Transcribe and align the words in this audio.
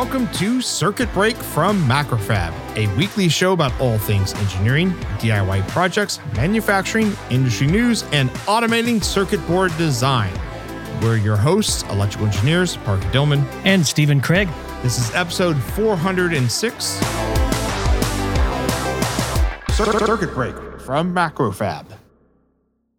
welcome 0.00 0.26
to 0.28 0.62
Circuit 0.62 1.12
Break 1.12 1.36
from 1.36 1.78
MacroFab, 1.86 2.54
a 2.74 2.86
weekly 2.96 3.28
show 3.28 3.52
about 3.52 3.78
all 3.78 3.98
things 3.98 4.32
engineering, 4.32 4.92
DIY 5.18 5.68
projects, 5.68 6.18
manufacturing, 6.36 7.12
industry 7.28 7.66
news, 7.66 8.04
and 8.10 8.30
automating 8.48 9.04
circuit 9.04 9.46
board 9.46 9.76
design. 9.76 10.32
We're 11.02 11.18
your 11.18 11.36
hosts, 11.36 11.82
electrical 11.90 12.28
engineers 12.28 12.78
Parker 12.78 13.06
Dillmann 13.10 13.44
and 13.66 13.86
Stephen 13.86 14.22
Craig. 14.22 14.48
This 14.82 14.98
is 14.98 15.14
episode 15.14 15.62
406 15.74 16.84
Circuit 19.74 20.32
Break 20.32 20.54
from 20.80 21.14
MacroFab. 21.14 21.84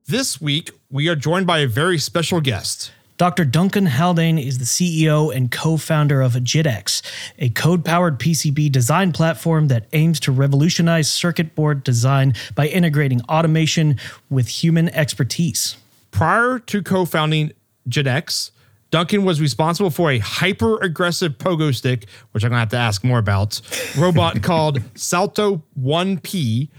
This 0.05 0.39
week, 0.39 0.69
we 0.91 1.07
are 1.07 1.15
joined 1.15 1.47
by 1.47 1.61
a 1.61 1.67
very 1.67 1.97
special 1.97 2.41
guest. 2.41 2.91
Dr. 3.21 3.45
Duncan 3.45 3.85
Haldane 3.85 4.39
is 4.39 4.57
the 4.57 4.65
CEO 4.65 5.31
and 5.31 5.51
co 5.51 5.77
founder 5.77 6.21
of 6.21 6.33
JITX, 6.33 7.03
a 7.37 7.49
code 7.49 7.85
powered 7.85 8.17
PCB 8.17 8.71
design 8.71 9.11
platform 9.11 9.67
that 9.67 9.85
aims 9.93 10.19
to 10.21 10.31
revolutionize 10.31 11.11
circuit 11.11 11.53
board 11.53 11.83
design 11.83 12.33
by 12.55 12.65
integrating 12.65 13.21
automation 13.29 13.97
with 14.31 14.47
human 14.47 14.89
expertise. 14.89 15.77
Prior 16.09 16.57
to 16.57 16.81
co 16.81 17.05
founding 17.05 17.51
JITX, 17.87 18.49
Duncan 18.89 19.23
was 19.23 19.39
responsible 19.39 19.91
for 19.91 20.09
a 20.09 20.17
hyper 20.17 20.79
aggressive 20.79 21.37
pogo 21.37 21.75
stick, 21.75 22.07
which 22.31 22.43
I'm 22.43 22.49
going 22.49 22.57
to 22.57 22.61
have 22.61 22.69
to 22.69 22.77
ask 22.77 23.03
more 23.03 23.19
about, 23.19 23.61
robot 23.99 24.41
called 24.41 24.81
Salto 24.95 25.61
1P 25.79 26.69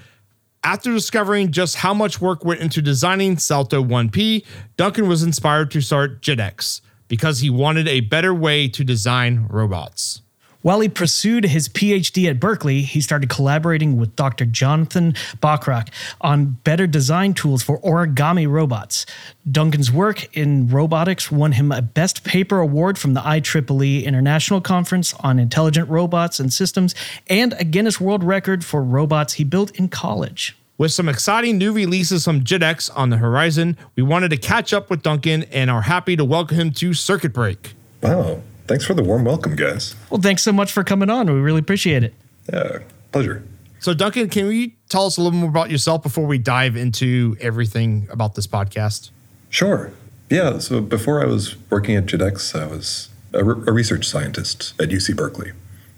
after 0.64 0.92
discovering 0.92 1.50
just 1.50 1.76
how 1.76 1.92
much 1.92 2.20
work 2.20 2.44
went 2.44 2.60
into 2.60 2.80
designing 2.80 3.36
Salto 3.36 3.82
1P, 3.82 4.44
Duncan 4.76 5.08
was 5.08 5.22
inspired 5.22 5.70
to 5.72 5.80
start 5.80 6.22
JITX 6.22 6.80
because 7.08 7.40
he 7.40 7.50
wanted 7.50 7.88
a 7.88 8.00
better 8.00 8.32
way 8.32 8.68
to 8.68 8.84
design 8.84 9.46
robots. 9.50 10.22
While 10.62 10.80
he 10.80 10.88
pursued 10.88 11.44
his 11.44 11.68
PhD 11.68 12.30
at 12.30 12.38
Berkeley, 12.38 12.82
he 12.82 13.00
started 13.00 13.28
collaborating 13.28 13.96
with 13.96 14.14
Dr. 14.14 14.44
Jonathan 14.46 15.12
Bachrach 15.42 15.88
on 16.20 16.58
better 16.62 16.86
design 16.86 17.34
tools 17.34 17.64
for 17.64 17.80
origami 17.80 18.48
robots. 18.48 19.04
Duncan's 19.50 19.90
work 19.90 20.34
in 20.36 20.68
robotics 20.68 21.32
won 21.32 21.52
him 21.52 21.72
a 21.72 21.82
Best 21.82 22.22
Paper 22.22 22.60
Award 22.60 22.96
from 22.96 23.14
the 23.14 23.20
IEEE 23.20 24.04
International 24.04 24.60
Conference 24.60 25.14
on 25.14 25.40
Intelligent 25.40 25.88
Robots 25.88 26.38
and 26.38 26.52
Systems 26.52 26.94
and 27.28 27.54
a 27.54 27.64
Guinness 27.64 28.00
World 28.00 28.22
Record 28.22 28.64
for 28.64 28.84
robots 28.84 29.34
he 29.34 29.44
built 29.44 29.76
in 29.76 29.88
college. 29.88 30.56
With 30.78 30.92
some 30.92 31.08
exciting 31.08 31.58
new 31.58 31.72
releases 31.72 32.24
from 32.24 32.44
JITX 32.44 32.90
on 32.96 33.10
the 33.10 33.16
horizon, 33.16 33.76
we 33.96 34.02
wanted 34.02 34.30
to 34.30 34.36
catch 34.36 34.72
up 34.72 34.90
with 34.90 35.02
Duncan 35.02 35.42
and 35.44 35.70
are 35.70 35.82
happy 35.82 36.16
to 36.16 36.24
welcome 36.24 36.56
him 36.56 36.70
to 36.72 36.94
Circuit 36.94 37.32
Break. 37.32 37.74
Wow. 38.00 38.42
Thanks 38.72 38.86
for 38.86 38.94
the 38.94 39.02
warm 39.02 39.26
welcome, 39.26 39.54
guys. 39.54 39.94
Well, 40.08 40.18
thanks 40.18 40.42
so 40.42 40.50
much 40.50 40.72
for 40.72 40.82
coming 40.82 41.10
on. 41.10 41.26
We 41.26 41.40
really 41.40 41.58
appreciate 41.58 42.04
it. 42.04 42.14
Yeah, 42.50 42.78
pleasure. 43.10 43.44
So, 43.80 43.92
Duncan, 43.92 44.30
can 44.30 44.50
you 44.50 44.72
tell 44.88 45.04
us 45.04 45.18
a 45.18 45.20
little 45.20 45.38
more 45.38 45.50
about 45.50 45.70
yourself 45.70 46.02
before 46.02 46.24
we 46.24 46.38
dive 46.38 46.74
into 46.74 47.36
everything 47.38 48.08
about 48.10 48.34
this 48.34 48.46
podcast? 48.46 49.10
Sure. 49.50 49.92
Yeah. 50.30 50.56
So, 50.56 50.80
before 50.80 51.22
I 51.22 51.26
was 51.26 51.54
working 51.68 51.96
at 51.96 52.06
JITX, 52.06 52.58
I 52.58 52.64
was 52.64 53.10
a, 53.34 53.44
re- 53.44 53.62
a 53.66 53.72
research 53.72 54.08
scientist 54.08 54.72
at 54.80 54.88
UC 54.88 55.16
Berkeley. 55.16 55.52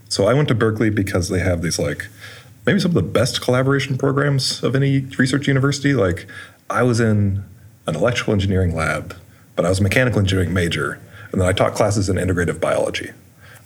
So, 0.08 0.26
I 0.26 0.34
went 0.34 0.48
to 0.48 0.54
Berkeley 0.56 0.90
because 0.90 1.28
they 1.28 1.38
have 1.38 1.62
these 1.62 1.78
like 1.78 2.08
maybe 2.66 2.80
some 2.80 2.90
of 2.90 2.96
the 2.96 3.02
best 3.02 3.40
collaboration 3.40 3.96
programs 3.96 4.64
of 4.64 4.74
any 4.74 4.98
research 5.16 5.46
university. 5.46 5.94
Like, 5.94 6.26
I 6.68 6.82
was 6.82 6.98
in 6.98 7.44
an 7.86 7.94
electrical 7.94 8.32
engineering 8.32 8.74
lab, 8.74 9.14
but 9.54 9.64
I 9.64 9.68
was 9.68 9.78
a 9.78 9.82
mechanical 9.84 10.18
engineering 10.18 10.52
major 10.52 11.00
and 11.34 11.40
then 11.40 11.48
I 11.48 11.52
taught 11.52 11.74
classes 11.74 12.08
in 12.08 12.14
integrative 12.14 12.60
biology. 12.60 13.10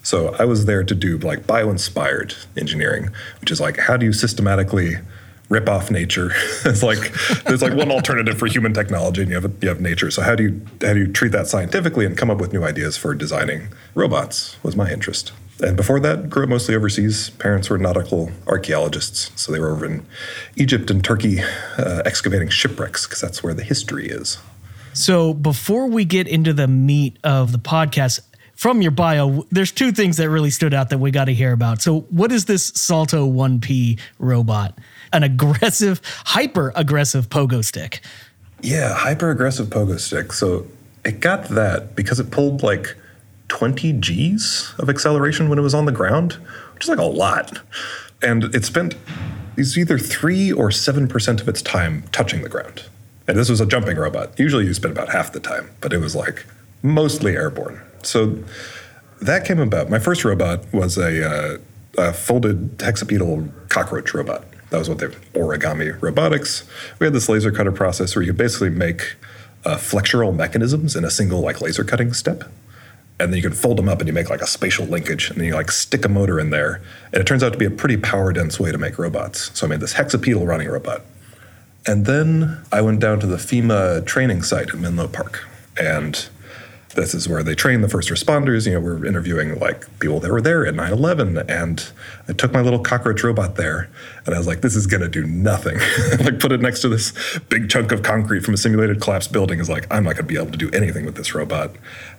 So 0.02 0.34
I 0.38 0.46
was 0.46 0.64
there 0.64 0.82
to 0.82 0.94
do 0.94 1.18
like 1.18 1.46
bio-inspired 1.46 2.34
engineering, 2.56 3.10
which 3.42 3.50
is 3.50 3.60
like 3.60 3.76
how 3.76 3.98
do 3.98 4.06
you 4.06 4.14
systematically 4.14 4.94
rip 5.50 5.68
off 5.68 5.90
nature? 5.90 6.30
it's 6.64 6.82
like 6.82 7.12
there's 7.44 7.60
like 7.60 7.74
one 7.74 7.90
alternative 7.90 8.38
for 8.38 8.46
human 8.46 8.72
technology, 8.72 9.20
and 9.20 9.30
you 9.30 9.38
have 9.38 9.52
you 9.60 9.68
have 9.68 9.82
nature. 9.82 10.10
So 10.10 10.22
how 10.22 10.34
do 10.34 10.44
you 10.44 10.62
how 10.80 10.94
do 10.94 11.00
you 11.00 11.12
treat 11.12 11.32
that 11.32 11.46
scientifically 11.46 12.06
and 12.06 12.16
come 12.16 12.30
up 12.30 12.38
with 12.38 12.54
new 12.54 12.64
ideas 12.64 12.96
for 12.96 13.14
designing 13.14 13.68
robots? 13.94 14.56
Was 14.62 14.74
my 14.74 14.90
interest. 14.90 15.32
And 15.60 15.76
before 15.76 16.00
that, 16.00 16.30
grew 16.30 16.44
up 16.44 16.48
mostly 16.48 16.74
overseas. 16.74 17.28
Parents 17.30 17.68
were 17.68 17.76
nautical 17.76 18.30
archaeologists, 18.46 19.30
so 19.34 19.52
they 19.52 19.60
were 19.60 19.72
over 19.72 19.84
in 19.84 20.06
Egypt 20.56 20.90
and 20.90 21.04
Turkey 21.04 21.40
uh, 21.76 22.00
excavating 22.06 22.48
shipwrecks 22.48 23.06
because 23.06 23.20
that's 23.20 23.42
where 23.42 23.52
the 23.52 23.64
history 23.64 24.08
is. 24.08 24.38
So 24.98 25.32
before 25.32 25.86
we 25.86 26.04
get 26.04 26.26
into 26.26 26.52
the 26.52 26.66
meat 26.66 27.20
of 27.22 27.52
the 27.52 27.58
podcast, 27.60 28.18
from 28.56 28.82
your 28.82 28.90
bio, 28.90 29.46
there's 29.52 29.70
two 29.70 29.92
things 29.92 30.16
that 30.16 30.28
really 30.28 30.50
stood 30.50 30.74
out 30.74 30.90
that 30.90 30.98
we 30.98 31.12
got 31.12 31.26
to 31.26 31.34
hear 31.34 31.52
about. 31.52 31.80
So, 31.80 32.00
what 32.10 32.32
is 32.32 32.46
this 32.46 32.72
Salto 32.74 33.30
1P 33.30 34.00
robot? 34.18 34.76
An 35.12 35.22
aggressive, 35.22 36.00
hyper 36.26 36.72
aggressive 36.74 37.30
pogo 37.30 37.64
stick. 37.64 38.00
Yeah, 38.60 38.92
hyper 38.92 39.30
aggressive 39.30 39.68
pogo 39.68 40.00
stick. 40.00 40.32
So, 40.32 40.66
it 41.04 41.20
got 41.20 41.44
that 41.50 41.94
because 41.94 42.18
it 42.18 42.32
pulled 42.32 42.64
like 42.64 42.96
20 43.46 43.92
G's 44.00 44.74
of 44.80 44.90
acceleration 44.90 45.48
when 45.48 45.60
it 45.60 45.62
was 45.62 45.74
on 45.74 45.84
the 45.84 45.92
ground, 45.92 46.32
which 46.74 46.82
is 46.82 46.88
like 46.88 46.98
a 46.98 47.04
lot. 47.04 47.60
And 48.20 48.52
it 48.52 48.64
spent 48.64 48.96
these 49.54 49.78
either 49.78 49.96
3 49.96 50.52
or 50.52 50.70
7% 50.70 51.40
of 51.40 51.48
its 51.48 51.62
time 51.62 52.02
touching 52.10 52.42
the 52.42 52.48
ground. 52.48 52.86
And 53.28 53.36
this 53.36 53.50
was 53.50 53.60
a 53.60 53.66
jumping 53.66 53.98
robot. 53.98 54.36
Usually 54.38 54.64
you 54.64 54.72
spend 54.72 54.92
about 54.92 55.10
half 55.10 55.32
the 55.32 55.40
time, 55.40 55.70
but 55.80 55.92
it 55.92 55.98
was 55.98 56.16
like 56.16 56.46
mostly 56.82 57.36
airborne. 57.36 57.80
So 58.02 58.42
that 59.20 59.44
came 59.44 59.60
about. 59.60 59.90
My 59.90 59.98
first 59.98 60.24
robot 60.24 60.64
was 60.72 60.96
a, 60.96 61.30
uh, 61.30 61.58
a 61.98 62.12
folded 62.14 62.78
hexapedal 62.78 63.50
cockroach 63.68 64.14
robot. 64.14 64.44
That 64.70 64.78
was 64.78 64.88
what 64.88 64.98
they 64.98 65.06
origami 65.38 66.00
robotics. 66.00 66.66
We 66.98 67.06
had 67.06 67.12
this 67.12 67.28
laser 67.28 67.52
cutter 67.52 67.72
process 67.72 68.16
where 68.16 68.22
you 68.22 68.30
could 68.32 68.38
basically 68.38 68.70
make 68.70 69.16
uh, 69.64 69.76
flexural 69.76 70.34
mechanisms 70.34 70.96
in 70.96 71.04
a 71.04 71.10
single 71.10 71.40
like 71.40 71.60
laser 71.60 71.84
cutting 71.84 72.14
step. 72.14 72.44
And 73.20 73.32
then 73.32 73.36
you 73.36 73.42
could 73.42 73.56
fold 73.56 73.76
them 73.76 73.88
up 73.88 73.98
and 73.98 74.06
you 74.06 74.12
make 74.14 74.30
like 74.30 74.40
a 74.40 74.46
spatial 74.46 74.86
linkage 74.86 75.30
and 75.30 75.38
then 75.38 75.46
you 75.48 75.54
like 75.54 75.70
stick 75.70 76.04
a 76.04 76.08
motor 76.08 76.38
in 76.38 76.50
there. 76.50 76.80
And 77.12 77.20
it 77.20 77.26
turns 77.26 77.42
out 77.42 77.52
to 77.52 77.58
be 77.58 77.64
a 77.64 77.70
pretty 77.70 77.96
power 77.96 78.32
dense 78.32 78.60
way 78.60 78.70
to 78.70 78.78
make 78.78 78.98
robots. 78.98 79.50
So 79.58 79.66
I 79.66 79.70
made 79.70 79.80
this 79.80 79.94
hexapedal 79.94 80.46
running 80.46 80.68
robot. 80.68 81.02
And 81.88 82.04
then 82.04 82.60
I 82.70 82.82
went 82.82 83.00
down 83.00 83.18
to 83.20 83.26
the 83.26 83.38
FEMA 83.38 84.04
training 84.04 84.42
site 84.42 84.74
in 84.74 84.82
Menlo 84.82 85.08
Park. 85.08 85.48
And 85.80 86.28
this 86.94 87.14
is 87.14 87.26
where 87.26 87.42
they 87.42 87.54
train 87.54 87.80
the 87.80 87.88
first 87.88 88.10
responders. 88.10 88.66
You 88.66 88.74
know, 88.74 88.80
we're 88.80 89.06
interviewing 89.06 89.58
like 89.58 89.86
people 89.98 90.20
that 90.20 90.30
were 90.30 90.42
there 90.42 90.66
at 90.66 90.74
9 90.74 90.92
11. 90.92 91.38
And 91.48 91.90
I 92.28 92.34
took 92.34 92.52
my 92.52 92.60
little 92.60 92.80
cockroach 92.80 93.24
robot 93.24 93.56
there 93.56 93.88
and 94.26 94.34
I 94.34 94.38
was 94.38 94.46
like, 94.46 94.60
this 94.60 94.76
is 94.76 94.86
going 94.86 95.00
to 95.00 95.08
do 95.08 95.24
nothing. 95.24 95.78
like, 96.22 96.38
put 96.40 96.52
it 96.52 96.60
next 96.60 96.82
to 96.82 96.90
this 96.90 97.38
big 97.48 97.70
chunk 97.70 97.90
of 97.90 98.02
concrete 98.02 98.44
from 98.44 98.52
a 98.52 98.58
simulated 98.58 99.00
collapsed 99.00 99.32
building 99.32 99.58
is 99.58 99.70
like, 99.70 99.86
I'm 99.90 100.04
not 100.04 100.16
going 100.16 100.26
to 100.26 100.34
be 100.34 100.36
able 100.36 100.52
to 100.52 100.58
do 100.58 100.70
anything 100.72 101.06
with 101.06 101.16
this 101.16 101.34
robot. 101.34 101.70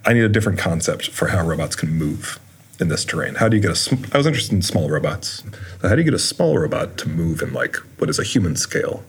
I 0.03 0.13
need 0.13 0.23
a 0.23 0.29
different 0.29 0.57
concept 0.57 1.11
for 1.11 1.27
how 1.27 1.45
robots 1.45 1.75
can 1.75 1.93
move 1.93 2.39
in 2.79 2.87
this 2.87 3.05
terrain. 3.05 3.35
How 3.35 3.47
do 3.47 3.55
you 3.55 3.61
get 3.61 3.71
a? 3.71 3.75
Sm- 3.75 4.05
I 4.13 4.17
was 4.17 4.25
interested 4.25 4.55
in 4.55 4.63
small 4.63 4.89
robots. 4.89 5.43
So 5.81 5.89
how 5.89 5.93
do 5.93 6.01
you 6.01 6.05
get 6.05 6.15
a 6.15 6.19
small 6.19 6.57
robot 6.57 6.97
to 6.97 7.09
move 7.09 7.43
in 7.43 7.53
like 7.53 7.75
what 7.99 8.09
is 8.09 8.17
a 8.17 8.23
human 8.23 8.55
scale? 8.55 9.03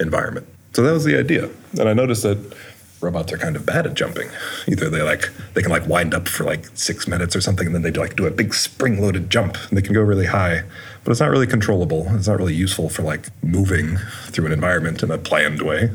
Environment. 0.00 0.46
So 0.72 0.82
that 0.82 0.92
was 0.92 1.04
the 1.04 1.18
idea. 1.18 1.48
And 1.78 1.88
I 1.88 1.94
noticed 1.94 2.22
that 2.22 2.38
robots 3.00 3.32
are 3.32 3.38
kind 3.38 3.56
of 3.56 3.66
bad 3.66 3.86
at 3.86 3.94
jumping. 3.94 4.28
Either 4.66 4.88
they 4.90 5.02
like 5.02 5.30
they 5.54 5.62
can 5.62 5.70
like 5.70 5.86
wind 5.86 6.14
up 6.14 6.28
for 6.28 6.44
like 6.44 6.66
six 6.74 7.06
minutes 7.06 7.36
or 7.36 7.40
something, 7.40 7.66
and 7.66 7.74
then 7.74 7.82
they 7.82 7.90
do 7.90 8.00
like 8.00 8.16
do 8.16 8.26
a 8.26 8.30
big 8.30 8.54
spring-loaded 8.54 9.30
jump, 9.30 9.56
and 9.68 9.76
they 9.76 9.82
can 9.82 9.94
go 9.94 10.02
really 10.02 10.26
high, 10.26 10.62
but 11.04 11.10
it's 11.10 11.20
not 11.20 11.30
really 11.30 11.46
controllable. 11.46 12.06
It's 12.10 12.28
not 12.28 12.38
really 12.38 12.54
useful 12.54 12.88
for 12.88 13.02
like 13.02 13.28
moving 13.42 13.96
through 14.26 14.46
an 14.46 14.52
environment 14.52 15.02
in 15.02 15.10
a 15.10 15.18
planned 15.18 15.62
way. 15.62 15.90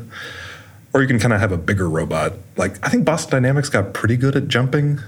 Or 0.94 1.00
you 1.00 1.08
can 1.08 1.18
kind 1.18 1.32
of 1.32 1.40
have 1.40 1.52
a 1.52 1.56
bigger 1.56 1.88
robot. 1.88 2.34
Like 2.56 2.84
I 2.84 2.90
think 2.90 3.04
Boston 3.04 3.30
Dynamics 3.30 3.68
got 3.68 3.94
pretty 3.94 4.16
good 4.16 4.36
at 4.36 4.48
jumping, 4.48 5.00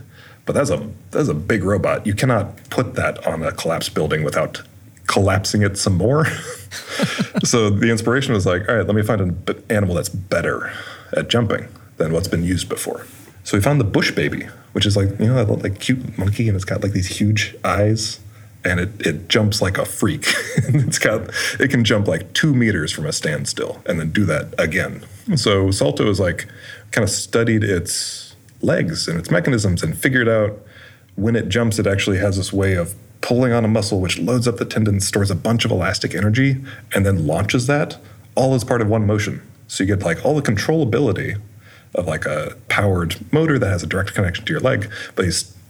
but 0.47 0.55
that's 0.55 0.71
a 0.71 0.91
that's 1.11 1.29
a 1.29 1.35
big 1.35 1.63
robot. 1.65 2.07
You 2.07 2.15
cannot 2.15 2.71
put 2.71 2.95
that 2.95 3.27
on 3.27 3.43
a 3.43 3.53
collapsed 3.53 3.95
building 3.95 4.25
without 4.25 4.63
collapsing 5.07 5.63
it 5.63 5.79
some 5.79 5.97
more. 5.97 6.27
so 7.45 7.71
the 7.71 7.91
inspiration 7.91 8.33
was 8.33 8.47
like, 8.47 8.69
all 8.69 8.77
right, 8.77 8.87
let 8.87 8.95
me 8.95 9.03
find 9.03 9.21
an 9.21 9.65
animal 9.71 9.95
that's 9.95 10.09
better 10.09 10.73
at 11.17 11.29
jumping 11.29 11.69
than 11.97 12.13
what's 12.13 12.29
been 12.29 12.45
used 12.45 12.69
before. 12.69 13.07
So 13.45 13.57
we 13.57 13.63
found 13.63 13.81
the 13.81 13.85
bush 13.85 14.11
baby, 14.11 14.49
which 14.73 14.87
is 14.87 14.97
like 14.97 15.11
you 15.21 15.27
know 15.27 15.45
that 15.45 15.63
like 15.63 15.79
cute 15.79 16.19
monkey, 16.19 16.49
and 16.49 16.57
it's 16.57 16.65
got 16.65 16.83
like 16.83 16.93
these 16.93 17.19
huge 17.19 17.55
eyes, 17.63 18.21
and 18.65 18.81
it 18.81 19.07
it 19.07 19.29
jumps 19.29 19.61
like 19.61 19.77
a 19.77 19.85
freak. 19.85 20.27
it's 20.57 20.99
got 20.99 21.31
it 21.61 21.69
can 21.71 21.85
jump 21.85 22.09
like 22.09 22.33
two 22.33 22.55
meters 22.55 22.91
from 22.91 23.05
a 23.05 23.13
standstill, 23.13 23.83
and 23.87 24.01
then 24.01 24.11
do 24.11 24.25
that 24.25 24.55
again. 24.59 25.05
So 25.37 25.71
Salto 25.71 26.09
is 26.09 26.19
like 26.19 26.49
kind 26.91 27.03
of 27.03 27.11
studied 27.11 27.63
its 27.63 28.35
legs 28.63 29.09
and 29.09 29.19
its 29.19 29.31
mechanisms 29.31 29.83
and 29.83 29.97
figured 29.97 30.29
out 30.29 30.59
when 31.17 31.37
it 31.37 31.49
jumps, 31.49 31.79
it 31.79 31.87
actually 31.87 32.19
has 32.19 32.37
this 32.37 32.53
way 32.53 32.75
of 32.75 32.95
pulling 33.25 33.55
on 33.55 33.65
a 33.65 33.69
muscle, 33.69 34.01
which 34.01 34.19
loads 34.19 34.47
up 34.47 34.59
the 34.59 34.67
tendon, 34.67 35.01
stores 35.01 35.31
a 35.31 35.35
bunch 35.35 35.65
of 35.65 35.71
elastic 35.71 36.15
energy, 36.15 36.63
and 36.95 37.07
then 37.07 37.27
launches 37.27 37.67
that 37.67 37.97
all 38.35 38.55
as 38.55 38.63
part 38.63 38.83
of 38.83 38.89
one 38.89 39.07
motion. 39.07 39.41
So 39.67 39.83
you 39.83 39.97
get 39.97 40.05
like 40.05 40.23
all 40.27 40.37
the 40.37 40.43
controllability 40.43 41.41
of 41.95 42.07
like 42.07 42.27
a 42.27 42.55
powered 42.69 43.17
motor 43.33 43.59
that 43.59 43.71
has 43.71 43.83
a 43.83 43.87
direct 43.87 44.13
connection 44.13 44.45
to 44.45 44.53
your 44.53 44.61
leg, 44.61 44.91
but 45.15 45.25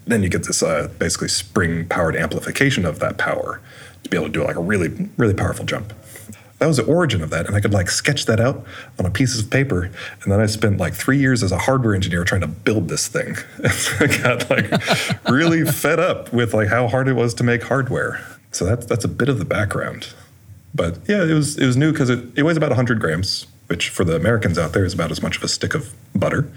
then 0.04 0.24
you 0.24 0.28
get 0.28 0.44
this 0.44 0.64
uh, 0.64 0.88
basically 0.98 1.28
spring 1.28 1.86
powered 1.86 2.16
amplification 2.16 2.84
of 2.84 2.98
that 2.98 3.18
power 3.18 3.60
to 4.02 4.10
be 4.10 4.16
able 4.16 4.26
to 4.26 4.32
do 4.32 4.42
like 4.42 4.56
a 4.56 4.60
really, 4.60 5.08
really 5.16 5.34
powerful 5.34 5.64
jump. 5.64 5.92
That 6.58 6.66
was 6.66 6.76
the 6.76 6.84
origin 6.84 7.22
of 7.22 7.30
that. 7.30 7.46
And 7.46 7.56
I 7.56 7.60
could 7.60 7.72
like 7.72 7.90
sketch 7.90 8.26
that 8.26 8.40
out 8.40 8.64
on 8.98 9.06
a 9.06 9.10
piece 9.10 9.38
of 9.38 9.50
paper. 9.50 9.90
And 10.22 10.32
then 10.32 10.40
I 10.40 10.46
spent 10.46 10.78
like 10.78 10.94
three 10.94 11.18
years 11.18 11.42
as 11.42 11.52
a 11.52 11.58
hardware 11.58 11.94
engineer 11.94 12.24
trying 12.24 12.42
to 12.42 12.46
build 12.46 12.88
this 12.88 13.08
thing. 13.08 13.36
And 13.62 13.72
so 13.72 14.04
I 14.04 14.06
got 14.06 14.50
like 14.50 15.28
really 15.28 15.64
fed 15.70 15.98
up 15.98 16.32
with 16.32 16.54
like 16.54 16.68
how 16.68 16.86
hard 16.88 17.08
it 17.08 17.14
was 17.14 17.34
to 17.34 17.44
make 17.44 17.64
hardware. 17.64 18.24
So 18.52 18.64
that's 18.64 18.86
that's 18.86 19.04
a 19.04 19.08
bit 19.08 19.28
of 19.28 19.38
the 19.38 19.44
background. 19.44 20.14
But 20.74 20.98
yeah, 21.08 21.22
it 21.22 21.34
was 21.34 21.58
it 21.58 21.66
was 21.66 21.76
new 21.76 21.92
because 21.92 22.10
it, 22.10 22.24
it 22.36 22.42
weighs 22.42 22.56
about 22.56 22.70
100 22.70 23.00
grams, 23.00 23.46
which 23.66 23.88
for 23.88 24.04
the 24.04 24.16
Americans 24.16 24.58
out 24.58 24.72
there 24.72 24.84
is 24.84 24.94
about 24.94 25.10
as 25.10 25.22
much 25.22 25.36
of 25.36 25.42
a 25.42 25.48
stick 25.48 25.74
of 25.74 25.92
butter. 26.14 26.50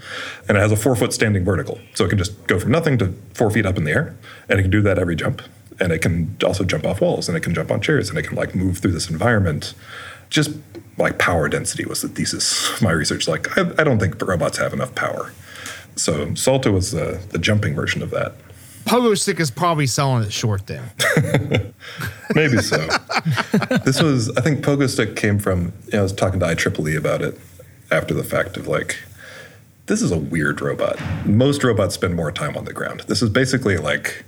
And 0.48 0.56
it 0.56 0.60
has 0.60 0.72
a 0.72 0.76
four 0.76 0.94
foot 0.96 1.12
standing 1.12 1.44
vertical. 1.44 1.80
So 1.94 2.04
it 2.04 2.08
can 2.08 2.18
just 2.18 2.46
go 2.46 2.58
from 2.60 2.70
nothing 2.70 2.98
to 2.98 3.14
four 3.34 3.50
feet 3.50 3.66
up 3.66 3.76
in 3.76 3.84
the 3.84 3.92
air. 3.92 4.16
And 4.48 4.58
it 4.58 4.62
can 4.62 4.70
do 4.70 4.82
that 4.82 4.98
every 4.98 5.16
jump. 5.16 5.42
And 5.80 5.92
it 5.92 6.00
can 6.00 6.36
also 6.44 6.64
jump 6.64 6.84
off 6.84 7.00
walls 7.00 7.28
and 7.28 7.36
it 7.36 7.40
can 7.40 7.54
jump 7.54 7.70
on 7.70 7.80
chairs 7.80 8.08
and 8.08 8.18
it 8.18 8.22
can 8.22 8.36
like 8.36 8.54
move 8.54 8.78
through 8.78 8.92
this 8.92 9.08
environment. 9.08 9.74
Just 10.30 10.50
like 10.96 11.18
power 11.18 11.48
density 11.48 11.84
was 11.84 12.02
the 12.02 12.08
thesis 12.08 12.70
of 12.74 12.82
my 12.82 12.90
research. 12.90 13.28
Like, 13.28 13.56
I, 13.56 13.70
I 13.78 13.84
don't 13.84 13.98
think 13.98 14.20
robots 14.20 14.58
have 14.58 14.72
enough 14.72 14.94
power. 14.94 15.32
So 15.94 16.34
Salto 16.34 16.72
was 16.72 16.92
the, 16.92 17.20
the 17.30 17.38
jumping 17.38 17.74
version 17.74 18.02
of 18.02 18.10
that. 18.10 18.34
Pogo 18.84 19.16
Stick 19.18 19.38
is 19.38 19.50
probably 19.50 19.86
selling 19.86 20.24
it 20.24 20.32
short 20.32 20.66
then. 20.66 20.90
Maybe 22.34 22.58
so. 22.58 22.78
this 23.84 24.00
was, 24.02 24.34
I 24.36 24.40
think 24.40 24.64
Pogo 24.64 24.88
Stick 24.88 25.14
came 25.14 25.38
from, 25.38 25.72
you 25.86 25.92
know, 25.92 26.00
I 26.00 26.02
was 26.02 26.12
talking 26.12 26.40
to 26.40 26.46
IEEE 26.46 26.96
about 26.96 27.20
it 27.20 27.38
after 27.90 28.14
the 28.14 28.24
fact 28.24 28.56
of 28.56 28.66
like, 28.66 28.96
this 29.86 30.02
is 30.02 30.10
a 30.10 30.18
weird 30.18 30.60
robot. 30.60 30.98
Most 31.26 31.64
robots 31.64 31.94
spend 31.94 32.14
more 32.14 32.32
time 32.32 32.56
on 32.56 32.64
the 32.64 32.72
ground. 32.72 33.00
This 33.08 33.22
is 33.22 33.30
basically 33.30 33.76
like 33.76 34.24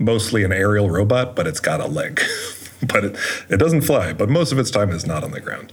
mostly 0.00 0.42
an 0.42 0.52
aerial 0.52 0.90
robot, 0.90 1.36
but 1.36 1.46
it's 1.46 1.60
got 1.60 1.80
a 1.80 1.86
leg. 1.86 2.20
but 2.86 3.04
it, 3.04 3.16
it 3.48 3.56
doesn't 3.58 3.82
fly, 3.82 4.12
but 4.12 4.28
most 4.28 4.50
of 4.50 4.58
its 4.58 4.70
time 4.70 4.90
is 4.90 5.06
not 5.06 5.22
on 5.22 5.30
the 5.30 5.40
ground. 5.40 5.72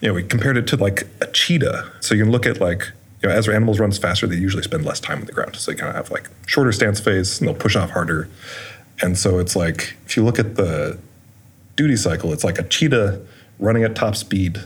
You 0.00 0.08
know, 0.08 0.14
we 0.14 0.24
compared 0.24 0.56
it 0.56 0.66
to 0.66 0.76
like 0.76 1.06
a 1.20 1.28
cheetah. 1.28 1.90
So 2.00 2.14
you 2.14 2.24
can 2.24 2.32
look 2.32 2.44
at 2.44 2.60
like, 2.60 2.90
you 3.22 3.28
know, 3.28 3.34
as 3.34 3.48
animals 3.48 3.78
runs 3.78 3.96
faster, 3.98 4.26
they 4.26 4.36
usually 4.36 4.64
spend 4.64 4.84
less 4.84 4.98
time 4.98 5.20
on 5.20 5.26
the 5.26 5.32
ground. 5.32 5.54
So 5.56 5.70
they 5.70 5.76
kind 5.76 5.90
of 5.90 5.94
have 5.94 6.10
like 6.10 6.28
shorter 6.46 6.72
stance 6.72 6.98
phase 6.98 7.38
and 7.38 7.48
they'll 7.48 7.54
push 7.54 7.76
off 7.76 7.90
harder. 7.90 8.28
And 9.00 9.16
so 9.16 9.38
it's 9.38 9.54
like, 9.54 9.94
if 10.06 10.16
you 10.16 10.24
look 10.24 10.40
at 10.40 10.56
the 10.56 10.98
duty 11.76 11.96
cycle, 11.96 12.32
it's 12.32 12.44
like 12.44 12.58
a 12.58 12.64
cheetah 12.64 13.20
running 13.60 13.84
at 13.84 13.94
top 13.94 14.16
speed 14.16 14.58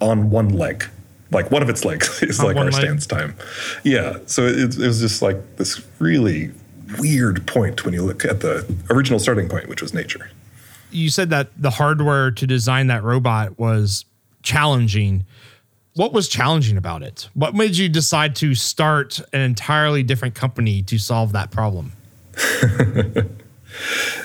on 0.00 0.28
one 0.28 0.50
leg. 0.50 0.84
Like 1.30 1.50
one 1.50 1.62
of 1.62 1.70
its 1.70 1.86
legs 1.86 2.22
is 2.22 2.38
On 2.40 2.46
like 2.46 2.56
our 2.58 2.64
leg? 2.64 2.74
stance 2.74 3.06
time. 3.06 3.34
Yeah. 3.82 4.18
So 4.26 4.44
it, 4.46 4.78
it 4.78 4.86
was 4.86 5.00
just 5.00 5.22
like 5.22 5.56
this 5.56 5.82
really 5.98 6.50
weird 6.98 7.46
point 7.46 7.84
when 7.84 7.94
you 7.94 8.02
look 8.02 8.24
at 8.24 8.40
the 8.40 8.70
original 8.90 9.18
starting 9.18 9.48
point, 9.48 9.68
which 9.68 9.82
was 9.82 9.94
nature. 9.94 10.30
You 10.90 11.08
said 11.10 11.30
that 11.30 11.50
the 11.56 11.70
hardware 11.70 12.30
to 12.30 12.46
design 12.46 12.88
that 12.88 13.02
robot 13.02 13.58
was 13.58 14.04
challenging. 14.42 15.24
What 15.94 16.12
was 16.12 16.28
challenging 16.28 16.76
about 16.76 17.02
it? 17.02 17.28
What 17.34 17.54
made 17.54 17.76
you 17.76 17.88
decide 17.88 18.36
to 18.36 18.54
start 18.54 19.20
an 19.32 19.40
entirely 19.40 20.02
different 20.02 20.34
company 20.34 20.82
to 20.82 20.98
solve 20.98 21.32
that 21.32 21.50
problem? 21.50 21.92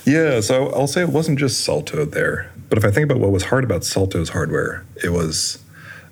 Yeah, 0.05 0.39
so 0.39 0.69
I'll 0.69 0.87
say 0.87 1.01
it 1.01 1.09
wasn't 1.09 1.39
just 1.39 1.65
Salto 1.65 2.05
there, 2.05 2.51
but 2.69 2.77
if 2.77 2.85
I 2.85 2.91
think 2.91 3.03
about 3.09 3.19
what 3.19 3.31
was 3.31 3.43
hard 3.43 3.63
about 3.63 3.83
Salto's 3.83 4.29
hardware, 4.29 4.85
it 5.03 5.09
was 5.09 5.59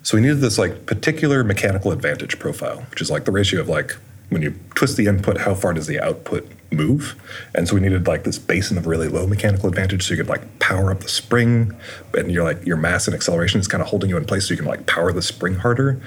so 0.04 0.18
we 0.18 0.22
needed 0.22 0.42
this 0.42 0.58
like 0.58 0.86
particular 0.86 1.44
mechanical 1.44 1.92
advantage 1.92 2.38
profile, 2.38 2.86
which 2.92 3.02
is 3.02 3.10
like 3.10 3.26
the 3.26 3.32
ratio 3.32 3.62
of 3.62 3.70
like 3.70 3.96
when 4.30 4.42
you 4.42 4.56
twist 4.76 4.98
the 4.98 5.08
input, 5.08 5.40
how 5.40 5.54
far 5.54 5.74
does 5.74 5.88
the 5.88 6.00
output 6.00 6.50
move? 6.72 7.16
And 7.54 7.68
so 7.68 7.76
we 7.76 7.82
needed 7.82 8.08
like 8.08 8.24
this 8.24 8.38
basin 8.38 8.78
of 8.78 8.88
really 8.88 9.08
low 9.08 9.28
mechanical 9.28 9.70
advantage, 9.70 10.04
so 10.04 10.14
you 10.14 10.18
could 10.18 10.30
like 10.30 10.60
power 10.60 10.92
up 10.92 11.02
the 11.02 11.10
spring, 11.10 11.76
and 12.14 12.32
you're 12.32 12.44
like 12.44 12.66
your 12.66 12.78
mass 12.78 13.08
and 13.08 13.16
acceleration 13.16 13.60
is 13.60 13.68
kind 13.68 13.82
of 13.82 13.90
holding 13.90 14.10
you 14.10 14.18
in 14.18 14.26
place, 14.26 14.48
so 14.48 14.54
you 14.54 14.58
can 14.58 14.66
like 14.66 14.86
power 14.88 15.12
the 15.12 15.22
spring 15.22 15.56
harder. 15.56 16.02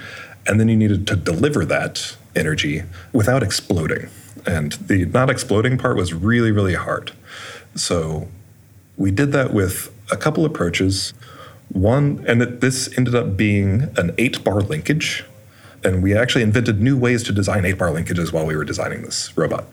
And 0.47 0.59
then 0.59 0.67
you 0.67 0.75
needed 0.75 1.05
to 1.07 1.15
deliver 1.15 1.65
that 1.65 2.15
energy 2.35 2.83
without 3.13 3.43
exploding. 3.43 4.09
And 4.45 4.73
the 4.73 5.05
not 5.05 5.29
exploding 5.29 5.77
part 5.77 5.97
was 5.97 6.13
really, 6.13 6.51
really 6.51 6.75
hard. 6.75 7.11
So 7.75 8.29
we 8.97 9.11
did 9.11 9.31
that 9.33 9.53
with 9.53 9.93
a 10.11 10.17
couple 10.17 10.45
approaches. 10.45 11.13
One, 11.69 12.23
and 12.27 12.41
this 12.41 12.89
ended 12.97 13.13
up 13.13 13.37
being 13.37 13.93
an 13.95 14.15
eight 14.17 14.43
bar 14.43 14.61
linkage. 14.61 15.23
And 15.83 16.03
we 16.03 16.15
actually 16.15 16.43
invented 16.43 16.81
new 16.81 16.97
ways 16.97 17.23
to 17.23 17.31
design 17.31 17.65
eight 17.65 17.77
bar 17.77 17.89
linkages 17.89 18.33
while 18.33 18.45
we 18.45 18.55
were 18.55 18.65
designing 18.65 19.01
this 19.01 19.35
robot. 19.37 19.65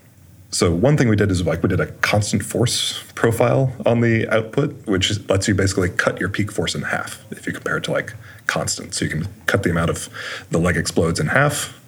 So 0.51 0.73
one 0.73 0.97
thing 0.97 1.09
we 1.09 1.17
did 1.17 1.31
is 1.31 1.45
like 1.45 1.63
we 1.63 1.69
did 1.69 1.81
a 1.81 1.87
constant 1.87 2.45
force 2.45 3.03
profile 3.15 3.73
on 3.85 4.01
the 4.01 4.29
output, 4.29 4.87
which 4.87 5.29
lets 5.29 5.49
you 5.49 5.55
basically 5.55 5.91
cut 5.91 6.21
your 6.21 6.29
peak 6.29 6.53
force 6.53 6.75
in 6.75 6.83
half 6.83 7.25
if 7.31 7.47
you 7.47 7.53
compare 7.53 7.77
it 7.79 7.85
to 7.85 7.91
like 7.91 8.15
constant. 8.47 8.95
So 8.95 9.05
you 9.05 9.11
can 9.11 9.27
cut 9.47 9.65
the 9.65 9.71
amount 9.71 9.91
of 9.91 10.09
the 10.51 10.59
leg 10.59 10.77
explodes 10.77 11.19
in 11.19 11.27
half. 11.29 11.79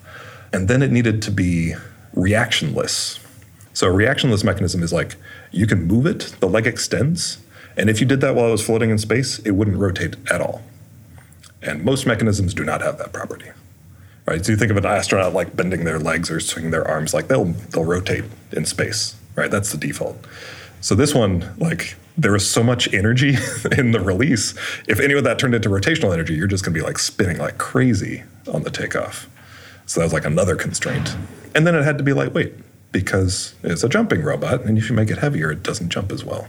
And 0.53 0.67
then 0.67 0.83
it 0.83 0.91
needed 0.91 1.23
to 1.23 1.31
be 1.31 1.75
reactionless. 2.15 3.25
So 3.73 3.87
a 3.87 3.93
reactionless 3.93 4.43
mechanism 4.43 4.83
is 4.83 4.93
like 4.93 5.15
you 5.53 5.67
can 5.67 5.85
move 5.85 6.05
it, 6.05 6.35
the 6.41 6.49
leg 6.49 6.67
extends, 6.67 7.39
and 7.79 7.89
if 7.89 8.01
you 8.01 8.07
did 8.07 8.21
that 8.23 8.35
while 8.35 8.49
it 8.49 8.51
was 8.51 8.67
floating 8.67 8.91
in 8.91 8.99
space, 8.99 9.39
it 9.41 9.53
wouldn't 9.53 9.77
rotate 9.77 10.17
at 10.33 10.41
all. 10.41 10.63
And 11.63 11.85
most 11.85 12.07
mechanisms 12.07 12.53
do 12.53 12.65
not 12.65 12.83
have 12.83 12.99
that 12.99 13.13
property. 13.13 13.51
Right? 14.29 14.45
So 14.45 14.53
you 14.53 14.59
think 14.59 14.71
of 14.71 14.77
an 14.77 14.85
astronaut 14.85 15.33
like 15.33 15.57
bending 15.57 15.85
their 15.85 15.99
legs 15.99 16.31
or 16.31 16.39
swinging 16.39 16.71
their 16.71 16.87
arms, 16.87 17.15
like 17.15 17.29
they'll 17.29 17.47
they'll 17.47 17.85
rotate 17.85 18.25
in 18.53 18.67
space. 18.67 19.17
Right? 19.35 19.51
That's 19.51 19.73
the 19.73 19.79
default. 19.79 20.19
So 20.83 20.95
this 20.95 21.15
one, 21.15 21.55
like 21.57 21.97
there 22.19 22.33
was 22.33 22.49
so 22.49 22.63
much 22.63 22.93
energy 22.93 23.31
in 23.79 23.93
the 23.93 24.01
release. 24.01 24.55
If 24.87 25.01
any 25.01 25.15
of 25.15 25.25
that 25.25 25.39
turned 25.39 25.55
into 25.55 25.71
rotational 25.71 26.13
energy, 26.13 26.35
you're 26.35 26.47
just 26.47 26.63
gonna 26.63 26.75
be 26.75 26.83
like 26.83 26.99
spinning 26.99 27.39
like 27.39 27.57
crazy 27.57 28.25
on 28.53 28.65
the 28.65 28.71
takeoff. 28.71 29.31
So 29.87 30.01
that 30.01 30.07
was 30.07 30.13
like 30.13 30.27
another 30.27 30.57
constraint. 30.57 31.17
And 31.55 31.67
then 31.67 31.75
it 31.75 31.83
had 31.83 31.97
to 31.97 32.05
be 32.05 32.13
lightweight 32.13 32.53
because 32.93 33.55
it's 33.63 33.83
a 33.83 33.89
jumping 33.89 34.23
robot, 34.23 34.63
and 34.63 34.77
if 34.77 34.91
you 34.91 34.95
make 34.95 35.11
it 35.11 35.19
heavier, 35.19 35.51
it 35.51 35.63
doesn't 35.63 35.89
jump 35.89 36.13
as 36.13 36.23
well. 36.23 36.49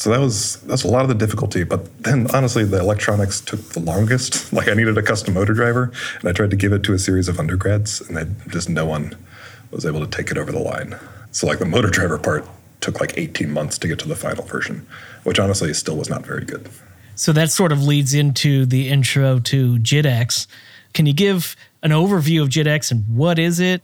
So 0.00 0.08
that 0.08 0.20
was 0.20 0.56
that's 0.62 0.82
a 0.82 0.88
lot 0.88 1.02
of 1.02 1.08
the 1.08 1.14
difficulty. 1.14 1.62
But 1.62 2.04
then 2.04 2.26
honestly, 2.32 2.64
the 2.64 2.78
electronics 2.80 3.38
took 3.38 3.60
the 3.74 3.80
longest. 3.80 4.50
Like 4.60 4.66
I 4.66 4.72
needed 4.72 4.96
a 4.96 5.02
custom 5.02 5.34
motor 5.34 5.52
driver, 5.52 5.92
and 6.20 6.28
I 6.28 6.32
tried 6.32 6.50
to 6.50 6.56
give 6.56 6.72
it 6.72 6.82
to 6.84 6.94
a 6.94 6.98
series 6.98 7.28
of 7.28 7.38
undergrads, 7.38 8.00
and 8.00 8.16
then 8.16 8.36
just 8.48 8.70
no 8.70 8.86
one 8.86 9.14
was 9.70 9.84
able 9.84 10.00
to 10.00 10.06
take 10.06 10.30
it 10.30 10.38
over 10.38 10.50
the 10.50 10.58
line. 10.58 10.98
So 11.32 11.46
like 11.46 11.58
the 11.58 11.66
motor 11.66 11.88
driver 11.88 12.18
part 12.18 12.48
took 12.80 12.98
like 12.98 13.18
18 13.18 13.50
months 13.50 13.76
to 13.78 13.88
get 13.88 13.98
to 13.98 14.08
the 14.08 14.16
final 14.16 14.42
version, 14.44 14.86
which 15.24 15.38
honestly 15.38 15.72
still 15.74 15.96
was 15.96 16.08
not 16.08 16.24
very 16.24 16.46
good. 16.46 16.70
So 17.14 17.32
that 17.32 17.50
sort 17.50 17.70
of 17.70 17.82
leads 17.82 18.14
into 18.14 18.64
the 18.64 18.88
intro 18.88 19.38
to 19.38 19.78
JITX. 19.78 20.46
Can 20.94 21.04
you 21.04 21.12
give 21.12 21.56
an 21.82 21.90
overview 21.90 22.42
of 22.42 22.48
JITX 22.48 22.90
and 22.90 23.04
what 23.14 23.38
is 23.38 23.60
it? 23.60 23.82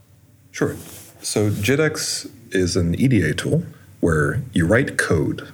Sure. 0.50 0.76
So 1.20 1.50
JITX 1.50 2.30
is 2.52 2.74
an 2.74 2.94
EDA 2.94 3.34
tool 3.34 3.64
where 4.00 4.42
you 4.52 4.66
write 4.66 4.96
code 4.96 5.52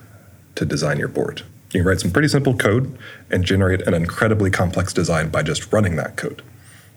to 0.54 0.64
design 0.64 0.98
your 0.98 1.08
board. 1.08 1.42
You 1.72 1.80
can 1.80 1.88
write 1.88 2.00
some 2.00 2.10
pretty 2.10 2.28
simple 2.28 2.54
code 2.54 2.98
and 3.30 3.44
generate 3.44 3.82
an 3.82 3.94
incredibly 3.94 4.50
complex 4.50 4.92
design 4.92 5.30
by 5.30 5.42
just 5.42 5.72
running 5.72 5.96
that 5.96 6.16
code. 6.16 6.42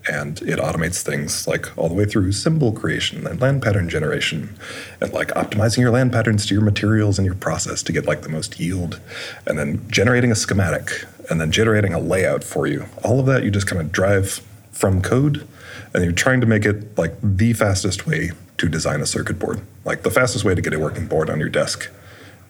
And 0.07 0.39
it 0.43 0.59
automates 0.59 1.01
things 1.01 1.47
like 1.47 1.75
all 1.77 1.87
the 1.87 1.95
way 1.95 2.05
through 2.05 2.31
symbol 2.33 2.71
creation 2.71 3.25
and 3.25 3.41
land 3.41 3.63
pattern 3.63 3.89
generation 3.89 4.55
and 5.01 5.11
like 5.13 5.29
optimizing 5.29 5.79
your 5.79 5.89
land 5.89 6.11
patterns 6.11 6.45
to 6.45 6.53
your 6.53 6.61
materials 6.61 7.17
and 7.17 7.25
your 7.25 7.35
process 7.35 7.81
to 7.83 7.91
get 7.91 8.05
like 8.05 8.21
the 8.21 8.29
most 8.29 8.59
yield 8.59 8.99
and 9.47 9.57
then 9.57 9.83
generating 9.89 10.31
a 10.31 10.35
schematic 10.35 11.05
and 11.29 11.41
then 11.41 11.51
generating 11.51 11.93
a 11.93 11.99
layout 11.99 12.43
for 12.43 12.67
you. 12.67 12.85
All 13.03 13.19
of 13.19 13.25
that 13.27 13.43
you 13.43 13.49
just 13.49 13.65
kind 13.65 13.81
of 13.81 13.91
drive 13.91 14.45
from 14.71 15.01
code 15.01 15.47
and 15.93 16.03
you're 16.03 16.13
trying 16.13 16.41
to 16.41 16.47
make 16.47 16.65
it 16.65 16.95
like 16.97 17.15
the 17.23 17.53
fastest 17.53 18.05
way 18.05 18.31
to 18.57 18.69
design 18.69 19.01
a 19.01 19.05
circuit 19.05 19.39
board. 19.39 19.61
Like 19.85 20.03
the 20.03 20.11
fastest 20.11 20.43
way 20.43 20.53
to 20.53 20.61
get 20.61 20.73
a 20.73 20.79
working 20.79 21.07
board 21.07 21.29
on 21.29 21.39
your 21.39 21.49
desk 21.49 21.89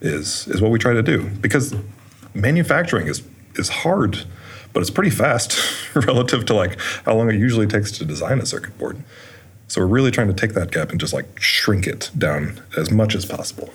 is 0.02 0.48
is 0.48 0.62
what 0.62 0.72
we 0.72 0.80
try 0.80 0.94
to 0.94 1.04
do 1.04 1.30
because 1.42 1.74
manufacturing 2.34 3.08
is 3.08 3.24
is 3.56 3.70
hard, 3.70 4.25
but 4.74 4.82
it's 4.82 4.90
pretty 4.90 5.10
fast 5.10 5.58
relative 5.96 6.46
to 6.46 6.54
like 6.54 6.80
how 7.06 7.16
long 7.16 7.30
it 7.30 7.36
usually 7.36 7.68
takes 7.68 7.92
to 7.94 8.06
design 8.06 8.40
a 8.40 8.46
circuit 8.46 8.78
board. 8.78 9.02
So 9.68 9.82
we're 9.82 9.88
really 9.88 10.12
trying 10.12 10.28
to 10.28 10.34
take 10.34 10.54
that 10.54 10.72
gap 10.72 10.92
and 10.92 11.00
just 11.00 11.14
like 11.14 11.40
shrink 11.40 11.88
it 11.88 12.12
down 12.18 12.62
as 12.78 12.92
much 12.92 13.16
as 13.16 13.25
possible. 13.25 13.70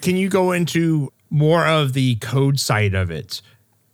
Can 0.00 0.16
you 0.16 0.28
go 0.28 0.52
into 0.52 1.12
more 1.30 1.66
of 1.66 1.92
the 1.92 2.16
code 2.16 2.60
side 2.60 2.94
of 2.94 3.10
it? 3.10 3.42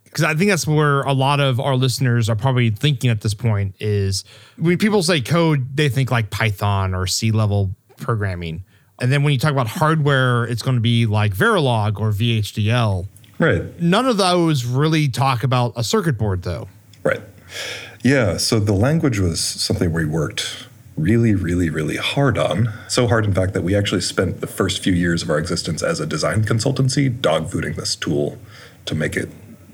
Because 0.03 0.25
I 0.25 0.35
think 0.35 0.49
that's 0.49 0.67
where 0.67 1.01
a 1.03 1.13
lot 1.13 1.39
of 1.39 1.59
our 1.59 1.75
listeners 1.75 2.29
are 2.29 2.35
probably 2.35 2.69
thinking 2.69 3.09
at 3.09 3.21
this 3.21 3.33
point 3.33 3.75
is 3.79 4.25
when 4.57 4.77
people 4.77 5.01
say 5.03 5.21
code, 5.21 5.75
they 5.75 5.87
think 5.87 6.11
like 6.11 6.29
Python 6.29 6.93
or 6.93 7.07
C 7.07 7.31
level 7.31 7.71
programming. 7.97 8.65
And 9.01 9.11
then 9.11 9.23
when 9.23 9.33
you 9.33 9.39
talk 9.39 9.51
about 9.51 9.67
hardware, 9.67 10.45
it's 10.45 10.61
going 10.61 10.77
to 10.77 10.81
be 10.81 11.07
like 11.07 11.33
Verilog 11.33 11.99
or 11.99 12.11
VHDL. 12.11 13.07
Right. 13.39 13.81
None 13.81 14.05
of 14.05 14.17
those 14.17 14.63
really 14.63 15.07
talk 15.07 15.43
about 15.43 15.73
a 15.75 15.83
circuit 15.83 16.17
board, 16.17 16.43
though. 16.43 16.67
Right. 17.03 17.21
Yeah. 18.03 18.37
So 18.37 18.59
the 18.59 18.73
language 18.73 19.17
was 19.17 19.39
something 19.39 19.91
we 19.91 20.05
worked 20.05 20.67
really, 20.95 21.33
really, 21.33 21.69
really 21.69 21.97
hard 21.97 22.37
on. 22.37 22.71
So 22.87 23.07
hard, 23.07 23.25
in 23.25 23.33
fact, 23.33 23.53
that 23.53 23.63
we 23.63 23.75
actually 23.75 24.01
spent 24.01 24.39
the 24.39 24.47
first 24.47 24.83
few 24.83 24.93
years 24.93 25.23
of 25.23 25.31
our 25.31 25.39
existence 25.39 25.81
as 25.81 25.99
a 25.99 26.05
design 26.05 26.43
consultancy 26.43 27.09
dogfooding 27.09 27.75
this 27.75 27.95
tool 27.95 28.37
to 28.85 28.93
make 28.93 29.15
it 29.15 29.29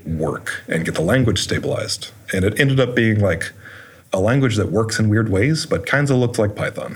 work 0.05 0.63
and 0.69 0.85
get 0.85 0.95
the 0.95 1.01
language 1.01 1.39
stabilized. 1.39 2.11
And 2.33 2.45
it 2.45 2.57
ended 2.57 2.79
up 2.79 2.95
being 2.95 3.19
like 3.19 3.51
a 4.13 4.19
language 4.21 4.55
that 4.55 4.71
works 4.71 4.99
in 4.99 5.09
weird 5.09 5.29
ways, 5.29 5.65
but 5.65 5.85
kinds 5.85 6.09
of 6.09 6.17
looks 6.17 6.39
like 6.39 6.55
Python. 6.55 6.95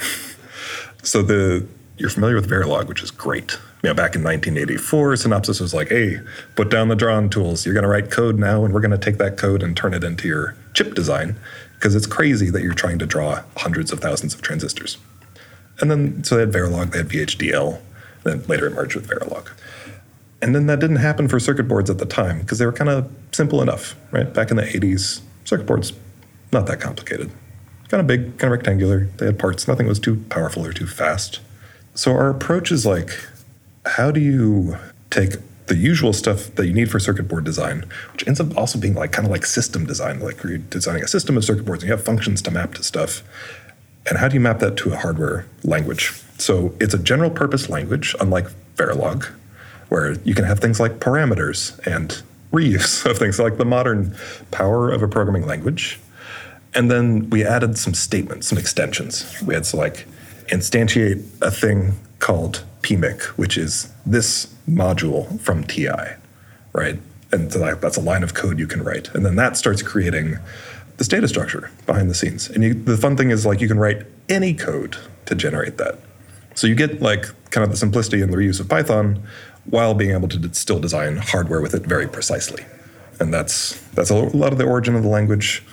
so 1.03 1.21
the 1.21 1.67
you're 2.01 2.09
familiar 2.09 2.35
with 2.35 2.49
Verilog, 2.49 2.87
which 2.87 3.03
is 3.03 3.11
great. 3.11 3.51
You 3.83 3.89
know, 3.89 3.93
back 3.93 4.15
in 4.15 4.23
1984, 4.23 5.13
Synopsys 5.13 5.61
was 5.61 5.73
like, 5.73 5.89
"Hey, 5.89 6.19
put 6.55 6.69
down 6.69 6.87
the 6.87 6.95
drawn 6.95 7.29
tools. 7.29 7.63
You're 7.63 7.75
going 7.75 7.83
to 7.83 7.89
write 7.89 8.09
code 8.09 8.39
now, 8.39 8.65
and 8.65 8.73
we're 8.73 8.81
going 8.81 8.91
to 8.91 8.97
take 8.97 9.19
that 9.19 9.37
code 9.37 9.61
and 9.61 9.77
turn 9.77 9.93
it 9.93 10.03
into 10.03 10.27
your 10.27 10.55
chip 10.73 10.95
design 10.95 11.35
because 11.75 11.95
it's 11.95 12.07
crazy 12.07 12.49
that 12.49 12.63
you're 12.63 12.73
trying 12.73 12.97
to 12.99 13.05
draw 13.05 13.43
hundreds 13.57 13.91
of 13.91 13.99
thousands 13.99 14.33
of 14.33 14.41
transistors." 14.41 14.97
And 15.79 15.91
then 15.91 16.23
so 16.23 16.35
they 16.35 16.41
had 16.41 16.51
Verilog, 16.51 16.91
they 16.91 16.99
had 16.99 17.09
VHDL, 17.09 17.79
then 18.23 18.43
later 18.47 18.65
it 18.65 18.73
merged 18.73 18.95
with 18.95 19.07
Verilog. 19.07 19.47
And 20.41 20.55
then 20.55 20.65
that 20.65 20.79
didn't 20.79 20.97
happen 20.97 21.27
for 21.27 21.39
circuit 21.39 21.67
boards 21.67 21.89
at 21.89 21.99
the 21.99 22.05
time 22.05 22.39
because 22.39 22.57
they 22.57 22.65
were 22.65 22.73
kind 22.73 22.89
of 22.89 23.11
simple 23.31 23.61
enough, 23.61 23.95
right? 24.09 24.31
Back 24.33 24.49
in 24.49 24.57
the 24.57 24.63
80s, 24.63 25.21
circuit 25.45 25.67
boards 25.67 25.93
not 26.51 26.65
that 26.65 26.81
complicated. 26.81 27.31
Kind 27.89 28.01
of 28.01 28.07
big, 28.07 28.37
kind 28.39 28.51
of 28.51 28.57
rectangular. 28.57 29.07
They 29.17 29.27
had 29.27 29.37
parts. 29.37 29.67
Nothing 29.67 29.85
was 29.85 29.99
too 29.99 30.23
powerful 30.29 30.65
or 30.65 30.73
too 30.73 30.87
fast. 30.87 31.41
So 32.01 32.13
our 32.13 32.31
approach 32.31 32.71
is 32.71 32.83
like, 32.83 33.11
how 33.85 34.09
do 34.09 34.19
you 34.19 34.75
take 35.11 35.33
the 35.67 35.75
usual 35.75 36.13
stuff 36.13 36.47
that 36.55 36.65
you 36.65 36.73
need 36.73 36.89
for 36.89 36.99
circuit 36.99 37.27
board 37.27 37.43
design, 37.43 37.85
which 38.11 38.27
ends 38.27 38.39
up 38.39 38.57
also 38.57 38.79
being 38.79 38.95
like 38.95 39.11
kind 39.11 39.27
of 39.27 39.31
like 39.31 39.45
system 39.45 39.85
design, 39.85 40.19
like 40.19 40.41
you're 40.41 40.57
designing 40.57 41.03
a 41.03 41.07
system 41.07 41.37
of 41.37 41.45
circuit 41.45 41.63
boards 41.63 41.83
and 41.83 41.89
you 41.89 41.95
have 41.95 42.03
functions 42.03 42.41
to 42.41 42.49
map 42.49 42.73
to 42.73 42.81
stuff. 42.81 43.21
And 44.09 44.17
how 44.17 44.29
do 44.29 44.33
you 44.33 44.39
map 44.39 44.57
that 44.61 44.77
to 44.77 44.91
a 44.93 44.95
hardware 44.95 45.45
language? 45.63 46.11
So 46.39 46.73
it's 46.79 46.95
a 46.95 46.97
general 46.97 47.29
purpose 47.29 47.69
language, 47.69 48.15
unlike 48.19 48.47
Verilog, 48.77 49.25
where 49.89 50.13
you 50.21 50.33
can 50.33 50.45
have 50.45 50.59
things 50.59 50.79
like 50.79 50.93
parameters 50.93 51.77
and 51.85 52.19
reuse 52.51 53.05
of 53.05 53.19
things 53.19 53.37
like 53.37 53.59
the 53.59 53.65
modern 53.65 54.15
power 54.49 54.89
of 54.89 55.03
a 55.03 55.07
programming 55.07 55.45
language. 55.45 55.99
And 56.73 56.89
then 56.89 57.29
we 57.29 57.45
added 57.45 57.77
some 57.77 57.93
statements, 57.93 58.47
some 58.47 58.57
extensions. 58.57 59.39
We 59.43 59.53
had 59.53 59.65
to 59.65 59.77
like 59.77 60.07
instantiate 60.51 61.23
a 61.41 61.49
thing 61.49 61.93
called 62.19 62.63
PMIC, 62.81 63.21
which 63.37 63.57
is 63.57 63.91
this 64.05 64.53
module 64.69 65.39
from 65.41 65.63
TI, 65.63 66.15
right? 66.73 66.99
And 67.31 67.51
so 67.51 67.59
that's 67.75 67.97
a 67.97 68.01
line 68.01 68.23
of 68.23 68.33
code 68.33 68.59
you 68.59 68.67
can 68.67 68.83
write. 68.83 69.13
And 69.15 69.25
then 69.25 69.35
that 69.37 69.55
starts 69.57 69.81
creating 69.81 70.37
this 70.97 71.07
data 71.07 71.27
structure 71.27 71.71
behind 71.85 72.09
the 72.09 72.13
scenes. 72.13 72.49
And 72.49 72.63
you, 72.63 72.73
the 72.73 72.97
fun 72.97 73.15
thing 73.15 73.31
is 73.31 73.45
like 73.45 73.61
you 73.61 73.67
can 73.67 73.79
write 73.79 74.05
any 74.29 74.53
code 74.53 74.97
to 75.25 75.35
generate 75.35 75.77
that. 75.77 75.97
So 76.55 76.67
you 76.67 76.75
get 76.75 77.01
like 77.01 77.25
kind 77.51 77.63
of 77.63 77.71
the 77.71 77.77
simplicity 77.77 78.21
and 78.21 78.31
the 78.31 78.37
reuse 78.37 78.59
of 78.59 78.67
Python 78.67 79.23
while 79.65 79.93
being 79.93 80.11
able 80.11 80.27
to 80.27 80.53
still 80.53 80.79
design 80.79 81.17
hardware 81.17 81.61
with 81.61 81.73
it 81.73 81.83
very 81.83 82.07
precisely. 82.07 82.65
And 83.19 83.33
that's 83.33 83.79
that's 83.91 84.09
a 84.09 84.15
lot 84.15 84.51
of 84.51 84.57
the 84.57 84.65
origin 84.65 84.95
of 84.95 85.03
the 85.03 85.09
language 85.09 85.63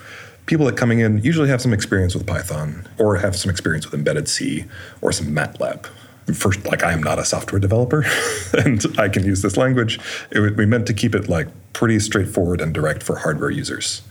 people 0.49 0.65
that 0.67 0.77
coming 0.77 0.99
in 0.99 1.23
usually 1.23 1.49
have 1.49 1.61
some 1.61 1.73
experience 1.73 2.15
with 2.15 2.27
Python 2.27 2.89
or 2.99 3.17
have 3.17 3.37
some 3.37 3.51
experience 3.51 3.85
with 3.85 3.95
embedded 3.95 4.29
C 4.29 4.65
or 5.03 5.13
some 5.13 5.29
MATLAB. 5.29 5.87
First, 6.35 6.67
like 6.67 6.83
I 6.83 6.93
am 6.93 7.03
not 7.03 7.19
a 7.19 7.25
software 7.25 7.61
developer, 7.61 8.05
and 8.65 8.85
I 8.99 9.09
can 9.09 9.25
use 9.25 9.41
this 9.41 9.57
language. 9.57 10.01
It, 10.31 10.57
we 10.57 10.67
meant 10.67 10.87
to 10.89 10.95
keep 10.95 11.15
it 11.15 11.29
like 11.29 11.49
pretty 11.73 12.01
straightforward 12.01 12.61
and 12.61 12.75
direct 12.75 13.03
for 13.03 13.17
hardware 13.17 13.51
users. 13.51 14.03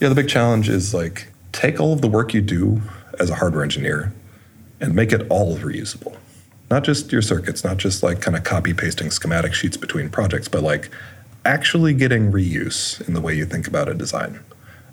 Yeah, 0.00 0.08
the 0.08 0.14
big 0.14 0.28
challenge 0.28 0.68
is 0.68 0.94
like 0.94 1.28
take 1.52 1.80
all 1.80 1.92
of 1.92 2.00
the 2.00 2.08
work 2.08 2.32
you 2.32 2.40
do 2.40 2.80
as 3.18 3.28
a 3.28 3.34
hardware 3.34 3.62
engineer 3.62 4.12
and 4.80 4.94
make 4.94 5.12
it 5.12 5.26
all 5.28 5.56
reusable. 5.56 6.16
Not 6.70 6.84
just 6.84 7.12
your 7.12 7.22
circuits, 7.22 7.62
not 7.64 7.76
just 7.76 8.02
like 8.02 8.20
kind 8.20 8.36
of 8.36 8.44
copy 8.44 8.72
pasting 8.72 9.10
schematic 9.10 9.54
sheets 9.54 9.76
between 9.76 10.08
projects, 10.08 10.48
but 10.48 10.62
like 10.62 10.90
actually 11.44 11.94
getting 11.94 12.32
reuse 12.32 13.06
in 13.06 13.14
the 13.14 13.20
way 13.20 13.34
you 13.34 13.44
think 13.44 13.66
about 13.66 13.88
a 13.88 13.94
design. 13.94 14.40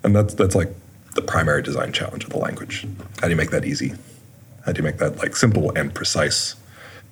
And 0.03 0.13
that's 0.13 0.33
that's 0.33 0.55
like 0.55 0.73
the 1.15 1.21
primary 1.21 1.61
design 1.61 1.91
challenge 1.91 2.23
of 2.23 2.31
the 2.31 2.37
language. 2.37 2.85
How 3.19 3.27
do 3.27 3.29
you 3.29 3.35
make 3.35 3.51
that 3.51 3.65
easy? 3.65 3.93
How 4.65 4.71
do 4.71 4.79
you 4.79 4.83
make 4.83 4.97
that 4.97 5.17
like 5.17 5.35
simple 5.35 5.71
and 5.77 5.93
precise? 5.93 6.55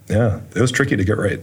Yeah, 0.08 0.42
it 0.56 0.62
was 0.62 0.72
tricky 0.72 0.96
to 0.96 1.04
get 1.04 1.18
right. 1.18 1.42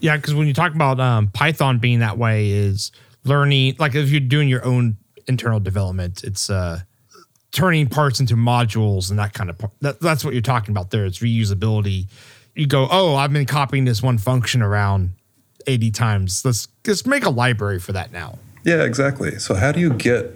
Yeah, 0.00 0.16
because 0.16 0.34
when 0.34 0.46
you 0.46 0.54
talk 0.54 0.74
about 0.74 0.98
um, 0.98 1.28
Python 1.28 1.78
being 1.78 2.00
that 2.00 2.18
way, 2.18 2.50
is 2.50 2.90
learning 3.24 3.76
like 3.78 3.94
if 3.94 4.10
you're 4.10 4.20
doing 4.20 4.48
your 4.48 4.64
own 4.64 4.96
internal 5.26 5.60
development, 5.60 6.24
it's 6.24 6.50
uh, 6.50 6.80
turning 7.52 7.88
parts 7.88 8.20
into 8.20 8.34
modules 8.34 9.10
and 9.10 9.18
that 9.18 9.32
kind 9.34 9.50
of 9.50 9.58
part. 9.58 9.72
That, 9.80 10.00
that's 10.00 10.24
what 10.24 10.34
you're 10.34 10.42
talking 10.42 10.72
about 10.72 10.90
there. 10.90 11.04
It's 11.04 11.18
reusability. 11.18 12.08
You 12.54 12.66
go, 12.66 12.88
oh, 12.90 13.14
I've 13.14 13.32
been 13.32 13.46
copying 13.46 13.84
this 13.84 14.02
one 14.02 14.18
function 14.18 14.62
around 14.62 15.12
80 15.66 15.90
times. 15.90 16.44
Let's 16.44 16.66
just 16.84 17.06
make 17.06 17.24
a 17.24 17.30
library 17.30 17.78
for 17.78 17.92
that 17.92 18.12
now. 18.12 18.38
Yeah, 18.64 18.82
exactly. 18.84 19.38
So 19.38 19.54
how 19.54 19.72
do 19.72 19.80
you 19.80 19.92
get 19.94 20.34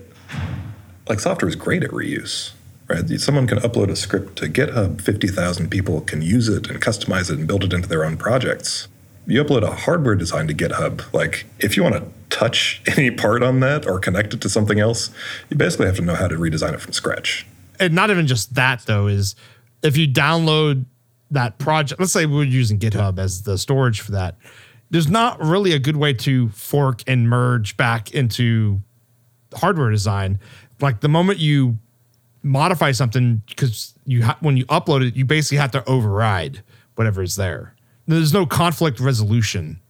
like 1.09 1.21
software 1.21 1.49
is 1.49 1.57
great 1.57 1.85
at 1.85 1.91
reuse, 1.91 2.53
right? 2.89 3.09
Someone 3.21 3.47
can 3.47 3.59
upload 3.59 3.91
a 3.91 3.97
script 3.97 4.37
to 4.37 4.47
GitHub, 4.47 5.01
50,000 5.01 5.71
people 5.71 6.01
can 6.01 6.23
use 6.23 6.49
it 6.49 6.69
and 6.69 6.81
customize 6.81 7.31
it 7.31 7.39
and 7.39 7.47
build 7.47 7.65
it 7.65 7.73
into 7.73 7.89
their 7.89 8.05
own 8.05 8.17
projects. 8.17 8.89
You 9.27 9.43
upload 9.43 9.63
a 9.63 9.75
hardware 9.75 10.15
design 10.15 10.49
to 10.49 10.55
GitHub, 10.55 11.13
like 11.13 11.47
if 11.59 11.77
you 11.77 11.83
want 11.83 11.97
to 11.97 12.05
touch 12.31 12.83
any 12.97 13.11
part 13.11 13.43
on 13.43 13.61
that 13.61 13.87
or 13.87 13.99
connect 13.99 14.35
it 14.35 14.41
to 14.43 14.49
something 14.49 14.81
else, 14.81 15.11
you 15.51 15.57
basically 15.57 15.87
have 15.87 15.97
to 15.97 16.03
know 16.03 16.15
how 16.15 16.29
to 16.29 16.37
redesign 16.37 16.75
it 16.75 16.81
from 16.81 16.93
scratch. 16.93 17.47
And 17.81 17.95
not 17.95 18.11
even 18.11 18.27
just 18.27 18.55
that 18.55 18.85
though, 18.87 19.07
is 19.07 19.35
if 19.83 19.97
you 19.97 20.07
download 20.07 20.85
that 21.31 21.59
project, 21.59 22.01
let's 22.01 22.13
say 22.13 22.27
we're 22.27 22.45
using 22.45 22.79
GitHub 22.79 23.19
as 23.19 23.43
the 23.43 23.59
storage 23.59 24.01
for 24.01 24.13
that, 24.13 24.37
there's 24.91 25.09
not 25.09 25.41
really 25.41 25.73
a 25.73 25.79
good 25.79 25.97
way 25.97 26.13
to 26.13 26.49
fork 26.51 27.03
and 27.07 27.29
merge 27.29 27.77
back 27.77 28.13
into 28.13 28.81
hardware 29.55 29.91
design 29.91 30.39
like 30.81 31.01
the 31.01 31.09
moment 31.09 31.39
you 31.39 31.79
modify 32.43 32.93
something 32.93 33.43
because 33.49 33.95
you 34.07 34.23
ha- 34.25 34.37
when 34.41 34.57
you 34.57 34.67
upload 34.67 35.07
it, 35.07 35.17
you 35.17 35.25
basically 35.25 35.59
have 35.59 35.71
to 35.73 35.89
override 35.89 36.63
whatever 36.95 37.23
is 37.23 37.37
there. 37.37 37.75
There's 38.07 38.35
no 38.35 38.45
conflict 38.47 39.01
resolution 39.01 39.81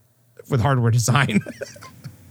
with 0.49 0.61
hardware 0.61 0.91
design. 0.99 1.39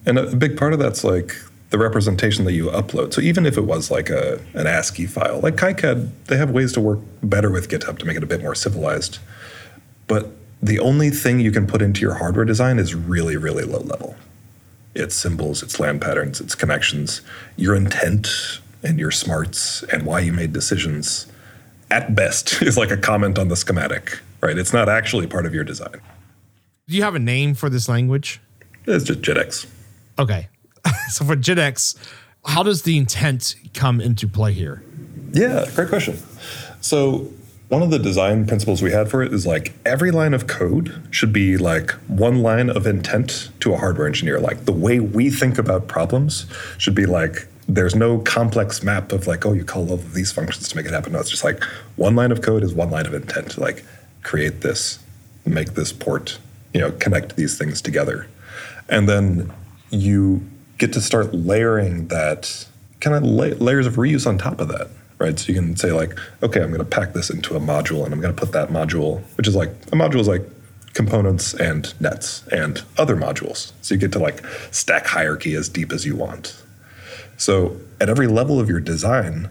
and 0.06 0.18
a 0.18 0.34
big 0.34 0.56
part 0.56 0.72
of 0.72 0.78
that's 0.78 1.04
like 1.04 1.36
the 1.70 1.78
representation 1.78 2.44
that 2.44 2.52
you 2.52 2.66
upload. 2.66 3.12
So 3.12 3.20
even 3.20 3.46
if 3.46 3.56
it 3.56 3.62
was 3.62 3.90
like 3.90 4.08
a 4.10 4.40
an 4.54 4.66
ASCII 4.66 5.06
file, 5.06 5.40
like 5.40 5.56
KiCad, 5.56 6.10
they 6.26 6.36
have 6.36 6.50
ways 6.50 6.72
to 6.72 6.80
work 6.80 7.00
better 7.22 7.50
with 7.50 7.68
GitHub 7.68 7.98
to 7.98 8.06
make 8.06 8.16
it 8.16 8.22
a 8.22 8.26
bit 8.26 8.40
more 8.42 8.54
civilized. 8.54 9.18
But 10.06 10.30
the 10.62 10.78
only 10.78 11.10
thing 11.10 11.40
you 11.40 11.50
can 11.50 11.66
put 11.66 11.82
into 11.82 12.00
your 12.00 12.14
hardware 12.14 12.44
design 12.44 12.78
is 12.78 12.94
really, 12.94 13.36
really 13.36 13.64
low 13.64 13.80
level 13.80 14.16
its 14.94 15.14
symbols, 15.14 15.62
its 15.62 15.80
land 15.80 16.00
patterns, 16.00 16.40
its 16.40 16.54
connections, 16.54 17.20
your 17.56 17.74
intent 17.74 18.28
and 18.82 18.98
your 18.98 19.10
smarts 19.10 19.82
and 19.84 20.04
why 20.06 20.20
you 20.20 20.32
made 20.32 20.52
decisions 20.52 21.26
at 21.90 22.14
best 22.14 22.62
is 22.62 22.76
like 22.76 22.90
a 22.90 22.96
comment 22.96 23.38
on 23.38 23.48
the 23.48 23.56
schematic, 23.56 24.20
right? 24.40 24.58
It's 24.58 24.72
not 24.72 24.88
actually 24.88 25.26
part 25.26 25.46
of 25.46 25.54
your 25.54 25.64
design. 25.64 26.00
Do 26.86 26.96
you 26.96 27.02
have 27.02 27.14
a 27.14 27.20
name 27.20 27.54
for 27.54 27.70
this 27.70 27.88
language? 27.88 28.40
It's 28.86 29.04
just 29.04 29.22
JITX. 29.22 29.66
Okay. 30.18 30.48
so 31.08 31.24
for 31.24 31.36
JITX, 31.36 31.96
how 32.44 32.62
does 32.62 32.82
the 32.82 32.98
intent 32.98 33.54
come 33.72 34.00
into 34.00 34.28
play 34.28 34.52
here? 34.52 34.82
Yeah, 35.32 35.64
great 35.74 35.88
question. 35.88 36.18
So 36.80 37.32
one 37.74 37.82
of 37.82 37.90
the 37.90 37.98
design 37.98 38.46
principles 38.46 38.82
we 38.82 38.92
had 38.92 39.10
for 39.10 39.20
it 39.20 39.32
is 39.32 39.44
like 39.44 39.72
every 39.84 40.12
line 40.12 40.32
of 40.32 40.46
code 40.46 40.94
should 41.10 41.32
be 41.32 41.56
like 41.56 41.90
one 42.06 42.40
line 42.40 42.70
of 42.70 42.86
intent 42.86 43.50
to 43.58 43.74
a 43.74 43.76
hardware 43.76 44.06
engineer. 44.06 44.38
Like 44.38 44.64
the 44.64 44.72
way 44.72 45.00
we 45.00 45.28
think 45.28 45.58
about 45.58 45.88
problems 45.88 46.46
should 46.78 46.94
be 46.94 47.04
like 47.04 47.48
there's 47.66 47.96
no 47.96 48.18
complex 48.20 48.84
map 48.84 49.10
of 49.10 49.26
like, 49.26 49.44
oh, 49.44 49.54
you 49.54 49.64
call 49.64 49.88
all 49.88 49.94
of 49.94 50.14
these 50.14 50.30
functions 50.30 50.68
to 50.68 50.76
make 50.76 50.86
it 50.86 50.92
happen. 50.92 51.14
No, 51.14 51.18
it's 51.18 51.30
just 51.30 51.42
like 51.42 51.64
one 51.96 52.14
line 52.14 52.30
of 52.30 52.42
code 52.42 52.62
is 52.62 52.72
one 52.72 52.92
line 52.92 53.06
of 53.06 53.14
intent. 53.14 53.58
Like 53.58 53.84
create 54.22 54.60
this, 54.60 55.00
make 55.44 55.74
this 55.74 55.92
port, 55.92 56.38
you 56.72 56.80
know, 56.80 56.92
connect 56.92 57.34
these 57.34 57.58
things 57.58 57.82
together. 57.82 58.28
And 58.88 59.08
then 59.08 59.52
you 59.90 60.48
get 60.78 60.92
to 60.92 61.00
start 61.00 61.34
layering 61.34 62.06
that 62.06 62.68
kind 63.00 63.16
of 63.16 63.24
la- 63.24 63.58
layers 63.58 63.88
of 63.88 63.94
reuse 63.94 64.28
on 64.28 64.38
top 64.38 64.60
of 64.60 64.68
that 64.68 64.90
right? 65.24 65.38
So 65.38 65.52
you 65.52 65.58
can 65.58 65.76
say 65.76 65.92
like, 65.92 66.16
okay, 66.42 66.60
I'm 66.60 66.68
going 66.68 66.78
to 66.78 66.84
pack 66.84 67.14
this 67.14 67.30
into 67.30 67.56
a 67.56 67.60
module, 67.60 68.04
and 68.04 68.12
I'm 68.12 68.20
going 68.20 68.34
to 68.34 68.38
put 68.38 68.52
that 68.52 68.68
module, 68.68 69.22
which 69.36 69.48
is 69.48 69.56
like 69.56 69.70
a 69.70 69.96
module 69.96 70.20
is 70.20 70.28
like 70.28 70.42
components 70.92 71.54
and 71.54 71.98
nets 72.00 72.46
and 72.52 72.82
other 72.98 73.16
modules. 73.16 73.72
So 73.82 73.94
you 73.94 74.00
get 74.00 74.12
to 74.12 74.18
like 74.18 74.44
stack 74.70 75.06
hierarchy 75.06 75.54
as 75.54 75.68
deep 75.68 75.92
as 75.92 76.06
you 76.06 76.14
want. 76.14 76.62
So 77.36 77.76
at 78.00 78.08
every 78.08 78.28
level 78.28 78.60
of 78.60 78.68
your 78.68 78.80
design, 78.80 79.48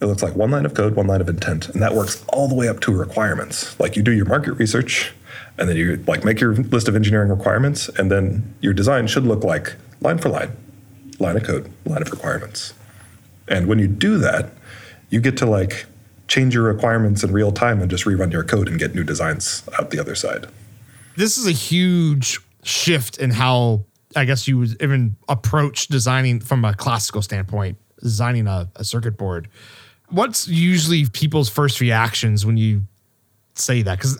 it 0.00 0.06
looks 0.06 0.22
like 0.22 0.36
one 0.36 0.50
line 0.50 0.66
of 0.66 0.74
code, 0.74 0.94
one 0.94 1.06
line 1.06 1.20
of 1.20 1.28
intent, 1.28 1.68
and 1.68 1.82
that 1.82 1.94
works 1.94 2.24
all 2.28 2.48
the 2.48 2.54
way 2.54 2.68
up 2.68 2.80
to 2.80 2.92
requirements. 2.92 3.78
Like 3.80 3.96
you 3.96 4.02
do 4.02 4.12
your 4.12 4.26
market 4.26 4.52
research, 4.54 5.12
and 5.58 5.68
then 5.68 5.76
you 5.76 5.96
like 6.06 6.24
make 6.24 6.40
your 6.40 6.54
list 6.54 6.88
of 6.88 6.96
engineering 6.96 7.30
requirements, 7.30 7.88
and 7.88 8.10
then 8.10 8.54
your 8.60 8.72
design 8.72 9.06
should 9.06 9.24
look 9.24 9.42
like 9.44 9.74
line 10.00 10.18
for 10.18 10.28
line, 10.28 10.56
line 11.18 11.36
of 11.36 11.44
code, 11.44 11.72
line 11.84 12.02
of 12.02 12.10
requirements. 12.10 12.74
And 13.48 13.66
when 13.66 13.78
you 13.78 13.88
do 13.88 14.18
that, 14.18 14.50
you 15.12 15.20
get 15.20 15.36
to 15.36 15.46
like 15.46 15.86
change 16.26 16.54
your 16.54 16.64
requirements 16.64 17.22
in 17.22 17.30
real 17.30 17.52
time 17.52 17.80
and 17.82 17.90
just 17.90 18.04
rerun 18.04 18.32
your 18.32 18.42
code 18.42 18.66
and 18.66 18.78
get 18.78 18.94
new 18.94 19.04
designs 19.04 19.62
out 19.78 19.90
the 19.90 20.00
other 20.00 20.14
side. 20.14 20.46
This 21.16 21.36
is 21.36 21.46
a 21.46 21.52
huge 21.52 22.40
shift 22.64 23.18
in 23.18 23.30
how 23.30 23.84
I 24.16 24.24
guess 24.24 24.48
you 24.48 24.58
would 24.58 24.82
even 24.82 25.16
approach 25.28 25.88
designing 25.88 26.40
from 26.40 26.64
a 26.64 26.74
classical 26.74 27.20
standpoint, 27.20 27.76
designing 28.00 28.46
a, 28.46 28.70
a 28.76 28.84
circuit 28.84 29.18
board. 29.18 29.48
What's 30.08 30.48
usually 30.48 31.06
people's 31.06 31.50
first 31.50 31.80
reactions 31.80 32.46
when 32.46 32.56
you 32.56 32.84
say 33.54 33.82
that? 33.82 33.98
Because 33.98 34.18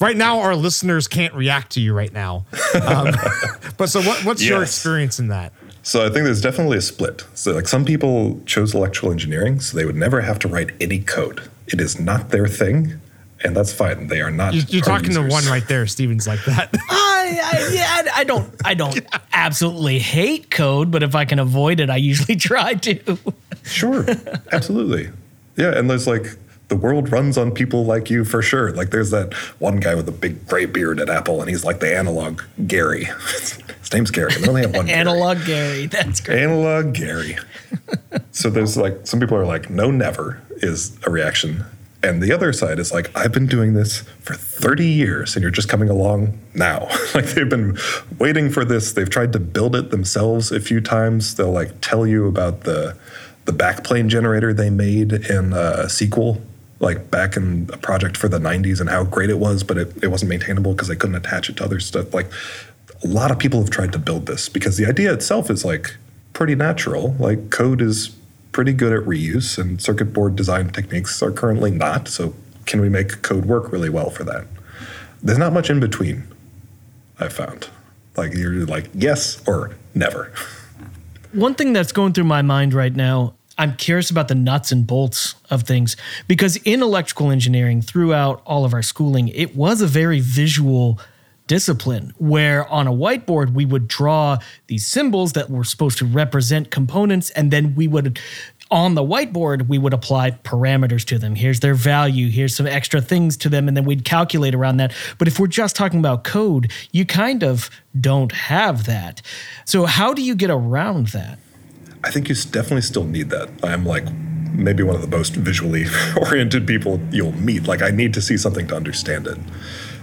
right 0.00 0.16
now 0.16 0.40
our 0.40 0.54
listeners 0.54 1.08
can't 1.08 1.34
react 1.34 1.72
to 1.72 1.80
you 1.80 1.94
right 1.94 2.12
now. 2.12 2.44
Um, 2.82 3.14
but 3.78 3.88
so 3.88 4.02
what, 4.02 4.24
what's 4.24 4.42
your 4.42 4.62
experience 4.62 5.18
in 5.18 5.28
that? 5.28 5.54
So 5.86 6.00
I 6.04 6.08
think 6.10 6.24
there's 6.24 6.40
definitely 6.40 6.78
a 6.78 6.82
split. 6.82 7.24
So 7.34 7.52
like 7.52 7.68
some 7.68 7.84
people 7.84 8.40
chose 8.44 8.74
electrical 8.74 9.12
engineering, 9.12 9.60
so 9.60 9.76
they 9.76 9.84
would 9.84 9.94
never 9.94 10.20
have 10.20 10.36
to 10.40 10.48
write 10.48 10.70
any 10.80 10.98
code. 10.98 11.48
It 11.68 11.80
is 11.80 12.00
not 12.00 12.30
their 12.30 12.48
thing, 12.48 13.00
and 13.44 13.54
that's 13.56 13.72
fine. 13.72 14.08
They 14.08 14.20
are 14.20 14.32
not. 14.32 14.52
You're, 14.52 14.64
you're 14.66 14.84
hard 14.84 15.04
talking 15.04 15.14
to 15.14 15.22
one 15.32 15.44
right 15.44 15.66
there. 15.68 15.86
Stephen's 15.86 16.26
like 16.26 16.44
that. 16.46 16.70
I, 16.90 17.40
I, 17.40 17.70
yeah, 17.72 17.86
I- 18.16 18.20
I 18.20 18.24
don't, 18.24 18.52
I 18.64 18.74
don't 18.74 18.98
absolutely 19.32 20.00
hate 20.00 20.50
code, 20.50 20.90
but 20.90 21.04
if 21.04 21.14
I 21.14 21.24
can 21.24 21.38
avoid 21.38 21.78
it, 21.78 21.88
I 21.88 21.96
usually 21.98 22.34
try 22.50 22.74
to. 22.74 23.16
Sure, 23.62 24.04
absolutely. 24.50 25.10
Yeah, 25.56 25.78
and 25.78 25.88
there's 25.88 26.08
like 26.08 26.36
the 26.68 26.76
world 26.76 27.12
runs 27.12 27.38
on 27.38 27.52
people 27.52 27.84
like 27.84 28.10
you 28.10 28.24
for 28.24 28.42
sure. 28.42 28.72
Like 28.72 28.90
there's 28.90 29.10
that 29.10 29.34
one 29.60 29.78
guy 29.78 29.94
with 29.94 30.08
a 30.08 30.12
big 30.12 30.46
gray 30.48 30.66
beard 30.66 30.98
at 31.00 31.08
Apple, 31.08 31.40
and 31.40 31.48
he's 31.48 31.64
like 31.64 31.80
the 31.80 31.96
analog 31.96 32.42
Gary. 32.66 33.04
His 33.80 33.92
name's 33.92 34.10
Gary. 34.10 34.34
and 34.34 34.42
They 34.44 34.48
only 34.48 34.62
have 34.62 34.74
one 34.74 34.86
Gary. 34.86 34.98
Analog 34.98 35.44
Gary, 35.44 35.86
that's 35.86 36.20
great. 36.20 36.42
Analog 36.42 36.92
Gary. 36.94 37.38
so 38.32 38.50
there's 38.50 38.76
like 38.76 39.06
some 39.06 39.20
people 39.20 39.36
are 39.36 39.46
like, 39.46 39.70
no, 39.70 39.90
never 39.90 40.42
is 40.56 40.98
a 41.06 41.10
reaction. 41.10 41.64
And 42.02 42.22
the 42.22 42.30
other 42.32 42.52
side 42.52 42.78
is 42.78 42.92
like, 42.92 43.10
I've 43.16 43.32
been 43.32 43.46
doing 43.46 43.74
this 43.74 44.02
for 44.20 44.34
30 44.34 44.86
years 44.86 45.34
and 45.34 45.42
you're 45.42 45.50
just 45.50 45.68
coming 45.68 45.88
along 45.88 46.38
now. 46.54 46.88
like 47.14 47.24
they've 47.26 47.48
been 47.48 47.76
waiting 48.18 48.48
for 48.50 48.64
this. 48.64 48.92
They've 48.92 49.10
tried 49.10 49.32
to 49.32 49.40
build 49.40 49.74
it 49.74 49.90
themselves 49.90 50.52
a 50.52 50.60
few 50.60 50.80
times. 50.80 51.34
They'll 51.34 51.50
like 51.50 51.80
tell 51.80 52.06
you 52.06 52.26
about 52.26 52.60
the 52.62 52.96
the 53.46 53.52
backplane 53.52 54.08
generator 54.08 54.52
they 54.52 54.70
made 54.70 55.12
in 55.12 55.52
a 55.52 55.88
sequel, 55.88 56.40
like 56.78 57.10
back 57.10 57.36
in 57.36 57.70
a 57.72 57.78
project 57.78 58.16
for 58.16 58.28
the 58.28 58.38
90s 58.38 58.80
and 58.80 58.90
how 58.90 59.04
great 59.04 59.30
it 59.30 59.38
was, 59.38 59.62
but 59.62 59.78
it, 59.78 60.02
it 60.02 60.08
wasn't 60.08 60.28
maintainable 60.28 60.72
because 60.72 60.88
they 60.88 60.96
couldn't 60.96 61.16
attach 61.16 61.48
it 61.48 61.56
to 61.56 61.64
other 61.64 61.80
stuff. 61.80 62.12
Like 62.12 62.30
a 63.02 63.06
lot 63.06 63.30
of 63.30 63.38
people 63.38 63.60
have 63.60 63.70
tried 63.70 63.92
to 63.92 63.98
build 63.98 64.26
this 64.26 64.48
because 64.48 64.76
the 64.76 64.86
idea 64.86 65.12
itself 65.12 65.50
is 65.50 65.64
like 65.64 65.96
pretty 66.32 66.54
natural. 66.54 67.14
Like 67.18 67.50
code 67.50 67.80
is 67.80 68.14
pretty 68.56 68.72
good 68.72 68.90
at 68.90 69.06
reuse, 69.06 69.58
and 69.58 69.82
circuit 69.82 70.14
board 70.14 70.34
design 70.34 70.70
techniques 70.70 71.22
are 71.22 71.30
currently 71.30 71.70
not. 71.70 72.08
So, 72.08 72.32
can 72.64 72.80
we 72.80 72.88
make 72.88 73.20
code 73.20 73.44
work 73.44 73.70
really 73.70 73.90
well 73.90 74.08
for 74.08 74.24
that? 74.24 74.46
There's 75.22 75.36
not 75.36 75.52
much 75.52 75.68
in 75.68 75.78
between, 75.78 76.26
I've 77.20 77.34
found. 77.34 77.68
Like, 78.16 78.32
you're 78.32 78.64
like, 78.64 78.88
yes 78.94 79.42
or 79.46 79.76
never. 79.94 80.32
One 81.32 81.54
thing 81.54 81.74
that's 81.74 81.92
going 81.92 82.14
through 82.14 82.24
my 82.24 82.40
mind 82.40 82.72
right 82.72 82.96
now, 82.96 83.34
I'm 83.58 83.76
curious 83.76 84.10
about 84.10 84.28
the 84.28 84.34
nuts 84.34 84.70
and 84.70 84.86
bolts 84.86 85.34
of 85.50 85.62
things 85.62 85.96
because 86.28 86.56
in 86.58 86.82
electrical 86.82 87.30
engineering, 87.30 87.80
throughout 87.80 88.42
all 88.44 88.64
of 88.64 88.74
our 88.74 88.82
schooling, 88.82 89.28
it 89.28 89.56
was 89.56 89.80
a 89.80 89.86
very 89.86 90.20
visual 90.20 91.00
discipline 91.46 92.12
where 92.18 92.66
on 92.68 92.86
a 92.86 92.92
whiteboard 92.92 93.52
we 93.52 93.64
would 93.64 93.86
draw 93.86 94.38
these 94.66 94.86
symbols 94.86 95.32
that 95.34 95.48
were 95.48 95.64
supposed 95.64 95.98
to 95.98 96.04
represent 96.04 96.70
components 96.70 97.30
and 97.30 97.50
then 97.52 97.74
we 97.74 97.86
would 97.86 98.18
on 98.68 98.96
the 98.96 99.02
whiteboard 99.02 99.68
we 99.68 99.78
would 99.78 99.92
apply 99.92 100.32
parameters 100.32 101.04
to 101.04 101.20
them. 101.20 101.36
Here's 101.36 101.60
their 101.60 101.74
value. 101.74 102.28
Here's 102.28 102.56
some 102.56 102.66
extra 102.66 103.00
things 103.00 103.36
to 103.38 103.48
them. 103.48 103.68
And 103.68 103.76
then 103.76 103.84
we'd 103.84 104.04
calculate 104.04 104.56
around 104.56 104.78
that. 104.78 104.92
But 105.18 105.28
if 105.28 105.38
we're 105.38 105.46
just 105.46 105.76
talking 105.76 106.00
about 106.00 106.24
code 106.24 106.72
you 106.90 107.06
kind 107.06 107.44
of 107.44 107.70
don't 107.98 108.32
have 108.32 108.86
that. 108.86 109.22
So 109.64 109.86
how 109.86 110.14
do 110.14 110.22
you 110.22 110.34
get 110.34 110.50
around 110.50 111.08
that 111.08 111.38
I 112.06 112.10
think 112.10 112.28
you 112.28 112.36
definitely 112.36 112.82
still 112.82 113.04
need 113.04 113.30
that. 113.30 113.50
I'm 113.64 113.84
like 113.84 114.04
maybe 114.52 114.84
one 114.84 114.94
of 114.94 115.02
the 115.02 115.08
most 115.08 115.34
visually 115.34 115.86
oriented 116.16 116.64
people 116.64 117.00
you'll 117.10 117.32
meet. 117.32 117.66
Like, 117.66 117.82
I 117.82 117.90
need 117.90 118.14
to 118.14 118.22
see 118.22 118.36
something 118.36 118.68
to 118.68 118.76
understand 118.76 119.26
it. 119.26 119.38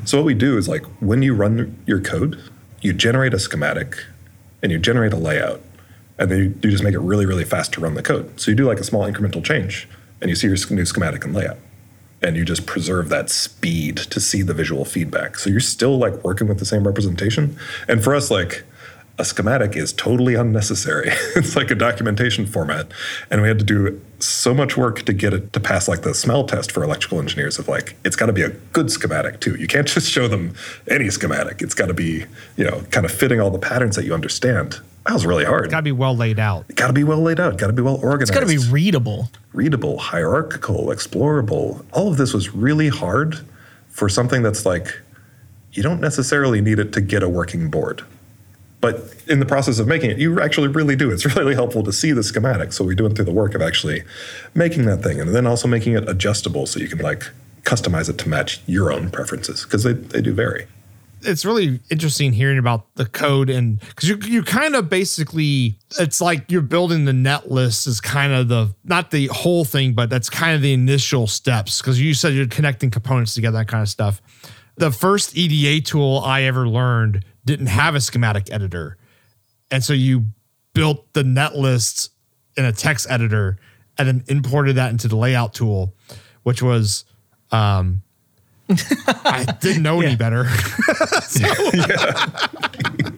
So, 0.04 0.18
what 0.18 0.26
we 0.26 0.34
do 0.34 0.58
is 0.58 0.68
like 0.68 0.84
when 1.00 1.22
you 1.22 1.34
run 1.34 1.82
your 1.86 2.02
code, 2.02 2.42
you 2.82 2.92
generate 2.92 3.34
a 3.34 3.40
schematic 3.40 4.04
and 4.62 4.70
you 4.70 4.80
generate 4.80 5.14
a 5.14 5.18
layout, 5.18 5.62
and 6.20 6.30
then 6.30 6.60
you, 6.62 6.72
just 6.72 6.84
make 6.84 6.94
it 6.94 7.00
really, 7.00 7.26
really 7.26 7.46
fast 7.46 7.72
to 7.74 7.80
run 7.80 7.94
the 7.94 8.04
code. 8.04 8.38
So, 8.38 8.52
you 8.52 8.58
do 8.58 8.66
like 8.66 8.82
a 8.82 8.84
small 8.84 9.10
incremental 9.10 9.42
change 9.42 9.88
and 10.20 10.30
you 10.30 10.36
see 10.36 10.48
your 10.48 10.58
new 10.72 10.86
schematic 10.86 11.24
and 11.24 11.34
layout. 11.34 11.58
And 12.22 12.36
you 12.36 12.44
just 12.44 12.66
preserve 12.66 13.10
that 13.10 13.30
speed 13.30 13.98
to 13.98 14.20
see 14.20 14.42
the 14.42 14.54
visual 14.54 14.86
feedback. 14.86 15.38
So 15.38 15.50
you're 15.50 15.60
still 15.60 15.98
like 15.98 16.24
working 16.24 16.48
with 16.48 16.60
the 16.60 16.66
same 16.66 16.88
representation. 16.88 17.58
And 17.90 18.02
for 18.02 18.16
us, 18.16 18.32
like 18.32 18.64
a 19.20 19.26
schematic 19.26 19.76
is 19.76 19.94
totally 19.94 20.36
unnecessary. 20.36 21.10
it's 21.36 21.56
like 21.56 21.70
a 21.70 21.76
documentation 21.76 22.46
format. 22.46 22.88
And 23.30 23.42
we 23.42 23.48
had 23.48 23.60
to 23.60 23.66
do 23.66 24.02
so 24.20 24.54
much 24.54 24.76
work 24.76 25.04
to 25.04 25.14
get 25.14 25.34
it 25.34 25.54
to 25.54 25.60
pass 25.60 25.88
like 25.88 26.02
the 26.02 26.14
smell 26.14 26.46
test 26.46 26.72
for 26.72 26.84
electrical 26.84 27.20
engineers 27.20 27.60
of 27.60 27.68
like, 27.68 27.96
it's 28.04 28.16
got 28.16 28.26
to 28.28 28.34
be 28.34 28.42
a 28.42 28.50
good 28.50 28.92
schematic 28.92 29.40
too. 29.40 29.56
You 29.56 29.68
can't 29.68 29.88
just 29.94 30.10
show 30.10 30.28
them 30.28 30.56
any 30.88 31.10
schematic. 31.10 31.62
It's 31.62 31.76
got 31.76 31.88
to 31.88 31.94
be, 31.94 32.26
you 32.58 32.64
know, 32.64 32.82
kind 32.92 33.06
of 33.06 33.12
fitting 33.12 33.40
all 33.40 33.52
the 33.52 33.60
patterns 33.60 33.96
that 33.96 34.06
you 34.06 34.14
understand. 34.14 34.80
That 35.06 35.14
was 35.14 35.26
really 35.26 35.44
hard. 35.44 35.66
It's 35.66 35.72
got 35.72 35.80
to 35.80 35.84
be 35.84 35.92
well 35.92 36.16
laid 36.16 36.40
out. 36.40 36.66
Got 36.76 36.88
to 36.88 36.94
be 36.94 37.04
well 37.04 37.22
laid 37.22 37.40
out. 37.40 37.58
Got 37.58 37.68
to 37.68 37.74
be 37.74 37.82
well 37.82 37.96
organized 37.96 38.30
it's 38.30 38.32
got 38.32 38.40
to 38.40 38.46
be 38.46 38.58
readable 38.72 39.30
readable, 39.54 40.00
hierarchical, 40.00 40.88
explorable. 40.88 41.86
All 41.94 42.10
of 42.10 42.18
this 42.18 42.34
was 42.34 42.54
really 42.54 42.90
hard 42.90 43.40
for 43.88 44.10
something 44.10 44.42
that's 44.42 44.66
like, 44.66 45.00
you 45.72 45.84
don't 45.84 46.02
necessarily 46.02 46.62
need 46.62 46.80
it 46.80 46.92
to 46.94 47.02
get 47.02 47.24
a 47.24 47.30
working 47.30 47.70
board. 47.70 48.04
But 48.84 49.16
in 49.30 49.40
the 49.40 49.46
process 49.46 49.80
of 49.80 49.88
making 49.88 50.12
it, 50.12 50.18
you 50.18 50.42
actually 50.42 50.68
really 50.68 50.98
do. 50.98 51.10
It's 51.10 51.26
really 51.38 51.56
helpful 51.56 51.84
to 51.84 51.94
see 51.94 52.12
the 52.12 52.22
schematic. 52.22 52.74
So 52.74 52.84
we 52.84 52.96
do 52.96 53.06
it 53.06 53.16
through 53.16 53.24
the 53.24 53.32
work 53.32 53.56
of 53.56 53.62
actually 53.62 54.04
making 54.56 54.84
that 54.88 55.02
thing 55.02 55.22
and 55.22 55.34
then 55.34 55.48
also 55.48 55.70
making 55.70 55.94
it 55.94 56.10
adjustable 56.10 56.66
so 56.66 56.82
you 56.82 56.90
can 56.90 57.00
like 57.00 57.24
customize 57.62 58.10
it 58.10 58.18
to 58.18 58.28
match 58.28 58.62
your 58.66 58.92
own 58.92 59.10
preferences 59.10 59.64
because 59.64 59.84
they, 59.84 59.94
they 59.94 60.22
do 60.22 60.34
vary. 60.34 60.68
it's 61.22 61.46
really 61.46 61.80
interesting 61.90 62.34
hearing 62.34 62.58
about 62.58 62.94
the 62.96 63.06
code 63.06 63.50
and 63.50 63.80
because 63.80 64.10
you 64.10 64.18
you 64.26 64.44
kind 64.44 64.76
of 64.76 64.90
basically 64.90 65.78
it's 65.98 66.20
like 66.20 66.52
you're 66.52 66.62
building 66.62 67.06
the 67.06 67.14
net 67.14 67.50
list 67.50 67.88
is 67.88 68.02
kind 68.02 68.34
of 68.34 68.50
the 68.50 68.76
not 68.84 69.12
the 69.12 69.28
whole 69.28 69.64
thing 69.64 69.94
but 69.94 70.10
that's 70.10 70.30
kind 70.30 70.54
of 70.54 70.62
the 70.62 70.74
initial 70.74 71.26
steps 71.26 71.82
because 71.82 72.02
you 72.02 72.14
said 72.14 72.34
you're 72.34 72.48
connecting 72.48 72.92
components 72.92 73.34
together 73.34 73.60
that 73.60 73.70
kind 73.70 73.82
of 73.82 73.88
stuff 73.88 74.22
the 74.76 74.92
first 74.92 75.38
eda 75.38 75.80
tool 75.80 76.22
i 76.26 76.42
ever 76.42 76.68
learned 76.68 77.24
didn't 77.46 77.68
have 77.68 77.96
a 77.96 78.02
schematic 78.02 78.52
editor 78.52 78.98
and 79.72 79.84
so 79.84 79.94
you 79.94 80.26
built 80.74 81.12
the 81.14 81.24
net 81.24 81.56
list 81.56 82.12
in 82.58 82.66
a 82.66 82.72
text 82.72 83.08
editor 83.10 83.58
and 83.98 84.08
then 84.08 84.24
imported 84.28 84.76
that 84.76 84.92
into 84.92 85.08
the 85.08 85.16
layout 85.16 85.54
tool 85.54 85.94
which 86.44 86.62
was 86.62 87.06
um 87.52 88.02
I 88.70 89.46
didn't 89.60 89.84
know 89.84 90.02
any 90.02 90.16
better. 90.16 90.48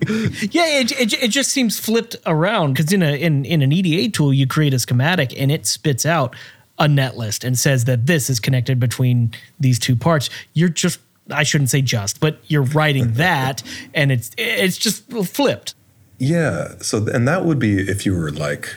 Yeah, 0.07 0.79
it, 0.79 0.91
it, 0.99 1.13
it 1.23 1.27
just 1.29 1.49
seems 1.51 1.79
flipped 1.79 2.15
around 2.27 2.73
because 2.73 2.93
in 2.93 3.01
a 3.01 3.19
in, 3.19 3.43
in 3.45 3.61
an 3.63 3.71
EDA 3.71 4.11
tool 4.11 4.31
you 4.33 4.45
create 4.45 4.73
a 4.73 4.79
schematic 4.79 5.39
and 5.39 5.51
it 5.51 5.65
spits 5.65 6.05
out 6.05 6.35
a 6.77 6.87
net 6.87 7.17
list 7.17 7.43
and 7.43 7.57
says 7.57 7.85
that 7.85 8.05
this 8.05 8.29
is 8.29 8.39
connected 8.39 8.79
between 8.79 9.31
these 9.59 9.79
two 9.79 9.95
parts. 9.95 10.29
You're 10.53 10.69
just 10.69 10.99
I 11.29 11.43
shouldn't 11.43 11.69
say 11.69 11.81
just, 11.81 12.19
but 12.19 12.39
you're 12.47 12.63
writing 12.63 13.13
that 13.13 13.63
and 13.93 14.11
it's 14.11 14.31
it's 14.37 14.77
just 14.77 15.09
flipped. 15.11 15.75
Yeah. 16.17 16.75
So, 16.79 17.07
and 17.07 17.27
that 17.27 17.45
would 17.45 17.59
be 17.59 17.79
if 17.79 18.05
you 18.05 18.15
were 18.15 18.31
like 18.31 18.75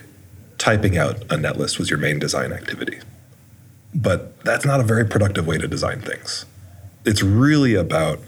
typing 0.59 0.99
out 0.99 1.23
a 1.31 1.37
net 1.37 1.57
list 1.57 1.79
was 1.79 1.89
your 1.89 1.99
main 1.99 2.19
design 2.19 2.53
activity. 2.53 2.99
But 3.95 4.39
that's 4.45 4.65
not 4.65 4.81
a 4.81 4.83
very 4.83 5.05
productive 5.05 5.47
way 5.47 5.57
to 5.59 5.69
design 5.69 6.01
things. 6.01 6.45
It's 7.05 7.23
really 7.23 7.75
about 7.75 8.21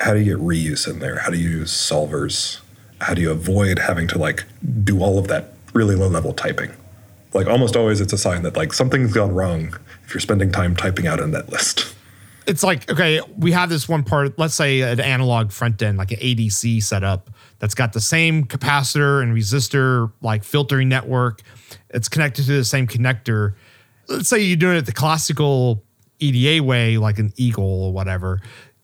how 0.00 0.12
do 0.12 0.20
you 0.20 0.36
get 0.36 0.44
reuse 0.44 0.88
in 0.88 0.98
there? 0.98 1.20
How 1.20 1.30
do 1.30 1.38
you 1.38 1.48
use 1.48 1.72
solvers? 1.72 2.60
How 3.00 3.14
do 3.14 3.22
you 3.22 3.30
avoid 3.30 3.78
having 3.78 4.08
to 4.08 4.18
like 4.18 4.44
do 4.84 5.00
all 5.00 5.18
of 5.18 5.28
that 5.28 5.52
really 5.72 5.94
low 5.94 6.08
level 6.08 6.32
typing? 6.32 6.72
Like 7.32 7.46
almost 7.46 7.76
always 7.76 8.00
it's 8.00 8.12
a 8.12 8.18
sign 8.18 8.42
that 8.42 8.56
like 8.56 8.72
something's 8.72 9.12
gone 9.12 9.34
wrong 9.34 9.76
if 10.04 10.14
you're 10.14 10.20
spending 10.20 10.50
time 10.50 10.74
typing 10.74 11.06
out 11.06 11.20
a 11.20 11.26
net 11.26 11.48
list. 11.50 11.94
it's 12.48 12.62
like 12.62 12.90
okay, 12.90 13.20
we 13.36 13.52
have 13.52 13.68
this 13.68 13.88
one 13.88 14.02
part. 14.02 14.38
Let's 14.38 14.54
say 14.54 14.80
an 14.80 15.00
analog 15.00 15.52
front 15.52 15.80
end, 15.82 15.98
like 15.98 16.10
an 16.10 16.18
ADC 16.18 16.82
setup, 16.82 17.30
that's 17.58 17.74
got 17.74 17.92
the 17.92 18.00
same 18.00 18.44
capacitor 18.44 19.22
and 19.22 19.36
resistor, 19.36 20.10
like 20.22 20.42
filtering 20.42 20.88
network. 20.88 21.42
It's 21.90 22.08
connected 22.08 22.46
to 22.46 22.52
the 22.52 22.64
same 22.64 22.86
connector. 22.86 23.54
Let's 24.08 24.30
say 24.30 24.40
you're 24.40 24.56
doing 24.56 24.78
it 24.78 24.86
the 24.86 24.92
classical 24.92 25.84
EDA 26.20 26.64
way, 26.64 26.96
like 26.96 27.18
an 27.18 27.34
Eagle 27.36 27.84
or 27.84 27.92
whatever. 27.92 28.40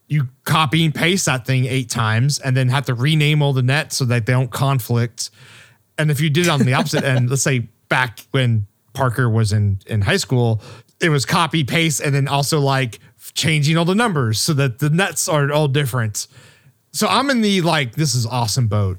You 0.07 0.29
copy 0.43 0.85
and 0.85 0.93
paste 0.93 1.25
that 1.25 1.47
thing 1.47 1.65
eight 1.65 1.89
times, 1.89 2.37
and 2.37 2.55
then 2.55 2.69
have 2.69 2.85
to 2.85 2.93
rename 2.93 3.41
all 3.41 3.53
the 3.53 3.63
nets 3.63 3.97
so 3.97 4.05
that 4.05 4.27
they 4.27 4.33
don't 4.33 4.51
conflict. 4.51 5.31
And 5.97 6.11
if 6.11 6.21
you 6.21 6.29
did 6.29 6.45
it 6.45 6.49
on 6.49 6.59
the 6.59 6.73
opposite 6.75 7.03
end, 7.03 7.31
let's 7.31 7.41
say 7.41 7.67
back 7.89 8.19
when 8.29 8.67
Parker 8.93 9.27
was 9.27 9.51
in 9.51 9.79
in 9.87 10.01
high 10.01 10.17
school, 10.17 10.61
it 11.01 11.09
was 11.09 11.25
copy 11.25 11.63
paste 11.63 11.99
and 11.99 12.13
then 12.13 12.27
also 12.27 12.59
like 12.59 12.99
changing 13.35 13.77
all 13.77 13.85
the 13.85 13.95
numbers 13.95 14.39
so 14.39 14.53
that 14.53 14.79
the 14.79 14.89
nets 14.89 15.27
are 15.27 15.51
all 15.51 15.67
different. 15.67 16.27
So 16.91 17.07
I'm 17.07 17.29
in 17.29 17.41
the 17.41 17.61
like 17.61 17.95
this 17.95 18.15
is 18.15 18.25
awesome 18.25 18.67
boat. 18.67 18.97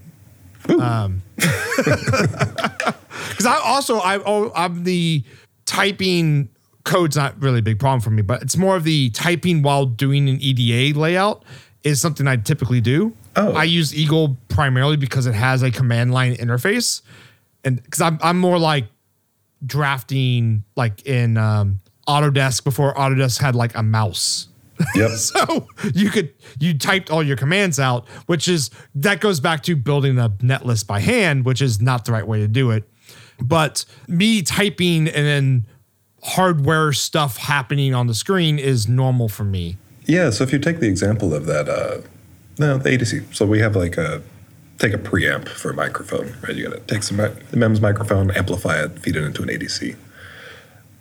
Um, 0.68 1.22
because 1.36 3.46
I 3.46 3.60
also 3.64 3.98
I 3.98 4.18
oh, 4.18 4.52
I'm 4.54 4.84
the 4.84 5.24
typing 5.64 6.48
code's 6.84 7.16
not 7.16 7.40
really 7.40 7.60
a 7.60 7.62
big 7.62 7.78
problem 7.78 8.00
for 8.00 8.10
me, 8.10 8.22
but 8.22 8.42
it's 8.42 8.56
more 8.56 8.76
of 8.76 8.84
the 8.84 9.10
typing 9.10 9.62
while 9.62 9.86
doing 9.86 10.28
an 10.28 10.38
EDA 10.40 10.98
layout 10.98 11.44
is 11.82 12.00
something 12.00 12.26
I 12.26 12.36
typically 12.36 12.80
do. 12.80 13.14
Oh. 13.36 13.52
I 13.52 13.64
use 13.64 13.94
Eagle 13.94 14.36
primarily 14.48 14.96
because 14.96 15.26
it 15.26 15.34
has 15.34 15.62
a 15.62 15.70
command 15.70 16.12
line 16.12 16.34
interface, 16.36 17.02
and 17.64 17.82
because 17.82 18.00
I'm 18.00 18.18
I'm 18.22 18.38
more 18.38 18.58
like 18.58 18.86
drafting 19.64 20.64
like 20.74 21.06
in 21.06 21.36
um, 21.36 21.80
Autodesk 22.08 22.64
before 22.64 22.94
Autodesk 22.94 23.40
had 23.40 23.54
like 23.54 23.74
a 23.76 23.82
mouse. 23.82 24.48
Yep. 24.94 25.10
So 25.16 25.66
you 25.94 26.10
could 26.10 26.32
you 26.58 26.76
typed 26.76 27.10
all 27.10 27.22
your 27.22 27.36
commands 27.36 27.80
out, 27.80 28.06
which 28.26 28.48
is 28.48 28.70
that 28.94 29.20
goes 29.20 29.40
back 29.40 29.62
to 29.64 29.76
building 29.76 30.18
a 30.18 30.32
net 30.42 30.66
list 30.66 30.86
by 30.86 31.00
hand, 31.00 31.44
which 31.44 31.62
is 31.62 31.80
not 31.80 32.04
the 32.04 32.12
right 32.12 32.26
way 32.26 32.40
to 32.40 32.48
do 32.48 32.70
it. 32.70 32.84
But 33.40 33.84
me 34.08 34.42
typing 34.42 35.08
and 35.08 35.26
then 35.26 35.66
hardware 36.22 36.92
stuff 36.92 37.36
happening 37.36 37.94
on 37.94 38.06
the 38.06 38.14
screen 38.14 38.58
is 38.58 38.88
normal 38.88 39.28
for 39.28 39.44
me. 39.44 39.76
Yeah, 40.06 40.30
so 40.30 40.44
if 40.44 40.52
you 40.52 40.58
take 40.58 40.80
the 40.80 40.88
example 40.88 41.34
of 41.34 41.46
that, 41.46 41.68
uh, 41.68 42.00
no, 42.58 42.78
the 42.78 42.90
ADC. 42.90 43.34
So 43.34 43.46
we 43.46 43.60
have 43.60 43.76
like 43.76 43.96
a 43.96 44.22
take 44.78 44.92
a 44.92 44.98
preamp 44.98 45.48
for 45.48 45.70
a 45.70 45.74
microphone, 45.74 46.34
right? 46.42 46.54
You 46.54 46.68
got 46.68 46.74
to 46.74 46.94
take 46.94 47.02
some 47.02 47.16
the 47.16 47.56
MEMS 47.56 47.80
microphone, 47.80 48.30
amplify 48.30 48.82
it, 48.82 48.98
feed 48.98 49.16
it 49.16 49.24
into 49.24 49.42
an 49.42 49.48
ADC. 49.48 49.96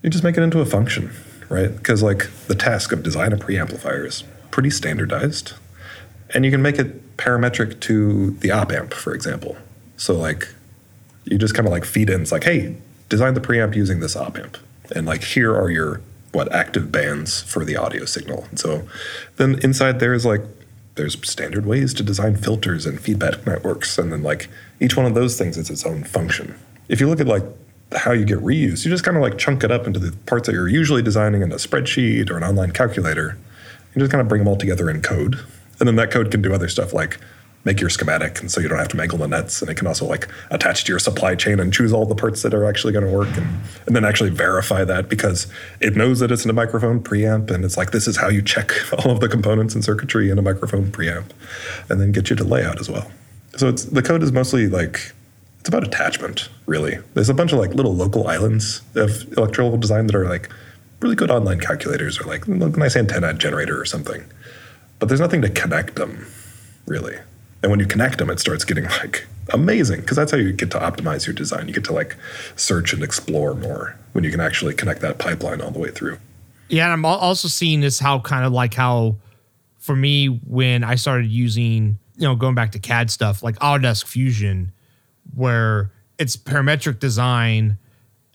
You 0.06 0.12
just 0.12 0.24
make 0.24 0.38
it 0.38 0.44
into 0.44 0.60
a 0.60 0.68
function, 0.68 1.12
right? 1.50 1.76
Because 1.76 2.04
like 2.04 2.30
the 2.46 2.54
task 2.54 2.92
of 2.92 3.02
design 3.02 3.34
a 3.34 3.38
preamplifier 3.38 4.06
is 4.06 4.24
pretty 4.52 4.70
standardized, 4.70 5.54
and 6.32 6.46
you 6.46 6.52
can 6.52 6.62
make 6.62 6.78
it 6.78 7.18
parametric 7.18 7.80
to 7.80 8.30
the 8.30 8.52
op 8.52 8.72
amp, 8.72 8.94
for 8.94 9.16
example. 9.16 9.58
So 9.98 10.14
like 10.14 10.48
you 11.24 11.40
just 11.40 11.56
kind 11.56 11.68
of 11.68 11.72
like 11.72 11.86
feed 11.86 12.12
in. 12.12 12.22
It's 12.22 12.32
like, 12.32 12.44
hey, 12.44 12.76
design 13.10 13.34
the 13.34 13.42
preamp 13.42 13.76
using 13.76 14.00
this 14.00 14.16
op 14.16 14.38
amp, 14.38 14.60
and 14.96 15.08
like 15.08 15.24
here 15.24 15.56
are 15.56 15.72
your 15.72 16.02
what 16.34 16.54
active 16.54 16.92
bands 16.92 17.42
for 17.42 17.66
the 17.66 17.76
audio 17.76 18.06
signal. 18.06 18.46
And 18.52 18.60
so 18.60 18.88
then 19.38 19.58
inside 19.64 20.00
there 20.00 20.14
is 20.14 20.24
like 20.24 20.42
there's 20.94 21.18
standard 21.28 21.66
ways 21.66 21.96
to 21.96 22.04
design 22.04 22.36
filters 22.36 22.86
and 22.86 23.02
feedback 23.02 23.48
networks, 23.48 23.98
and 23.98 24.14
then 24.14 24.22
like 24.22 24.50
each 24.80 24.96
one 24.96 25.08
of 25.08 25.16
those 25.16 25.36
things 25.36 25.58
is 25.58 25.72
its 25.72 25.84
own 25.84 26.04
function. 26.04 26.54
If 26.90 27.02
you 27.02 27.10
look 27.10 27.20
at 27.20 27.26
like 27.26 27.42
how 27.94 28.12
you 28.12 28.26
get 28.26 28.40
reuse, 28.40 28.84
you 28.84 28.92
just 28.92 29.04
kind 29.04 29.16
of 29.16 29.24
like 29.24 29.38
chunk 29.38 29.64
it 29.64 29.72
up 29.72 29.88
into 29.88 30.00
the 30.00 30.16
parts 30.26 30.48
that 30.48 30.54
you're 30.54 30.68
usually 30.68 31.02
designing 31.02 31.42
in 31.42 31.52
a 31.52 31.56
spreadsheet 31.56 32.30
or 32.30 32.38
an 32.38 32.44
online 32.44 32.72
calculator. 32.72 33.38
You 33.94 34.00
just 34.00 34.12
kind 34.12 34.22
of 34.22 34.28
bring 34.28 34.40
them 34.40 34.48
all 34.48 34.58
together 34.58 34.90
in 34.90 35.02
code, 35.02 35.40
and 35.80 35.88
then 35.88 35.96
that 35.96 36.12
code 36.12 36.32
can 36.32 36.42
do 36.42 36.54
other 36.54 36.68
stuff 36.68 36.94
like 36.94 37.20
make 37.66 37.82
your 37.82 37.90
schematic, 37.90 38.40
and 38.40 38.52
so 38.52 38.62
you 38.62 38.68
don't 38.68 38.78
have 38.78 38.88
to 38.90 38.98
mangle 38.98 39.18
the 39.18 39.28
nets, 39.28 39.62
and 39.62 39.72
it 39.72 39.76
can 39.76 39.88
also 39.88 40.06
like 40.06 40.28
attach 40.52 40.84
to 40.86 40.92
your 40.92 41.00
supply 41.00 41.36
chain 41.36 41.60
and 41.60 41.74
choose 41.74 41.92
all 41.92 42.06
the 42.06 42.16
parts 42.16 42.44
that 42.44 42.54
are 42.54 42.64
actually 42.64 42.94
going 42.94 43.06
to 43.06 43.12
work, 43.12 43.36
and, 43.36 43.48
and 43.88 43.96
then 43.96 44.06
actually 44.06 44.30
verify 44.30 44.84
that 44.86 45.10
because 45.10 45.48
it 45.82 45.96
knows 45.96 46.20
that 46.20 46.32
it's 46.32 46.46
in 46.46 46.50
a 46.50 46.54
microphone 46.54 47.02
preamp, 47.02 47.50
and 47.50 47.66
it's 47.66 47.76
like 47.76 47.92
this 47.92 48.08
is 48.08 48.18
how 48.18 48.30
you 48.30 48.42
check 48.42 48.72
all 49.00 49.12
of 49.12 49.20
the 49.20 49.28
components 49.28 49.74
and 49.74 49.84
circuitry 49.84 50.30
in 50.30 50.38
a 50.38 50.42
microphone 50.42 50.92
preamp, 50.92 51.26
and 51.90 52.00
then 52.00 52.12
get 52.12 52.30
you 52.30 52.36
to 52.36 52.44
layout 52.44 52.80
as 52.80 52.90
well. 52.90 53.10
So 53.58 53.70
it's 53.70 53.86
the 53.86 54.02
code 54.02 54.22
is 54.22 54.32
mostly 54.32 54.68
like 54.68 55.14
it's 55.66 55.70
about 55.70 55.84
attachment, 55.84 56.48
really. 56.68 57.00
There's 57.16 57.28
a 57.28 57.34
bunch 57.34 57.52
of 57.52 57.58
like 57.58 57.74
little 57.74 57.96
local 57.96 58.28
islands 58.28 58.84
of 58.94 59.36
electrical 59.36 59.76
design 59.78 60.06
that 60.06 60.16
are 60.16 60.30
like 60.30 60.48
really 61.00 61.16
good 61.16 61.32
online 61.32 61.60
calculators 61.60 62.22
or 62.22 62.26
like 62.26 62.46
a 62.46 62.52
nice 62.52 62.96
antenna 62.96 63.34
generator 63.34 63.82
or 63.82 63.84
something. 63.84 64.24
But 65.00 65.08
there's 65.08 65.20
nothing 65.20 65.42
to 65.42 65.50
connect 65.50 65.96
them, 65.96 66.28
really. 66.86 67.18
And 67.64 67.72
when 67.72 67.80
you 67.80 67.88
connect 67.88 68.20
them, 68.20 68.30
it 68.30 68.40
starts 68.40 68.64
getting 68.64 68.84
like 69.02 69.26
amazing 69.54 70.02
because 70.02 70.18
that's 70.18 70.32
how 70.32 70.38
you 70.38 70.54
get 70.54 70.70
to 70.70 70.78
optimize 70.78 71.26
your 71.26 71.34
design. 71.34 71.68
You 71.68 71.74
get 71.74 71.86
to 71.86 71.94
like 71.94 72.16
search 72.56 72.94
and 72.94 73.02
explore 73.02 73.56
more 73.56 73.98
when 74.12 74.24
you 74.24 74.30
can 74.30 74.42
actually 74.42 74.76
connect 74.76 75.02
that 75.02 75.18
pipeline 75.18 75.62
all 75.62 75.72
the 75.72 75.80
way 75.80 75.90
through. 75.90 76.20
Yeah, 76.70 76.84
and 76.84 76.94
I'm 76.94 77.06
also 77.06 77.48
seeing 77.48 77.82
this 77.82 77.98
how 77.98 78.20
kind 78.20 78.46
of 78.46 78.54
like 78.54 78.76
how 78.76 79.16
for 79.80 79.96
me 79.96 80.28
when 80.28 80.84
I 80.84 80.94
started 80.94 81.32
using, 81.32 81.98
you 82.18 82.28
know, 82.28 82.36
going 82.36 82.54
back 82.54 82.74
to 82.74 82.80
CAD 82.80 83.10
stuff 83.10 83.42
like 83.42 83.56
Autodesk 83.58 84.06
Fusion, 84.06 84.72
where 85.34 85.92
it's 86.18 86.38
parametric 86.38 87.00
design 87.00 87.78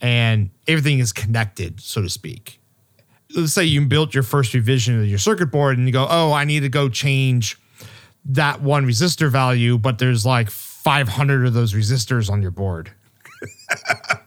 and 0.00 0.50
everything 0.66 0.98
is 0.98 1.12
connected, 1.12 1.80
so 1.80 2.02
to 2.02 2.08
speak. 2.08 2.60
Let's 3.36 3.52
say 3.52 3.64
you 3.64 3.86
built 3.86 4.14
your 4.14 4.22
first 4.22 4.54
revision 4.54 5.00
of 5.00 5.06
your 5.06 5.18
circuit 5.18 5.52
board 5.52 5.78
and 5.78 5.86
you 5.86 5.92
go, 5.92 6.06
oh, 6.08 6.32
I 6.32 6.44
need 6.44 6.60
to 6.60 6.68
go 6.68 6.88
change 6.88 7.58
that 8.24 8.60
one 8.60 8.86
resistor 8.86 9.30
value, 9.30 9.78
but 9.78 9.98
there's 9.98 10.26
like 10.26 10.50
500 10.50 11.46
of 11.46 11.54
those 11.54 11.72
resistors 11.74 12.30
on 12.30 12.42
your 12.42 12.50
board. 12.50 12.90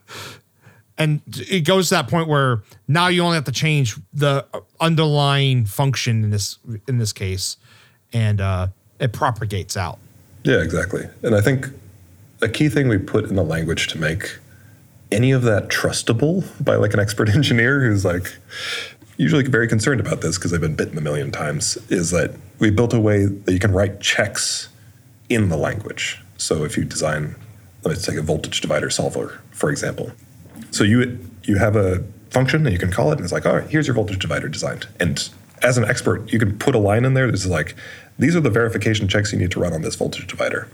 and 0.98 1.22
it 1.28 1.66
goes 1.66 1.90
to 1.90 1.96
that 1.96 2.08
point 2.08 2.28
where 2.28 2.64
now 2.88 3.08
you 3.08 3.24
only 3.24 3.36
have 3.36 3.44
to 3.46 3.52
change 3.52 3.98
the 4.14 4.46
underlying 4.80 5.66
function 5.66 6.24
in 6.24 6.30
this 6.30 6.58
in 6.88 6.98
this 6.98 7.14
case 7.14 7.58
and 8.12 8.40
uh, 8.42 8.68
it 9.00 9.12
propagates 9.14 9.76
out 9.76 10.00
Yeah, 10.44 10.62
exactly. 10.62 11.08
And 11.24 11.36
I 11.36 11.42
think 11.42 11.68
a 12.44 12.50
key 12.50 12.70
thing 12.70 12.88
we 12.88 12.98
put 12.98 13.26
in 13.26 13.36
the 13.36 13.44
language 13.44 13.88
to 13.88 13.98
make 13.98 14.38
any 15.12 15.32
of 15.32 15.44
that 15.44 15.70
trustable 15.70 16.44
by 16.64 16.76
like 16.76 16.94
an 16.94 17.00
expert 17.00 17.30
engineer 17.36 17.82
who's 17.82 18.04
like 18.04 18.36
usually 19.18 19.44
very 19.44 19.68
concerned 19.68 20.00
about 20.00 20.22
this 20.22 20.38
because 20.38 20.52
they've 20.52 20.62
been 20.62 20.76
bitten 20.76 20.98
a 20.98 21.02
million 21.02 21.32
times 21.32 21.78
is 21.90 22.12
that 22.12 22.36
we 22.60 22.70
built 22.70 22.94
a 22.94 23.00
way 23.00 23.26
that 23.26 23.54
you 23.54 23.60
can 23.60 23.72
write 23.72 24.02
checks 24.02 24.70
in 25.30 25.50
the 25.50 25.58
language. 25.58 26.20
So 26.38 26.64
if 26.64 26.78
you 26.78 26.84
design, 26.84 27.36
let's 27.84 28.06
take 28.06 28.18
a 28.18 28.22
voltage 28.22 28.60
divider 28.60 28.90
solver, 28.90 29.42
for 29.52 29.70
example. 29.70 30.12
So 30.72 30.84
you 30.84 31.20
you 31.44 31.58
have 31.58 31.76
a 31.76 32.04
function 32.30 32.66
and 32.66 32.74
you 32.74 32.80
can 32.80 32.92
call 32.92 33.12
it, 33.12 33.16
and 33.16 33.22
it's 33.22 33.32
like, 33.32 33.46
all 33.46 33.58
right, 33.58 33.70
here's 33.70 33.88
your 33.88 33.94
voltage 33.94 34.20
divider 34.20 34.50
designed. 34.50 34.88
And 35.00 35.30
as 35.62 35.78
an 35.78 35.86
expert, 35.86 36.32
you 36.32 36.40
can 36.40 36.58
put 36.58 36.76
a 36.76 36.80
line 36.80 37.06
in 37.06 37.14
there 37.14 37.30
that's 37.30 37.46
like, 37.46 37.76
these 38.18 38.36
are 38.36 38.42
the 38.42 38.50
verification 38.50 39.08
checks 39.08 39.32
you 39.32 39.40
need 39.40 39.52
to 39.52 39.60
run 39.60 39.74
on 39.74 39.82
this 39.82 39.96
voltage 39.96 40.28
divider. 40.28 40.68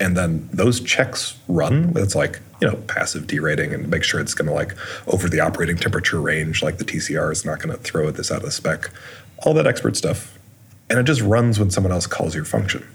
And 0.00 0.16
then 0.16 0.48
those 0.52 0.80
checks 0.80 1.36
run. 1.48 1.92
It's 1.96 2.14
like, 2.14 2.40
you 2.60 2.68
know, 2.68 2.76
passive 2.86 3.26
derating 3.26 3.74
and 3.74 3.88
make 3.88 4.04
sure 4.04 4.20
it's 4.20 4.34
going 4.34 4.46
to 4.48 4.54
like 4.54 4.74
over 5.08 5.28
the 5.28 5.40
operating 5.40 5.76
temperature 5.76 6.20
range, 6.20 6.62
like 6.62 6.78
the 6.78 6.84
TCR 6.84 7.32
is 7.32 7.44
not 7.44 7.58
going 7.60 7.76
to 7.76 7.82
throw 7.82 8.10
this 8.10 8.30
out 8.30 8.38
of 8.38 8.44
the 8.44 8.50
spec. 8.52 8.90
All 9.38 9.54
that 9.54 9.66
expert 9.66 9.96
stuff. 9.96 10.38
And 10.88 10.98
it 10.98 11.02
just 11.02 11.20
runs 11.20 11.58
when 11.58 11.70
someone 11.70 11.92
else 11.92 12.06
calls 12.06 12.34
your 12.34 12.44
function. 12.44 12.86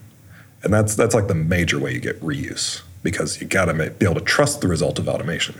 And 0.64 0.74
that's 0.74 0.96
that's 0.96 1.14
like 1.14 1.28
the 1.28 1.36
major 1.36 1.78
way 1.78 1.94
you 1.94 2.00
get 2.00 2.22
reuse 2.22 2.82
because 3.04 3.42
you 3.42 3.48
got 3.48 3.66
to 3.66 3.74
be 3.74 4.06
able 4.06 4.16
to 4.16 4.22
trust 4.22 4.62
the 4.62 4.68
result 4.70 4.98
of 4.98 5.10
automation. 5.10 5.60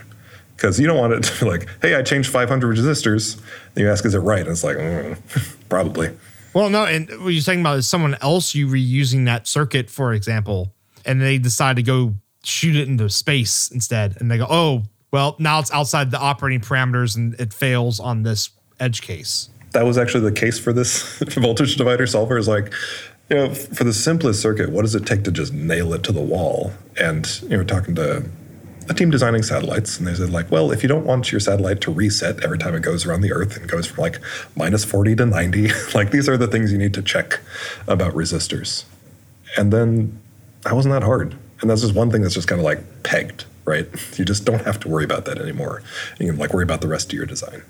Because 0.56 0.80
you 0.80 0.88
don't 0.88 0.98
want 0.98 1.12
it 1.14 1.24
to 1.24 1.44
be 1.44 1.52
like, 1.52 1.68
hey, 1.82 1.96
I 1.96 2.04
changed 2.04 2.30
500 2.30 2.78
resistors. 2.78 3.36
And 3.76 3.84
you 3.84 3.90
ask, 3.92 4.06
is 4.06 4.16
it 4.16 4.20
right? 4.20 4.42
And 4.42 4.50
it's 4.50 4.64
like, 4.64 4.78
mm, 4.78 5.18
probably. 5.70 6.10
well 6.54 6.70
no 6.70 6.86
and 6.86 7.10
what 7.24 7.34
you're 7.34 7.42
talking 7.42 7.60
about 7.62 7.78
is 7.78 7.88
someone 7.90 8.16
else 8.22 8.54
you 8.56 8.68
reusing 8.68 9.26
that 9.26 9.48
circuit 9.48 9.90
for 9.90 10.14
example 10.14 10.72
and 11.06 11.22
they 11.22 11.38
decide 11.38 11.76
to 11.78 11.84
go 11.84 12.14
shoot 12.44 12.76
it 12.76 12.88
into 12.88 13.10
space 13.10 13.72
instead. 13.72 14.18
And 14.20 14.30
they 14.30 14.38
go 14.38 14.48
oh 14.50 14.84
well 15.12 15.36
now 15.40 15.60
it's 15.60 15.72
outside 15.72 16.12
the 16.12 16.20
operating 16.20 16.62
parameters 16.62 17.16
and 17.16 17.40
it 17.40 17.54
fails 17.54 18.00
on 18.00 18.24
this 18.24 18.50
edge 18.80 19.02
case. 19.02 19.50
That 19.72 19.86
was 19.86 19.98
actually 19.98 20.30
the 20.30 20.32
case 20.32 20.60
for 20.60 20.74
this 20.74 21.18
voltage 21.36 21.76
divider 21.76 22.06
solver. 22.06 22.38
Is 22.38 22.48
like 22.48 22.74
you 23.30 23.38
know 23.38 23.54
for 23.54 23.84
the 23.84 23.94
simplest 23.94 24.42
circuit 24.42 24.70
what 24.70 24.82
does 24.82 24.96
it 24.96 25.06
take 25.06 25.24
to 25.24 25.32
just 25.32 25.54
nail 25.54 25.94
it 25.94 26.04
to 26.04 26.12
the 26.12 26.22
wall? 26.22 26.74
And 27.00 27.28
you 27.44 27.58
know 27.58 27.64
talking 27.64 27.96
to 27.96 28.26
a 28.90 28.94
team 28.94 29.10
designing 29.10 29.44
satellites 29.44 29.98
and 29.98 30.06
they 30.06 30.14
said 30.14 30.30
like 30.30 30.52
well 30.52 30.70
if 30.72 30.84
you 30.84 30.90
don't 30.90 31.06
want 31.06 31.32
your 31.32 31.40
satellite 31.40 31.80
to 31.80 31.92
reset 31.92 32.44
every 32.44 32.58
time 32.58 32.76
it 32.76 32.82
goes 32.82 33.06
around 33.06 33.22
the 33.22 33.32
earth 33.32 33.56
and 33.56 33.70
goes 33.70 33.88
from 33.88 34.02
like 34.02 34.20
minus 34.58 34.84
40 34.84 35.16
to 35.16 35.26
90 35.26 35.70
like 35.96 36.12
these 36.12 36.28
are 36.28 36.36
the 36.36 36.48
things 36.48 36.72
you 36.72 36.78
need 36.78 36.94
to 36.94 37.02
check 37.02 37.40
about 37.88 38.14
resistors. 38.14 38.84
And 39.56 39.72
then 39.72 40.20
that 40.64 40.74
wasn't 40.76 40.94
that 40.94 41.04
hard 41.04 41.36
and 41.62 41.70
that's 41.70 41.82
just 41.82 41.96
one 41.96 42.12
thing 42.12 42.22
that's 42.22 42.34
just 42.34 42.48
kind 42.48 42.60
of 42.60 42.66
like 42.66 42.80
pegged 43.04 43.46
right 43.66 43.88
you 44.18 44.26
just 44.26 44.46
don't 44.46 44.66
have 44.66 44.80
to 44.80 44.90
worry 44.90 45.04
about 45.04 45.26
that 45.26 45.38
anymore 45.38 45.82
you 46.20 46.28
can 46.28 46.38
like 46.38 46.54
worry 46.54 46.64
about 46.64 46.82
the 46.82 46.88
rest 46.88 47.08
of 47.08 47.14
your 47.14 47.26
design 47.26 47.62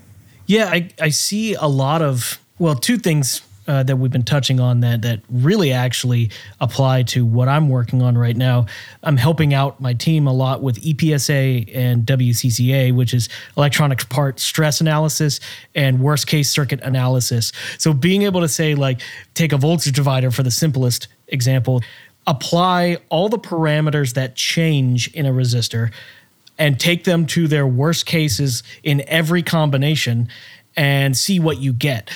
Yeah, 0.46 0.70
I, 0.70 0.90
I 1.00 1.08
see 1.08 1.54
a 1.54 1.66
lot 1.66 2.02
of 2.02 2.38
well, 2.58 2.74
two 2.74 2.98
things 2.98 3.42
uh, 3.66 3.82
that 3.82 3.96
we've 3.96 4.12
been 4.12 4.22
touching 4.22 4.60
on 4.60 4.80
that 4.80 5.02
that 5.02 5.20
really 5.30 5.72
actually 5.72 6.30
apply 6.60 7.02
to 7.02 7.24
what 7.24 7.48
I'm 7.48 7.70
working 7.70 8.02
on 8.02 8.16
right 8.16 8.36
now. 8.36 8.66
I'm 9.02 9.16
helping 9.16 9.54
out 9.54 9.80
my 9.80 9.94
team 9.94 10.26
a 10.26 10.32
lot 10.32 10.62
with 10.62 10.82
EPSA 10.82 11.74
and 11.74 12.04
WCCA, 12.04 12.94
which 12.94 13.14
is 13.14 13.28
electronics 13.56 14.04
part 14.04 14.38
stress 14.38 14.82
analysis 14.82 15.40
and 15.74 16.00
worst 16.00 16.26
case 16.26 16.50
circuit 16.50 16.80
analysis. 16.82 17.52
So 17.78 17.94
being 17.94 18.22
able 18.22 18.42
to 18.42 18.48
say 18.48 18.74
like 18.74 19.00
take 19.32 19.52
a 19.52 19.56
voltage 19.56 19.94
divider 19.94 20.30
for 20.30 20.42
the 20.42 20.50
simplest 20.50 21.08
example, 21.28 21.82
apply 22.26 22.98
all 23.08 23.28
the 23.28 23.38
parameters 23.38 24.14
that 24.14 24.34
change 24.36 25.12
in 25.12 25.26
a 25.26 25.32
resistor 25.32 25.90
and 26.58 26.78
take 26.78 27.04
them 27.04 27.26
to 27.26 27.48
their 27.48 27.66
worst 27.66 28.06
cases 28.06 28.62
in 28.82 29.02
every 29.06 29.42
combination 29.42 30.28
and 30.76 31.16
see 31.16 31.40
what 31.40 31.58
you 31.58 31.72
get. 31.72 32.10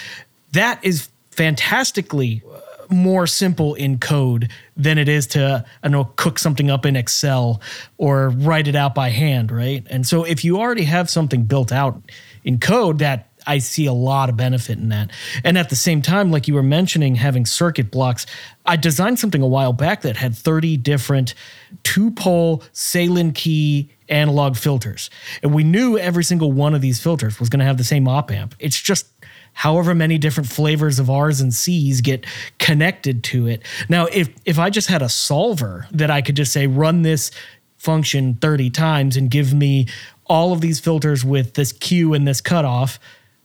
That 0.52 0.82
is 0.84 1.08
fantastically 1.30 2.42
more 2.90 3.26
simple 3.26 3.74
in 3.74 3.98
code 3.98 4.50
than 4.76 4.98
it 4.98 5.08
is 5.08 5.26
to 5.26 5.64
I 5.82 5.88
know 5.88 6.04
cook 6.16 6.38
something 6.38 6.70
up 6.70 6.86
in 6.86 6.96
Excel 6.96 7.60
or 7.98 8.30
write 8.30 8.66
it 8.66 8.74
out 8.74 8.94
by 8.94 9.10
hand, 9.10 9.52
right? 9.52 9.86
And 9.90 10.06
so 10.06 10.24
if 10.24 10.44
you 10.44 10.58
already 10.58 10.84
have 10.84 11.10
something 11.10 11.44
built 11.44 11.70
out 11.70 12.00
in 12.44 12.58
code 12.58 12.98
that 13.00 13.27
I 13.48 13.58
see 13.58 13.86
a 13.86 13.92
lot 13.94 14.28
of 14.28 14.36
benefit 14.36 14.78
in 14.78 14.90
that. 14.90 15.10
And 15.42 15.56
at 15.56 15.70
the 15.70 15.76
same 15.76 16.02
time, 16.02 16.30
like 16.30 16.46
you 16.46 16.54
were 16.54 16.62
mentioning, 16.62 17.14
having 17.14 17.46
circuit 17.46 17.90
blocks, 17.90 18.26
I 18.66 18.76
designed 18.76 19.18
something 19.18 19.40
a 19.40 19.46
while 19.46 19.72
back 19.72 20.02
that 20.02 20.18
had 20.18 20.36
30 20.36 20.76
different 20.76 21.34
two 21.82 22.10
pole 22.10 22.62
Sallen-Key 22.72 23.90
analog 24.10 24.56
filters. 24.56 25.08
And 25.42 25.54
we 25.54 25.64
knew 25.64 25.96
every 25.96 26.24
single 26.24 26.52
one 26.52 26.74
of 26.74 26.82
these 26.82 27.00
filters 27.00 27.40
was 27.40 27.48
going 27.48 27.60
to 27.60 27.64
have 27.64 27.78
the 27.78 27.84
same 27.84 28.06
op 28.06 28.30
amp. 28.30 28.54
It's 28.58 28.80
just 28.80 29.06
however 29.54 29.94
many 29.94 30.18
different 30.18 30.50
flavors 30.50 30.98
of 30.98 31.08
R's 31.08 31.40
and 31.40 31.52
C's 31.52 32.02
get 32.02 32.26
connected 32.58 33.24
to 33.24 33.46
it. 33.46 33.62
Now, 33.88 34.06
if 34.06 34.28
if 34.44 34.58
I 34.58 34.68
just 34.68 34.88
had 34.88 35.00
a 35.00 35.08
solver 35.08 35.86
that 35.90 36.10
I 36.10 36.20
could 36.20 36.36
just 36.36 36.52
say 36.52 36.66
run 36.66 37.02
this 37.02 37.30
function 37.78 38.34
30 38.34 38.70
times 38.70 39.16
and 39.16 39.30
give 39.30 39.54
me 39.54 39.86
all 40.26 40.52
of 40.52 40.60
these 40.60 40.80
filters 40.80 41.24
with 41.24 41.54
this 41.54 41.72
Q 41.72 42.12
and 42.12 42.28
this 42.28 42.40
cutoff 42.40 42.98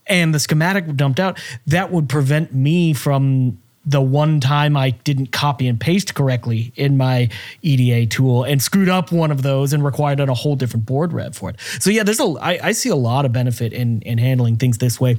and 0.06 0.34
the 0.34 0.38
schematic 0.38 0.94
dumped 0.96 1.20
out, 1.20 1.40
that 1.66 1.90
would 1.90 2.08
prevent 2.08 2.54
me 2.54 2.92
from 2.92 3.58
the 3.86 4.00
one 4.00 4.40
time 4.40 4.76
I 4.76 4.90
didn't 4.90 5.26
copy 5.26 5.68
and 5.68 5.78
paste 5.78 6.14
correctly 6.14 6.72
in 6.74 6.96
my 6.96 7.28
EDA 7.62 8.06
tool 8.06 8.44
and 8.44 8.62
screwed 8.62 8.88
up 8.88 9.12
one 9.12 9.30
of 9.30 9.42
those 9.42 9.72
and 9.72 9.84
required 9.84 10.20
a 10.20 10.32
whole 10.32 10.56
different 10.56 10.86
board 10.86 11.12
rev 11.12 11.36
for 11.36 11.50
it. 11.50 11.56
So 11.80 11.90
yeah, 11.90 12.02
there's 12.02 12.20
a 12.20 12.24
I, 12.40 12.58
I 12.62 12.72
see 12.72 12.88
a 12.88 12.96
lot 12.96 13.26
of 13.26 13.32
benefit 13.32 13.72
in 13.72 14.00
in 14.02 14.18
handling 14.18 14.56
things 14.56 14.78
this 14.78 15.00
way, 15.00 15.16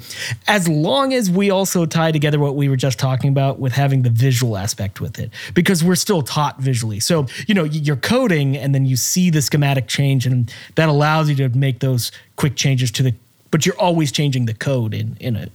as 0.48 0.68
long 0.68 1.14
as 1.14 1.30
we 1.30 1.52
also 1.52 1.86
tie 1.86 2.12
together 2.12 2.40
what 2.40 2.56
we 2.56 2.68
were 2.68 2.76
just 2.76 2.98
talking 2.98 3.30
about 3.30 3.60
with 3.60 3.74
having 3.74 4.02
the 4.02 4.10
visual 4.10 4.58
aspect 4.58 5.00
with 5.00 5.20
it, 5.20 5.32
because 5.54 5.84
we're 5.84 5.96
still 5.96 6.24
taught 6.24 6.60
visually. 6.60 7.00
So 7.00 7.28
you 7.48 7.54
know 7.54 7.66
you're 7.66 7.96
coding 7.96 8.58
and 8.58 8.74
then 8.74 8.86
you 8.86 8.96
see 8.96 9.30
the 9.30 9.42
schematic 9.42 9.88
change, 9.88 10.26
and 10.26 10.52
that 10.74 10.90
allows 10.90 11.30
you 11.30 11.36
to 11.36 11.50
make 11.50 11.80
those 11.80 12.12
quick 12.36 12.56
changes 12.56 12.92
to 12.94 13.04
the. 13.04 13.14
But 13.56 13.66
you're 13.66 13.80
always 13.80 14.12
changing 14.12 14.48
the 14.48 14.54
code 14.54 14.94
in 14.94 15.16
in 15.22 15.38
it. 15.38 15.50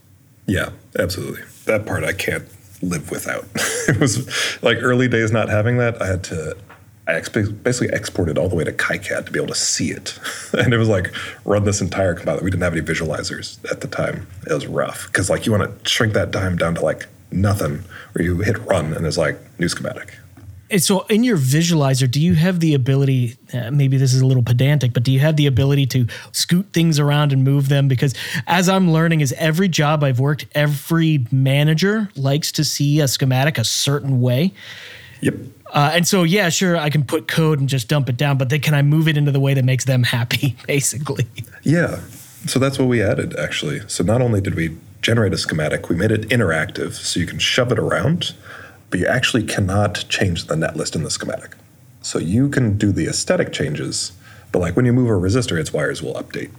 Yeah, 0.46 0.70
absolutely. 0.98 1.42
That 1.66 1.84
part 1.84 2.02
I 2.02 2.14
can't 2.14 2.48
live 2.80 3.10
without. 3.10 3.44
it 3.88 4.00
was 4.00 4.26
like 4.62 4.78
early 4.80 5.06
days 5.06 5.32
not 5.32 5.50
having 5.50 5.76
that. 5.76 6.00
I 6.00 6.06
had 6.06 6.24
to, 6.24 6.56
I 7.06 7.20
basically 7.20 7.94
exported 7.94 8.38
all 8.38 8.48
the 8.48 8.56
way 8.56 8.64
to 8.64 8.72
KiCad 8.72 9.26
to 9.26 9.30
be 9.30 9.38
able 9.38 9.48
to 9.48 9.54
see 9.54 9.90
it. 9.90 10.18
and 10.54 10.72
it 10.72 10.78
was 10.78 10.88
like, 10.88 11.14
run 11.44 11.64
this 11.64 11.82
entire 11.82 12.14
compiler. 12.14 12.42
We 12.42 12.50
didn't 12.50 12.62
have 12.62 12.72
any 12.72 12.80
visualizers 12.80 13.62
at 13.70 13.82
the 13.82 13.88
time. 13.88 14.26
It 14.46 14.54
was 14.54 14.66
rough 14.66 15.08
because 15.08 15.28
like 15.28 15.44
you 15.44 15.52
want 15.52 15.64
to 15.64 15.90
shrink 15.90 16.14
that 16.14 16.30
dime 16.30 16.56
down 16.56 16.76
to 16.76 16.80
like 16.80 17.06
nothing 17.30 17.84
where 18.14 18.24
you 18.24 18.38
hit 18.38 18.56
run 18.60 18.94
and 18.94 19.04
it's 19.04 19.18
like 19.18 19.38
new 19.60 19.68
schematic. 19.68 20.14
And 20.70 20.83
so 20.83 21.00
in 21.02 21.24
your 21.24 21.37
visualizer, 21.37 22.09
do 22.09 22.20
you 22.20 22.35
have 22.35 22.61
the 22.61 22.74
ability, 22.74 23.37
uh, 23.52 23.70
maybe 23.72 23.96
this 23.96 24.12
is 24.12 24.20
a 24.20 24.26
little 24.26 24.42
pedantic, 24.42 24.92
but 24.92 25.02
do 25.02 25.11
you 25.11 25.18
have 25.18 25.37
the 25.37 25.46
ability 25.46 25.87
to 25.87 26.06
scoot 26.33 26.66
things 26.72 26.98
around 26.98 27.33
and 27.33 27.42
move 27.42 27.68
them? 27.68 27.88
Because 27.88 28.14
as 28.46 28.68
I'm 28.68 28.92
learning, 28.92 29.20
is 29.20 29.33
every 29.33 29.68
job 29.68 30.04
I've 30.04 30.20
worked, 30.20 30.46
every 30.54 31.26
manager 31.33 32.09
likes 32.14 32.52
to 32.52 32.64
see 32.64 33.00
a 33.00 33.09
schematic 33.09 33.59
a 33.59 33.64
certain 33.64 34.20
way. 34.20 34.52
Yep. 35.22 35.35
Uh, 35.72 35.90
and 35.94 36.06
so, 36.06 36.22
yeah, 36.22 36.48
sure, 36.48 36.76
I 36.76 36.88
can 36.88 37.04
put 37.04 37.26
code 37.26 37.59
and 37.59 37.68
just 37.68 37.88
dump 37.88 38.09
it 38.09 38.16
down, 38.16 38.38
but 38.38 38.48
then 38.48 38.61
can 38.61 38.74
I 38.74 38.83
move 38.83 39.09
it 39.09 39.16
into 39.16 39.33
the 39.33 39.40
way 39.40 39.54
that 39.54 39.64
makes 39.64 39.85
them 39.85 40.04
happy, 40.04 40.56
basically? 40.66 41.26
Yeah. 41.62 42.00
So 42.46 42.59
that's 42.59 42.78
what 42.78 42.88
we 42.88 43.02
added, 43.02 43.37
actually. 43.37 43.80
So 43.88 44.02
not 44.02 44.22
only 44.22 44.40
did 44.40 44.54
we 44.54 44.76
generate 45.02 45.33
a 45.33 45.38
schematic, 45.38 45.88
we 45.88 45.96
made 45.96 46.11
it 46.11 46.28
interactive 46.28 46.92
so 46.92 47.20
you 47.20 47.26
can 47.26 47.38
shove 47.38 47.72
it 47.72 47.78
around 47.78 48.35
but 48.90 48.98
you 48.98 49.07
actually 49.07 49.44
cannot 49.44 50.05
change 50.09 50.46
the 50.46 50.57
net 50.57 50.76
list 50.76 50.94
in 50.94 51.05
the 51.05 51.11
schematic. 51.11 51.57
So 52.03 52.18
you 52.18 52.48
can 52.48 52.76
do 52.76 52.92
the 52.92 53.07
aesthetic 53.07 53.53
changes, 53.53 54.12
but 54.53 54.59
like 54.59 54.76
when 54.76 54.85
you 54.85 54.92
move 54.92 55.09
a 55.09 55.12
resistor, 55.12 55.59
its 55.59 55.72
wires 55.72 56.03
will 56.03 56.14
update. 56.14 56.50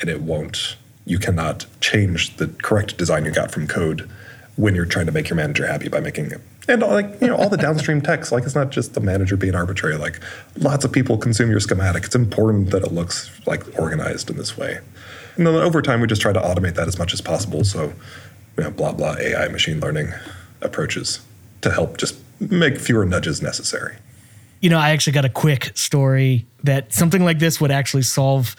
And 0.00 0.10
it 0.10 0.22
won't, 0.22 0.76
you 1.04 1.18
cannot 1.18 1.66
change 1.80 2.36
the 2.36 2.48
correct 2.48 2.96
design 2.96 3.24
you 3.24 3.30
got 3.30 3.50
from 3.50 3.66
code 3.66 4.08
when 4.56 4.74
you're 4.74 4.86
trying 4.86 5.06
to 5.06 5.12
make 5.12 5.28
your 5.28 5.36
manager 5.36 5.66
happy 5.66 5.88
by 5.88 6.00
making 6.00 6.32
it. 6.32 6.40
And 6.66 6.82
like, 6.82 7.20
you 7.20 7.28
know, 7.28 7.36
all 7.36 7.48
the 7.48 7.56
downstream 7.56 8.00
text, 8.02 8.32
like 8.32 8.44
it's 8.44 8.54
not 8.54 8.70
just 8.70 8.94
the 8.94 9.00
manager 9.00 9.36
being 9.36 9.54
arbitrary. 9.54 9.96
Like 9.96 10.20
lots 10.56 10.84
of 10.84 10.92
people 10.92 11.18
consume 11.18 11.50
your 11.50 11.60
schematic. 11.60 12.04
It's 12.04 12.14
important 12.14 12.70
that 12.70 12.82
it 12.82 12.92
looks 12.92 13.30
like 13.46 13.78
organized 13.78 14.30
in 14.30 14.36
this 14.36 14.56
way. 14.56 14.80
And 15.36 15.46
then 15.46 15.54
over 15.54 15.80
time, 15.82 16.00
we 16.00 16.08
just 16.08 16.20
try 16.20 16.32
to 16.32 16.40
automate 16.40 16.74
that 16.74 16.88
as 16.88 16.98
much 16.98 17.12
as 17.14 17.20
possible. 17.20 17.64
So, 17.64 17.92
you 18.56 18.64
know, 18.64 18.70
blah, 18.70 18.92
blah, 18.92 19.14
AI, 19.18 19.46
machine 19.48 19.78
learning 19.78 20.12
approaches 20.60 21.20
to 21.62 21.70
help 21.70 21.96
just 21.98 22.16
make 22.40 22.78
fewer 22.78 23.04
nudges 23.04 23.42
necessary. 23.42 23.96
You 24.60 24.70
know, 24.70 24.78
I 24.78 24.90
actually 24.90 25.12
got 25.12 25.24
a 25.24 25.30
quick 25.30 25.72
story 25.76 26.46
that 26.64 26.92
something 26.92 27.24
like 27.24 27.38
this 27.38 27.60
would 27.60 27.70
actually 27.70 28.02
solve. 28.02 28.56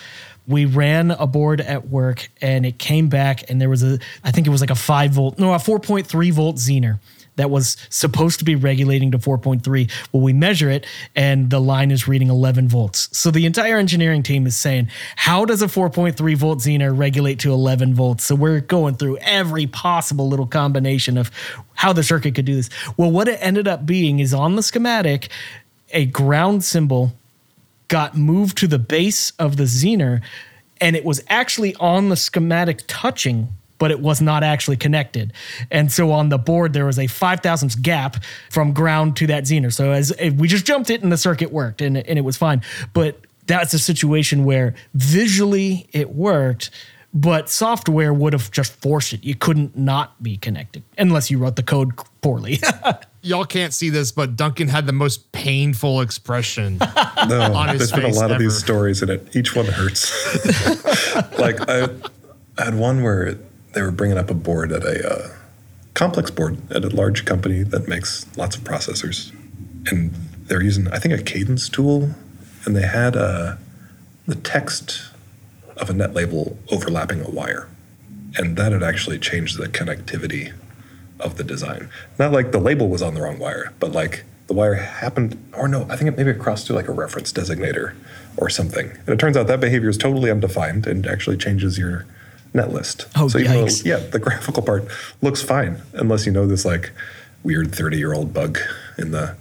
We 0.48 0.66
ran 0.66 1.12
a 1.12 1.28
board 1.28 1.62
at 1.62 1.90
work 1.90 2.30
and 2.42 2.66
it 2.66 2.80
came 2.80 3.10
back 3.10 3.50
and 3.50 3.62
there 3.62 3.70
was 3.70 3.84
a, 3.84 4.00
I 4.24 4.32
think 4.32 4.48
it 4.48 4.50
was 4.50 4.62
like 4.62 4.70
a 4.70 4.76
five 4.76 5.12
volt, 5.12 5.38
no, 5.38 5.54
a 5.54 5.58
4.3 5.58 6.32
volt 6.32 6.56
Zener 6.56 7.00
that 7.40 7.50
was 7.50 7.78
supposed 7.90 8.38
to 8.40 8.46
be 8.46 8.56
regulating 8.56 9.12
to 9.12 9.18
4.3. 9.18 9.90
Well, 10.12 10.22
we 10.22 10.34
measure 10.34 10.70
it 10.70 10.86
and 11.16 11.50
the 11.50 11.62
line 11.62 11.90
is 11.90 12.06
reading 12.06 12.28
11 12.28 12.68
volts. 12.68 13.08
So 13.18 13.32
the 13.32 13.46
entire 13.46 13.78
engineering 13.78 14.24
team 14.24 14.46
is 14.46 14.58
saying, 14.58 14.90
how 15.16 15.46
does 15.46 15.62
a 15.62 15.68
4.3 15.68 16.36
volt 16.36 16.60
Zener 16.60 16.96
regulate 16.96 17.40
to 17.40 17.54
11 17.54 17.94
volts? 17.94 18.26
So 18.26 18.36
we're 18.36 18.60
going 18.60 18.96
through 18.96 19.20
every 19.20 19.68
possible 19.68 20.28
little 20.28 20.48
combination 20.48 21.18
of 21.18 21.32
how 21.76 21.94
the 21.94 22.04
circuit 22.04 22.36
could 22.36 22.44
do 22.44 22.56
this. 22.56 22.70
Well, 22.98 23.10
what 23.10 23.30
it 23.30 23.40
ended 23.42 23.70
up 23.70 23.86
being 23.86 24.20
is 24.20 24.34
on 24.34 24.58
the 24.58 24.64
schematic, 24.64 25.30
a 25.92 26.06
ground 26.08 26.66
symbol 26.66 27.14
got 27.88 28.18
moved 28.18 28.58
to 28.58 28.68
the 28.68 28.80
base 28.80 29.32
of 29.40 29.56
the 29.56 29.64
Zener 29.64 30.22
and 30.82 30.96
it 30.96 31.06
was 31.06 31.24
actually 31.30 31.74
on 31.76 32.10
the 32.10 32.18
schematic 32.18 32.82
touching 32.88 33.50
but 33.80 33.90
it 33.90 34.00
was 34.00 34.22
not 34.22 34.44
actually 34.44 34.78
connected. 34.78 35.34
And 35.72 35.92
so 35.92 36.12
on 36.12 36.30
the 36.30 36.38
board, 36.38 36.74
there 36.74 36.86
was 36.86 37.00
a 37.00 37.08
5 37.08 37.40
thousandths 37.40 37.76
gap 37.76 38.24
from 38.52 38.74
ground 38.74 39.16
to 39.18 39.28
that 39.28 39.46
Zener. 39.46 39.74
So 39.74 39.92
as 39.92 40.14
we 40.38 40.48
just 40.48 40.66
jumped 40.66 40.92
it 40.92 41.02
and 41.02 41.12
the 41.12 41.18
circuit 41.18 41.52
worked 41.52 41.82
and, 41.82 41.98
and 41.98 42.20
it 42.20 42.24
was 42.24 42.38
fine. 42.38 42.62
But 42.94 43.20
that's 43.48 43.74
a 43.74 43.80
situation 43.80 44.46
where 44.46 44.76
visually 44.94 45.90
it 45.92 46.14
worked, 46.14 46.70
but 47.14 47.50
software 47.50 48.14
would 48.14 48.34
have 48.34 48.52
just 48.52 48.80
forced 48.80 49.14
it. 49.14 49.24
You 49.24 49.34
couldn't 49.34 49.76
not 49.76 50.22
be 50.22 50.38
connected 50.38 50.84
unless 50.98 51.32
you 51.32 51.40
wrote 51.40 51.56
the 51.56 51.64
code 51.64 51.94
poorly. 52.22 52.60
Y'all 53.22 53.46
can't 53.46 53.74
see 53.74 53.90
this, 53.90 54.12
but 54.12 54.36
Duncan 54.36 54.68
had 54.68 54.86
the 54.86 54.94
most 54.94 55.32
painful 55.32 56.02
expression. 56.02 56.80
No, 57.28 57.54
on 57.54 57.68
his 57.68 57.92
there's 57.92 57.92
been 57.92 58.12
a 58.12 58.16
lot 58.16 58.26
ever. 58.26 58.36
of 58.36 58.40
these 58.40 58.58
stories, 58.58 59.02
and 59.02 59.12
it 59.12 59.36
each 59.36 59.54
one 59.54 59.66
hurts. 59.66 60.10
like 61.38 61.60
I, 61.70 61.90
I 62.58 62.64
had 62.64 62.76
one 62.76 63.04
where 63.04 63.38
they 63.74 63.82
were 63.82 63.92
bringing 63.92 64.18
up 64.18 64.30
a 64.30 64.34
board 64.34 64.72
at 64.72 64.84
a 64.84 65.08
uh, 65.08 65.30
complex 65.94 66.32
board 66.32 66.58
at 66.72 66.84
a 66.84 66.90
large 66.90 67.26
company 67.26 67.64
that 67.64 67.88
makes 67.88 68.26
lots 68.38 68.56
of 68.56 68.64
processors, 68.64 69.32
and 69.92 70.12
they're 70.46 70.64
using 70.64 70.88
I 70.90 71.00
think 71.00 71.14
a 71.14 71.22
Cadence 71.22 71.70
tool, 71.70 72.12
and 72.66 72.76
they 72.76 72.88
had 72.88 73.16
uh, 73.16 73.56
the 74.26 74.36
text 74.36 75.12
of 75.78 75.90
a 75.90 75.94
net 75.94 76.14
label 76.14 76.58
overlapping 76.72 77.22
a 77.22 77.30
wire, 77.30 77.70
and 78.38 78.58
that 78.58 78.72
had 78.72 78.84
actually 78.84 79.20
changed 79.20 79.58
the 79.58 79.68
connectivity 79.68 80.54
of 81.20 81.38
the 81.38 81.44
design. 81.44 81.90
Not 82.18 82.32
like 82.32 82.52
the 82.52 82.60
label 82.60 82.88
was 82.88 83.02
on 83.02 83.14
the 83.14 83.22
wrong 83.22 83.40
wire, 83.40 83.74
but 83.80 83.92
like 83.92 84.24
the 84.48 84.54
wire 84.54 84.76
happened, 84.76 85.38
or 85.54 85.68
no, 85.68 85.86
I 85.90 85.96
think 85.96 86.10
it 86.10 86.18
maybe 86.18 86.34
crossed 86.38 86.68
to 86.68 86.74
like 86.74 86.88
a 86.88 86.92
reference 86.92 87.32
designator 87.32 87.94
or 88.38 88.50
something. 88.50 88.90
And 88.90 89.10
it 89.10 89.20
turns 89.20 89.38
out 89.38 89.48
that 89.48 89.60
behavior 89.60 89.90
is 89.90 89.98
totally 89.98 90.32
undefined 90.32 90.88
and 90.88 91.06
actually 91.06 91.38
changes 91.38 91.78
your 91.78 92.06
net 92.54 92.72
list. 92.72 93.08
Oh, 93.16 93.28
so 93.28 93.40
yikes. 93.40 93.84
Though, 93.84 93.90
yeah, 93.90 93.98
the 93.98 94.20
graphical 94.28 94.64
part 94.64 94.88
looks 95.22 95.42
fine 95.42 95.82
unless 95.94 96.26
you 96.26 96.32
know 96.32 96.48
this 96.48 96.66
like 96.66 96.92
weird 97.44 97.74
30 97.74 97.98
year 97.98 98.14
old 98.14 98.34
bug 98.34 98.60
in 98.98 99.12
the 99.12 99.36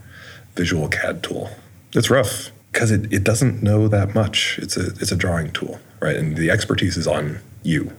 visual 0.55 0.89
CAD 0.89 1.23
tool. 1.23 1.51
It's 1.95 2.11
rough 2.11 2.51
because 2.73 2.91
it, 2.91 3.13
it 3.13 3.25
doesn't 3.25 3.63
know 3.63 3.89
that 3.89 4.15
much. 4.15 4.59
It's 4.61 4.77
a 4.77 4.87
it's 4.87 5.13
a 5.13 5.17
drawing 5.17 5.53
tool, 5.53 5.81
right? 6.01 6.17
And 6.17 6.37
the 6.37 6.51
expertise 6.51 6.97
is 6.97 7.07
on 7.07 7.41
you 7.63 7.93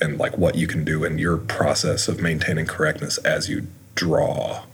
and 0.00 0.18
like 0.18 0.36
what 0.38 0.54
you 0.54 0.66
can 0.66 0.84
do 0.84 1.04
in 1.04 1.18
your 1.18 1.36
process 1.36 2.08
of 2.08 2.20
maintaining 2.20 2.66
correctness 2.66 3.18
as 3.18 3.48
you 3.48 3.66
draw 3.94 4.64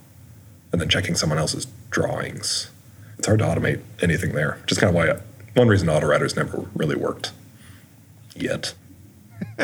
and 0.71 0.81
then 0.81 0.89
checking 0.89 1.15
someone 1.15 1.39
else's 1.39 1.67
drawings. 1.89 2.69
It's 3.17 3.27
hard 3.27 3.39
to 3.39 3.45
automate 3.45 3.81
anything 4.01 4.33
there. 4.33 4.59
Just 4.67 4.81
kind 4.81 4.89
of 4.89 4.95
why 4.95 5.17
one 5.53 5.67
reason 5.67 5.87
AutoRouter's 5.87 6.35
never 6.35 6.65
really 6.75 6.95
worked 6.95 7.31
yet. 8.35 8.73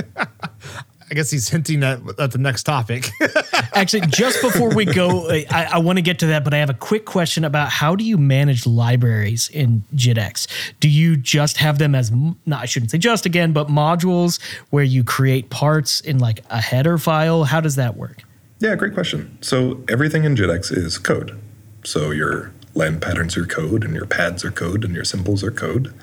I 1.11 1.13
guess 1.13 1.29
he's 1.29 1.49
hinting 1.49 1.83
at, 1.83 1.99
at 2.17 2.31
the 2.31 2.37
next 2.37 2.63
topic. 2.63 3.09
Actually, 3.75 4.07
just 4.07 4.41
before 4.41 4.73
we 4.73 4.85
go, 4.85 5.29
I, 5.29 5.67
I 5.73 5.77
want 5.79 5.97
to 5.97 6.01
get 6.01 6.19
to 6.19 6.27
that, 6.27 6.45
but 6.45 6.53
I 6.53 6.57
have 6.57 6.69
a 6.69 6.73
quick 6.73 7.03
question 7.03 7.43
about 7.43 7.69
how 7.69 7.97
do 7.97 8.05
you 8.05 8.17
manage 8.17 8.65
libraries 8.65 9.49
in 9.49 9.83
JITX? 9.93 10.47
Do 10.79 10.87
you 10.87 11.17
just 11.17 11.57
have 11.57 11.79
them 11.79 11.95
as, 11.95 12.11
no, 12.11 12.55
I 12.55 12.65
shouldn't 12.65 12.91
say 12.91 12.97
just 12.97 13.25
again, 13.25 13.51
but 13.51 13.67
modules 13.67 14.39
where 14.69 14.85
you 14.85 15.03
create 15.03 15.49
parts 15.49 15.99
in 15.99 16.19
like 16.19 16.45
a 16.49 16.61
header 16.61 16.97
file? 16.97 17.43
How 17.43 17.59
does 17.59 17.75
that 17.75 17.97
work? 17.97 18.23
Yeah, 18.59 18.75
great 18.75 18.93
question. 18.93 19.37
So 19.41 19.83
everything 19.89 20.23
in 20.23 20.37
JITX 20.37 20.71
is 20.71 20.97
code. 20.97 21.37
So 21.83 22.11
your 22.11 22.53
land 22.73 23.01
patterns 23.01 23.35
are 23.35 23.45
code, 23.45 23.83
and 23.83 23.93
your 23.93 24.05
pads 24.05 24.45
are 24.45 24.51
code, 24.51 24.85
and 24.85 24.95
your 24.95 25.03
symbols 25.03 25.43
are 25.43 25.51
code. 25.51 25.93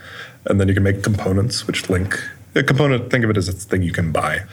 And 0.44 0.60
then 0.60 0.68
you 0.68 0.74
can 0.74 0.82
make 0.82 1.02
components 1.02 1.66
which 1.66 1.88
link. 1.88 2.20
A 2.54 2.62
component, 2.62 3.10
think 3.10 3.24
of 3.24 3.30
it 3.30 3.36
as 3.36 3.48
a 3.48 3.52
thing 3.52 3.82
you 3.82 3.92
can 3.92 4.12
buy. 4.12 4.44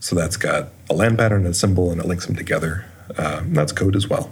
So 0.00 0.16
that's 0.16 0.36
got 0.36 0.68
a 0.88 0.94
land 0.94 1.18
pattern 1.18 1.44
and 1.44 1.50
a 1.50 1.54
symbol, 1.54 1.90
and 1.90 2.00
it 2.00 2.06
links 2.06 2.26
them 2.26 2.36
together. 2.36 2.86
Um, 3.18 3.54
that's 3.54 3.72
code 3.72 3.96
as 3.96 4.08
well. 4.08 4.30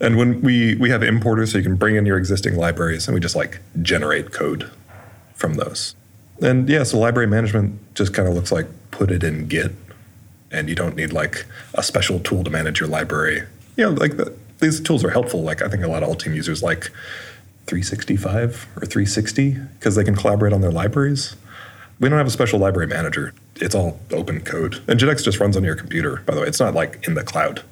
And 0.00 0.16
when 0.16 0.42
we 0.42 0.74
we 0.76 0.90
have 0.90 1.02
importers, 1.02 1.52
so 1.52 1.58
you 1.58 1.64
can 1.64 1.76
bring 1.76 1.96
in 1.96 2.06
your 2.06 2.18
existing 2.18 2.56
libraries, 2.56 3.06
and 3.06 3.14
we 3.14 3.20
just 3.20 3.36
like 3.36 3.60
generate 3.82 4.32
code 4.32 4.70
from 5.34 5.54
those. 5.54 5.94
And 6.42 6.68
yeah, 6.68 6.82
so 6.82 6.98
library 6.98 7.26
management 7.26 7.94
just 7.94 8.12
kind 8.12 8.28
of 8.28 8.34
looks 8.34 8.52
like 8.52 8.66
put 8.90 9.10
it 9.10 9.24
in 9.24 9.48
Git, 9.48 9.72
and 10.50 10.68
you 10.68 10.74
don't 10.74 10.96
need 10.96 11.12
like 11.12 11.46
a 11.74 11.82
special 11.82 12.20
tool 12.20 12.44
to 12.44 12.50
manage 12.50 12.80
your 12.80 12.88
library. 12.88 13.42
You 13.76 13.84
know, 13.84 13.90
like 13.90 14.16
the, 14.16 14.34
these 14.60 14.80
tools 14.80 15.04
are 15.04 15.10
helpful. 15.10 15.42
Like 15.42 15.62
I 15.62 15.68
think 15.68 15.82
a 15.82 15.88
lot 15.88 16.02
of 16.02 16.10
Altium 16.10 16.34
users 16.34 16.62
like 16.62 16.90
365 17.66 18.66
or 18.76 18.86
360 18.86 19.58
because 19.78 19.94
they 19.94 20.04
can 20.04 20.14
collaborate 20.14 20.52
on 20.52 20.60
their 20.60 20.70
libraries. 20.70 21.36
We 21.98 22.08
don't 22.08 22.18
have 22.18 22.26
a 22.26 22.30
special 22.30 22.58
library 22.58 22.88
manager. 22.88 23.32
It's 23.56 23.74
all 23.74 23.98
open 24.10 24.40
code. 24.42 24.82
And 24.86 25.00
JITX 25.00 25.24
just 25.24 25.40
runs 25.40 25.56
on 25.56 25.64
your 25.64 25.76
computer, 25.76 26.22
by 26.26 26.34
the 26.34 26.42
way. 26.42 26.46
It's 26.46 26.60
not 26.60 26.74
like 26.74 27.06
in 27.08 27.14
the 27.14 27.24
cloud. 27.24 27.62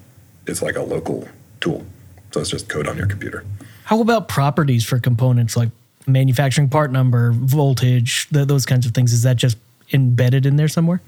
It's 0.47 0.63
like 0.63 0.77
a 0.77 0.83
local 0.83 1.29
tool. 1.61 1.85
So 2.33 2.41
it's 2.41 2.51
just 2.51 2.69
code 2.69 2.89
on 2.89 2.97
your 2.97 3.07
computer. 3.07 3.45
How 3.85 4.01
about 4.01 4.29
properties 4.29 4.85
for 4.85 4.99
components 4.99 5.57
like 5.57 5.69
manufacturing 6.07 6.69
part 6.69 6.91
number, 6.91 7.33
voltage, 7.33 8.29
th- 8.31 8.49
those 8.49 8.65
kinds 8.65 8.87
of 8.87 8.93
things? 8.93 9.13
Is 9.13 9.23
that 9.23 9.37
just 9.37 9.59
embedded 9.93 10.47
in 10.47 10.57
there 10.57 10.69
somewhere? 10.69 11.03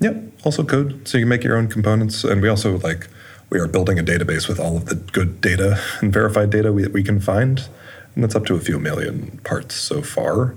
Yep, 0.00 0.22
also 0.44 0.62
code. 0.62 1.08
So 1.08 1.18
you 1.18 1.22
can 1.24 1.28
make 1.30 1.44
your 1.44 1.56
own 1.56 1.68
components. 1.68 2.24
And 2.24 2.42
we 2.42 2.48
also 2.48 2.78
like 2.78 3.08
we 3.48 3.58
are 3.58 3.66
building 3.66 3.98
a 3.98 4.02
database 4.02 4.48
with 4.48 4.60
all 4.60 4.76
of 4.76 4.86
the 4.86 4.94
good 4.94 5.40
data 5.40 5.82
and 6.00 6.12
verified 6.12 6.50
data 6.50 6.72
we, 6.72 6.86
we 6.88 7.02
can 7.02 7.20
find. 7.20 7.68
And 8.14 8.24
that's 8.24 8.34
up 8.34 8.44
to 8.46 8.54
a 8.54 8.60
few 8.60 8.78
million 8.78 9.40
parts 9.44 9.74
so 9.74 10.02
far. 10.02 10.54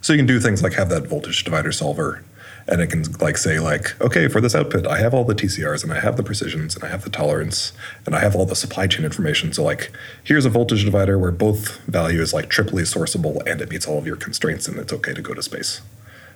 So 0.00 0.12
you 0.12 0.18
can 0.18 0.26
do 0.26 0.40
things 0.40 0.62
like 0.62 0.74
have 0.74 0.88
that 0.90 1.06
voltage 1.06 1.44
divider 1.44 1.72
solver 1.72 2.22
and 2.68 2.80
it 2.80 2.88
can 2.88 3.04
like 3.20 3.36
say 3.38 3.60
like 3.60 4.00
okay 4.00 4.26
for 4.26 4.40
this 4.40 4.52
output 4.52 4.88
i 4.88 4.98
have 4.98 5.14
all 5.14 5.22
the 5.22 5.36
tcrs 5.36 5.84
and 5.84 5.92
i 5.92 6.00
have 6.00 6.16
the 6.16 6.22
precisions 6.24 6.74
and 6.74 6.82
i 6.82 6.88
have 6.88 7.04
the 7.04 7.10
tolerance 7.10 7.72
and 8.04 8.14
i 8.14 8.18
have 8.18 8.34
all 8.34 8.44
the 8.44 8.56
supply 8.56 8.86
chain 8.86 9.04
information. 9.04 9.52
So 9.52 9.62
like 9.64 9.90
here's 10.22 10.44
a 10.44 10.50
voltage 10.50 10.84
divider 10.84 11.18
where 11.18 11.32
both 11.32 11.78
value 11.84 12.20
is 12.20 12.34
like 12.34 12.48
triply 12.48 12.82
sourceable 12.82 13.44
and 13.46 13.60
it 13.60 13.70
meets 13.70 13.86
all 13.86 13.98
of 13.98 14.06
your 14.06 14.16
constraints 14.16 14.68
and 14.68 14.78
it's 14.78 14.92
okay 14.92 15.14
to 15.14 15.22
go 15.22 15.34
to 15.34 15.42
space. 15.42 15.80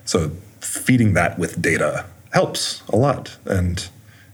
So 0.05 0.31
feeding 0.61 1.15
that 1.15 1.39
with 1.39 1.61
data 1.61 2.07
helps 2.33 2.83
a 2.89 2.97
lot 2.97 3.37
and 3.45 3.89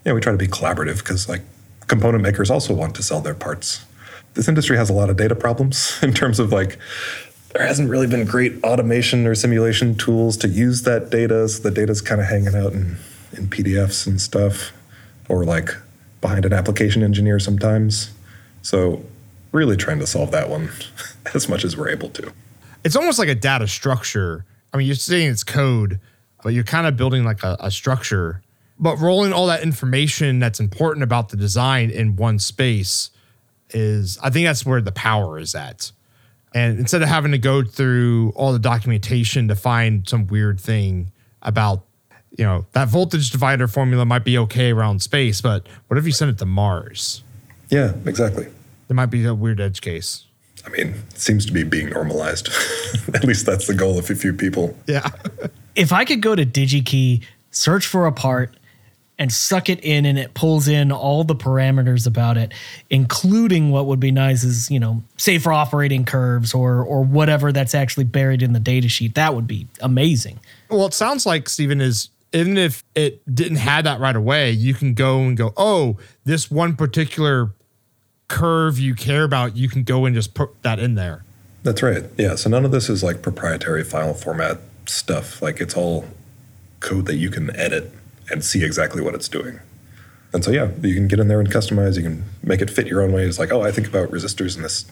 yeah 0.04 0.12
we 0.12 0.20
try 0.20 0.32
to 0.32 0.38
be 0.38 0.46
collaborative 0.46 0.98
because 0.98 1.28
like 1.28 1.42
component 1.86 2.22
makers 2.22 2.50
also 2.50 2.74
want 2.74 2.94
to 2.96 3.02
sell 3.02 3.20
their 3.20 3.34
parts. 3.34 3.84
This 4.34 4.48
industry 4.48 4.76
has 4.76 4.90
a 4.90 4.92
lot 4.92 5.08
of 5.08 5.16
data 5.16 5.34
problems 5.34 5.98
in 6.02 6.12
terms 6.12 6.38
of 6.38 6.52
like 6.52 6.78
there 7.52 7.66
hasn't 7.66 7.88
really 7.88 8.06
been 8.06 8.24
great 8.24 8.62
automation 8.62 9.26
or 9.26 9.34
simulation 9.34 9.94
tools 9.94 10.36
to 10.38 10.48
use 10.48 10.82
that 10.82 11.10
data. 11.10 11.48
So 11.48 11.62
the 11.62 11.70
data's 11.70 12.00
kind 12.00 12.20
of 12.20 12.26
hanging 12.26 12.54
out 12.54 12.72
in, 12.72 12.96
in 13.32 13.46
PDFs 13.48 14.06
and 14.06 14.20
stuff, 14.20 14.72
or 15.28 15.44
like 15.44 15.70
behind 16.20 16.44
an 16.44 16.52
application 16.52 17.02
engineer 17.02 17.38
sometimes. 17.38 18.12
So 18.62 19.02
really 19.52 19.76
trying 19.76 19.98
to 20.00 20.06
solve 20.06 20.30
that 20.32 20.50
one 20.50 20.70
as 21.34 21.48
much 21.48 21.64
as 21.64 21.76
we're 21.76 21.88
able 21.88 22.10
to. 22.10 22.32
It's 22.84 22.96
almost 22.96 23.18
like 23.18 23.28
a 23.28 23.34
data 23.34 23.66
structure. 23.66 24.44
I 24.72 24.76
mean, 24.76 24.86
you're 24.86 24.96
saying 24.96 25.30
it's 25.30 25.44
code, 25.44 25.98
but 26.42 26.52
you're 26.52 26.64
kind 26.64 26.86
of 26.86 26.96
building 26.96 27.24
like 27.24 27.42
a, 27.42 27.56
a 27.60 27.70
structure, 27.70 28.42
but 28.78 28.96
rolling 29.00 29.32
all 29.32 29.46
that 29.46 29.62
information 29.62 30.38
that's 30.38 30.60
important 30.60 31.02
about 31.02 31.30
the 31.30 31.36
design 31.36 31.90
in 31.90 32.16
one 32.16 32.38
space 32.38 33.10
is, 33.70 34.18
I 34.22 34.30
think 34.30 34.46
that's 34.46 34.66
where 34.66 34.80
the 34.80 34.92
power 34.92 35.38
is 35.38 35.54
at 35.54 35.90
and 36.56 36.78
instead 36.78 37.02
of 37.02 37.08
having 37.10 37.32
to 37.32 37.38
go 37.38 37.62
through 37.62 38.32
all 38.34 38.50
the 38.50 38.58
documentation 38.58 39.46
to 39.48 39.54
find 39.54 40.08
some 40.08 40.26
weird 40.26 40.58
thing 40.58 41.12
about, 41.42 41.82
you 42.38 42.46
know, 42.46 42.64
that 42.72 42.88
voltage 42.88 43.30
divider 43.30 43.68
formula 43.68 44.06
might 44.06 44.24
be 44.24 44.38
okay 44.38 44.72
around 44.72 45.02
space, 45.02 45.42
but 45.42 45.66
what 45.88 45.98
if 45.98 46.06
you 46.06 46.12
send 46.12 46.30
it 46.30 46.38
to 46.38 46.46
Mars? 46.46 47.22
Yeah, 47.68 47.92
exactly. 48.06 48.46
There 48.88 48.94
might 48.94 49.10
be 49.10 49.22
a 49.26 49.34
weird 49.34 49.60
edge 49.60 49.82
case. 49.82 50.24
I 50.64 50.70
mean, 50.70 50.94
it 51.10 51.20
seems 51.20 51.44
to 51.44 51.52
be 51.52 51.62
being 51.62 51.90
normalized. 51.90 52.48
At 53.14 53.24
least 53.24 53.44
that's 53.44 53.66
the 53.66 53.74
goal 53.74 53.98
of 53.98 54.08
a 54.08 54.14
few 54.14 54.32
people. 54.32 54.74
Yeah. 54.86 55.10
if 55.74 55.92
I 55.92 56.06
could 56.06 56.22
go 56.22 56.34
to 56.34 56.46
DigiKey, 56.46 57.22
search 57.50 57.86
for 57.86 58.06
a 58.06 58.12
part, 58.12 58.56
and 59.18 59.32
suck 59.32 59.68
it 59.68 59.80
in 59.80 60.04
and 60.04 60.18
it 60.18 60.34
pulls 60.34 60.68
in 60.68 60.92
all 60.92 61.24
the 61.24 61.34
parameters 61.34 62.06
about 62.06 62.36
it 62.36 62.52
including 62.90 63.70
what 63.70 63.86
would 63.86 64.00
be 64.00 64.10
nice 64.10 64.44
is 64.44 64.70
you 64.70 64.78
know 64.78 65.02
safer 65.16 65.52
operating 65.52 66.04
curves 66.04 66.54
or 66.54 66.82
or 66.82 67.02
whatever 67.02 67.52
that's 67.52 67.74
actually 67.74 68.04
buried 68.04 68.42
in 68.42 68.52
the 68.52 68.60
data 68.60 68.88
sheet. 68.88 69.14
That 69.14 69.34
would 69.34 69.46
be 69.46 69.66
amazing. 69.80 70.40
Well 70.68 70.86
it 70.86 70.94
sounds 70.94 71.26
like 71.26 71.48
stephen 71.48 71.80
is 71.80 72.10
even 72.32 72.58
if 72.58 72.84
it 72.94 73.22
didn't 73.32 73.56
have 73.56 73.84
that 73.84 74.00
right 74.00 74.16
away 74.16 74.50
you 74.50 74.74
can 74.74 74.94
go 74.94 75.20
and 75.20 75.36
go 75.36 75.52
oh 75.56 75.96
this 76.24 76.50
one 76.50 76.76
particular 76.76 77.52
curve 78.28 78.78
you 78.78 78.94
care 78.94 79.24
about 79.24 79.56
you 79.56 79.68
can 79.68 79.84
go 79.84 80.04
and 80.04 80.14
just 80.14 80.34
put 80.34 80.62
that 80.62 80.78
in 80.78 80.94
there. 80.94 81.24
That's 81.62 81.82
right. 81.82 82.04
Yeah 82.18 82.34
so 82.34 82.50
none 82.50 82.64
of 82.64 82.70
this 82.70 82.88
is 82.88 83.02
like 83.02 83.22
proprietary 83.22 83.84
file 83.84 84.14
format 84.14 84.58
stuff. 84.86 85.40
Like 85.40 85.60
it's 85.60 85.76
all 85.76 86.06
code 86.80 87.06
that 87.06 87.16
you 87.16 87.30
can 87.30 87.54
edit 87.56 87.92
and 88.30 88.44
see 88.44 88.64
exactly 88.64 89.02
what 89.02 89.14
it's 89.14 89.28
doing. 89.28 89.60
And 90.32 90.44
so, 90.44 90.50
yeah, 90.50 90.70
you 90.82 90.94
can 90.94 91.08
get 91.08 91.18
in 91.18 91.28
there 91.28 91.40
and 91.40 91.50
customize. 91.50 91.96
You 91.96 92.02
can 92.02 92.24
make 92.42 92.60
it 92.60 92.70
fit 92.70 92.86
your 92.86 93.02
own 93.02 93.12
way. 93.12 93.24
It's 93.24 93.38
like, 93.38 93.52
oh, 93.52 93.62
I 93.62 93.70
think 93.70 93.86
about 93.86 94.10
resistors 94.10 94.56
in 94.56 94.62
this 94.62 94.84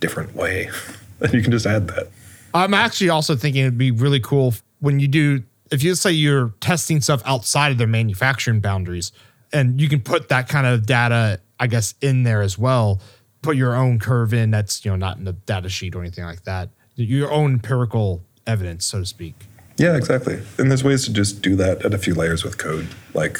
different 0.00 0.34
way. 0.34 0.70
and 1.20 1.32
you 1.32 1.42
can 1.42 1.52
just 1.52 1.66
add 1.66 1.88
that. 1.88 2.08
I'm 2.54 2.74
actually 2.74 3.10
also 3.10 3.36
thinking 3.36 3.62
it'd 3.62 3.78
be 3.78 3.90
really 3.90 4.20
cool 4.20 4.54
when 4.80 5.00
you 5.00 5.08
do, 5.08 5.42
if 5.70 5.82
you 5.82 5.94
say 5.94 6.12
you're 6.12 6.52
testing 6.60 7.00
stuff 7.00 7.22
outside 7.26 7.72
of 7.72 7.78
their 7.78 7.86
manufacturing 7.86 8.60
boundaries, 8.60 9.12
and 9.52 9.80
you 9.80 9.88
can 9.88 10.00
put 10.00 10.28
that 10.28 10.48
kind 10.48 10.66
of 10.66 10.86
data, 10.86 11.40
I 11.58 11.66
guess, 11.66 11.94
in 12.00 12.22
there 12.22 12.42
as 12.42 12.58
well. 12.58 13.00
Put 13.42 13.56
your 13.56 13.74
own 13.74 13.98
curve 13.98 14.34
in 14.34 14.50
that's, 14.50 14.84
you 14.84 14.90
know, 14.90 14.96
not 14.96 15.18
in 15.18 15.24
the 15.24 15.32
data 15.32 15.68
sheet 15.68 15.94
or 15.94 16.00
anything 16.00 16.24
like 16.24 16.44
that. 16.44 16.70
Your 16.96 17.30
own 17.30 17.54
empirical 17.54 18.22
evidence, 18.46 18.84
so 18.84 19.00
to 19.00 19.06
speak. 19.06 19.47
Yeah, 19.78 19.96
exactly. 19.96 20.42
And 20.58 20.70
there's 20.70 20.82
ways 20.82 21.04
to 21.04 21.12
just 21.12 21.40
do 21.40 21.54
that 21.56 21.84
at 21.84 21.94
a 21.94 21.98
few 21.98 22.12
layers 22.12 22.42
with 22.42 22.58
code. 22.58 22.88
Like 23.14 23.38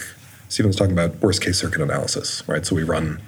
Stephen 0.49 0.69
was 0.69 0.77
talking 0.77 0.93
about 0.93 1.21
worst 1.21 1.43
case 1.43 1.59
circuit 1.59 1.81
analysis, 1.81 2.47
right? 2.47 2.65
So 2.65 2.77
we 2.77 2.85
run, 2.85 3.21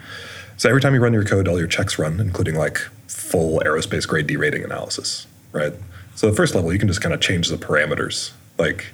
so 0.56 0.68
every 0.68 0.80
time 0.80 0.94
you 0.94 1.00
run 1.00 1.12
your 1.12 1.24
code, 1.24 1.48
all 1.48 1.58
your 1.58 1.66
checks 1.66 1.98
run, 1.98 2.20
including 2.20 2.54
like 2.54 2.78
full 3.08 3.60
aerospace 3.60 4.06
grade 4.06 4.28
derating 4.28 4.62
analysis, 4.62 5.26
right? 5.52 5.72
So 6.14 6.30
the 6.30 6.36
first 6.36 6.54
level, 6.54 6.72
you 6.72 6.78
can 6.78 6.86
just 6.86 7.00
kind 7.00 7.12
of 7.12 7.20
change 7.20 7.48
the 7.48 7.56
parameters. 7.56 8.30
Like 8.58 8.86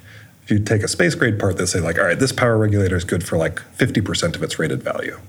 if 0.45 0.51
you 0.51 0.61
take 0.61 0.83
a 0.83 0.89
space 0.89 1.15
grade 1.15 1.39
part 1.39 1.59
that 1.59 1.67
say 1.67 1.81
like, 1.81 1.99
all 1.99 2.05
right, 2.05 2.19
this 2.19 2.33
power 2.33 2.57
regulator 2.57 2.97
is 2.97 3.05
good 3.05 3.23
for 3.23 3.37
like 3.37 3.61
50% 3.77 4.35
of 4.35 4.43
its 4.43 4.59
rated 4.59 4.83
value. 4.83 5.21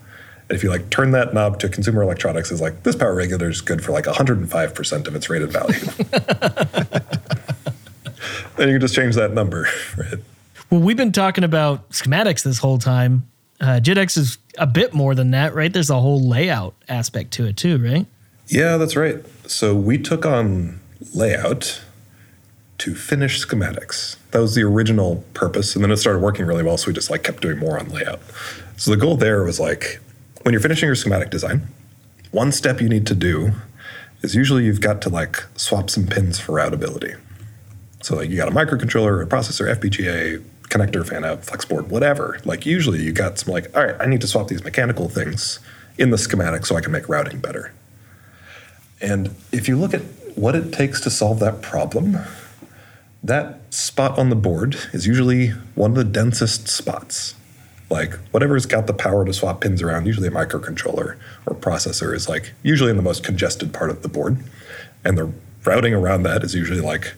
And 0.50 0.56
if 0.56 0.64
you 0.64 0.70
like 0.70 0.90
turn 0.92 1.12
that 1.12 1.34
knob 1.34 1.60
to 1.60 1.68
consumer 1.68 2.04
electronics, 2.04 2.52
is 2.52 2.62
like 2.62 2.84
this 2.84 2.96
power 2.96 3.14
regulator 3.14 3.50
is 3.50 3.60
good 3.60 3.84
for 3.84 3.92
like 3.92 4.06
105% 4.06 5.08
of 5.08 5.16
its 5.16 5.30
rated 5.30 5.52
value. 5.52 7.34
then 8.58 8.68
you 8.68 8.76
can 8.76 8.82
just 8.82 8.96
change 8.96 9.16
that 9.16 9.34
number, 9.34 9.68
right? 9.98 10.20
Well, 10.70 10.82
we've 10.82 10.98
been 10.98 11.12
talking 11.12 11.44
about 11.44 11.90
schematics 11.90 12.44
this 12.44 12.58
whole 12.58 12.78
time. 12.78 13.28
Uh, 13.60 13.80
JITX 13.82 14.18
is 14.18 14.38
a 14.58 14.68
bit 14.68 14.94
more 14.94 15.16
than 15.16 15.32
that, 15.32 15.56
right? 15.56 15.72
There's 15.72 15.90
a 15.90 16.00
whole 16.00 16.28
layout 16.28 16.76
aspect 16.90 17.32
to 17.34 17.46
it 17.46 17.58
too, 17.58 17.78
right? 17.78 18.06
Yeah, 18.48 18.78
that's 18.78 18.96
right. 18.96 19.24
So 19.50 19.76
we 19.76 19.98
took 19.98 20.26
on 20.26 20.80
layout 21.14 21.82
to 22.80 22.96
finish 22.96 23.44
schematics. 23.44 24.18
That 24.32 24.40
was 24.40 24.56
the 24.56 24.64
original 24.64 25.24
purpose, 25.34 25.76
and 25.76 25.84
then 25.84 25.92
it 25.92 25.98
started 25.98 26.20
working 26.20 26.46
really 26.46 26.64
well, 26.64 26.78
so 26.78 26.88
we 26.88 26.94
just 26.94 27.10
like 27.10 27.24
kept 27.24 27.42
doing 27.42 27.58
more 27.58 27.80
on 27.80 27.90
layout. 27.90 28.20
So 28.78 28.92
the 28.92 28.98
goal 28.98 29.18
there 29.18 29.44
was 29.44 29.60
like 29.60 30.00
when 30.44 30.54
you're 30.54 30.62
finishing 30.62 30.88
your 30.88 30.96
schematic 30.96 31.30
design, 31.30 31.68
one 32.32 32.52
step 32.52 32.80
you 32.80 32.90
need 32.90 33.08
to 33.08 33.16
do 33.16 33.52
is 34.22 34.36
usually 34.36 34.66
you've 34.66 34.82
got 34.82 35.02
to 35.02 35.10
like 35.10 35.44
swap 35.56 35.90
some 35.90 36.06
pins 36.06 36.40
for 36.40 36.54
routability. 36.54 37.18
So 38.08 38.16
like 38.16 38.30
you 38.30 38.38
got 38.38 38.48
a 38.48 38.52
microcontroller, 38.52 39.22
a 39.22 39.26
processor, 39.26 39.70
FPGA, 39.76 40.42
connector, 40.70 41.06
fan 41.06 41.26
out, 41.26 41.44
flex 41.44 41.66
board, 41.66 41.90
whatever. 41.90 42.40
Like 42.46 42.66
usually 42.66 43.04
you 43.04 43.12
got 43.12 43.38
some 43.38 43.52
like, 43.52 43.76
all 43.76 43.86
right, 43.86 43.98
I 44.00 44.06
need 44.06 44.22
to 44.22 44.28
swap 44.28 44.48
these 44.48 44.64
mechanical 44.64 45.10
things 45.10 45.60
in 45.98 46.10
the 46.12 46.18
schematic 46.18 46.66
so 46.66 46.78
I 46.78 46.80
can 46.80 46.94
make 46.94 47.10
routing 47.10 47.40
better. 47.40 47.74
And 49.02 49.36
if 49.52 49.68
you 49.68 49.76
look 49.76 49.94
at 49.94 50.04
what 50.38 50.56
it 50.56 50.72
takes 50.72 51.02
to 51.02 51.10
solve 51.10 51.40
that 51.40 51.62
problem, 51.62 52.18
that 53.24 53.74
spot 53.74 54.18
on 54.18 54.30
the 54.30 54.38
board 54.38 54.78
is 54.94 55.06
usually 55.06 55.50
one 55.76 55.92
of 55.92 55.98
the 55.98 56.06
densest 56.06 56.70
spots. 56.70 57.36
Like 57.90 58.14
whatever's 58.32 58.66
got 58.66 58.88
the 58.88 58.94
power 58.94 59.26
to 59.26 59.34
swap 59.34 59.60
pins 59.60 59.82
around, 59.82 60.06
usually 60.06 60.30
a 60.30 60.32
microcontroller 60.32 61.18
or 61.46 61.56
processor 61.56 62.16
is 62.16 62.30
like 62.30 62.54
usually 62.64 62.90
in 62.90 62.96
the 62.96 63.04
most 63.04 63.26
congested 63.26 63.74
part 63.74 63.90
of 63.90 64.02
the 64.02 64.08
board. 64.08 64.38
And 65.04 65.18
the 65.18 65.34
routing 65.66 65.94
around 65.94 66.24
that 66.24 66.46
is 66.46 66.56
usually 66.56 66.80
like 66.80 67.14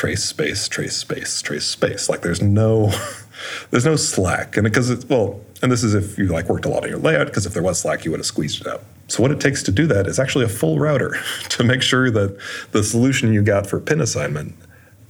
trace 0.00 0.24
space, 0.24 0.66
trace 0.66 0.96
space, 0.96 1.42
trace 1.42 1.66
space. 1.66 2.08
Like 2.08 2.22
there's 2.22 2.40
no 2.40 2.90
there's 3.70 3.84
no 3.84 3.96
slack. 3.96 4.56
And 4.56 4.64
because 4.64 4.88
it's 4.88 5.04
well, 5.04 5.38
and 5.60 5.70
this 5.70 5.84
is 5.84 5.92
if 5.92 6.16
you 6.16 6.28
like 6.28 6.48
worked 6.48 6.64
a 6.64 6.70
lot 6.70 6.84
on 6.84 6.88
your 6.88 6.98
layout, 6.98 7.26
because 7.26 7.44
if 7.44 7.52
there 7.52 7.62
was 7.62 7.80
slack, 7.80 8.06
you 8.06 8.10
would 8.10 8.18
have 8.18 8.24
squeezed 8.24 8.62
it 8.62 8.66
out. 8.66 8.82
So 9.08 9.22
what 9.22 9.30
it 9.30 9.40
takes 9.40 9.62
to 9.64 9.70
do 9.70 9.86
that 9.88 10.06
is 10.06 10.18
actually 10.18 10.46
a 10.46 10.48
full 10.48 10.78
router 10.78 11.18
to 11.50 11.64
make 11.64 11.82
sure 11.82 12.10
that 12.12 12.38
the 12.72 12.82
solution 12.82 13.34
you 13.34 13.42
got 13.42 13.66
for 13.66 13.78
pin 13.78 14.00
assignment 14.00 14.54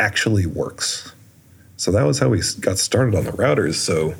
actually 0.01 0.45
works. 0.45 1.13
So 1.77 1.93
that 1.93 2.03
was 2.03 2.19
how 2.19 2.29
we 2.29 2.43
got 2.59 2.79
started 2.79 3.15
on 3.15 3.23
the 3.23 3.33
routers. 3.33 3.75
So 3.75 4.17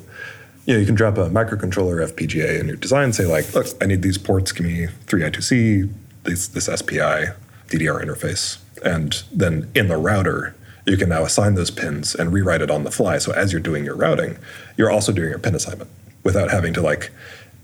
you 0.65 0.73
know, 0.73 0.79
you 0.79 0.85
can 0.85 0.95
drop 0.95 1.17
a 1.17 1.29
microcontroller 1.29 2.07
FPGA 2.13 2.61
in 2.61 2.67
your 2.67 2.77
design, 2.77 3.11
say 3.11 3.25
like, 3.25 3.53
look, 3.53 3.67
I 3.81 3.87
need 3.87 4.03
these 4.03 4.17
ports, 4.17 4.53
give 4.53 4.65
me 4.65 4.87
3I2C, 5.07 5.91
this, 6.23 6.47
this 6.47 6.67
SPI, 6.67 7.33
DDR 7.67 8.01
interface. 8.01 8.59
And 8.85 9.21
then 9.33 9.69
in 9.75 9.89
the 9.89 9.97
router, 9.97 10.55
you 10.85 10.97
can 10.97 11.09
now 11.09 11.23
assign 11.23 11.55
those 11.55 11.71
pins 11.71 12.15
and 12.15 12.33
rewrite 12.33 12.61
it 12.61 12.71
on 12.71 12.83
the 12.83 12.91
fly. 12.91 13.17
So 13.17 13.31
as 13.33 13.51
you're 13.51 13.61
doing 13.61 13.85
your 13.85 13.95
routing, 13.95 14.37
you're 14.77 14.91
also 14.91 15.11
doing 15.11 15.29
your 15.29 15.39
pin 15.39 15.55
assignment 15.55 15.89
without 16.23 16.51
having 16.51 16.73
to 16.73 16.81
like 16.81 17.11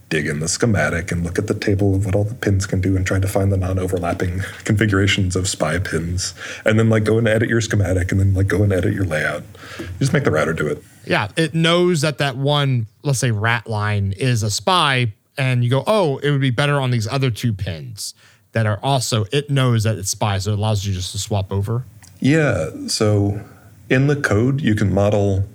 dig 0.09 0.25
in 0.25 0.39
the 0.39 0.47
schematic 0.47 1.11
and 1.11 1.23
look 1.23 1.37
at 1.37 1.47
the 1.47 1.53
table 1.53 1.95
of 1.95 2.05
what 2.05 2.15
all 2.15 2.23
the 2.23 2.35
pins 2.35 2.65
can 2.65 2.79
do 2.79 2.95
and 2.95 3.05
try 3.05 3.19
to 3.19 3.27
find 3.27 3.51
the 3.51 3.57
non-overlapping 3.57 4.39
configurations 4.63 5.35
of 5.35 5.47
SPI 5.47 5.79
pins 5.79 6.33
and 6.65 6.79
then 6.79 6.89
like 6.89 7.03
go 7.03 7.17
and 7.17 7.27
edit 7.27 7.49
your 7.49 7.59
schematic 7.59 8.11
and 8.11 8.19
then 8.21 8.33
like 8.33 8.47
go 8.47 8.63
and 8.63 8.71
edit 8.71 8.93
your 8.93 9.05
layout. 9.05 9.43
You 9.79 9.87
just 9.99 10.13
make 10.13 10.23
the 10.23 10.31
router 10.31 10.53
do 10.53 10.67
it. 10.67 10.81
Yeah, 11.05 11.29
it 11.35 11.53
knows 11.53 12.01
that 12.01 12.19
that 12.19 12.37
one, 12.37 12.87
let's 13.03 13.19
say 13.19 13.31
rat 13.31 13.67
line 13.67 14.13
is 14.17 14.43
a 14.43 14.51
SPI 14.51 15.13
and 15.37 15.63
you 15.63 15.69
go, 15.69 15.83
"Oh, 15.85 16.17
it 16.17 16.31
would 16.31 16.41
be 16.41 16.49
better 16.49 16.79
on 16.79 16.91
these 16.91 17.07
other 17.07 17.29
two 17.29 17.53
pins." 17.53 18.13
That 18.53 18.65
are 18.65 18.79
also, 18.81 19.25
it 19.31 19.51
knows 19.51 19.83
that 19.83 19.97
it's 19.97 20.09
SPI 20.09 20.39
so 20.39 20.53
it 20.53 20.57
allows 20.57 20.83
you 20.83 20.93
just 20.93 21.11
to 21.11 21.19
swap 21.19 21.51
over. 21.51 21.83
Yeah. 22.19 22.69
So 22.87 23.41
in 23.89 24.07
the 24.07 24.15
code, 24.15 24.61
you 24.61 24.75
can 24.75 24.93
model 24.93 25.47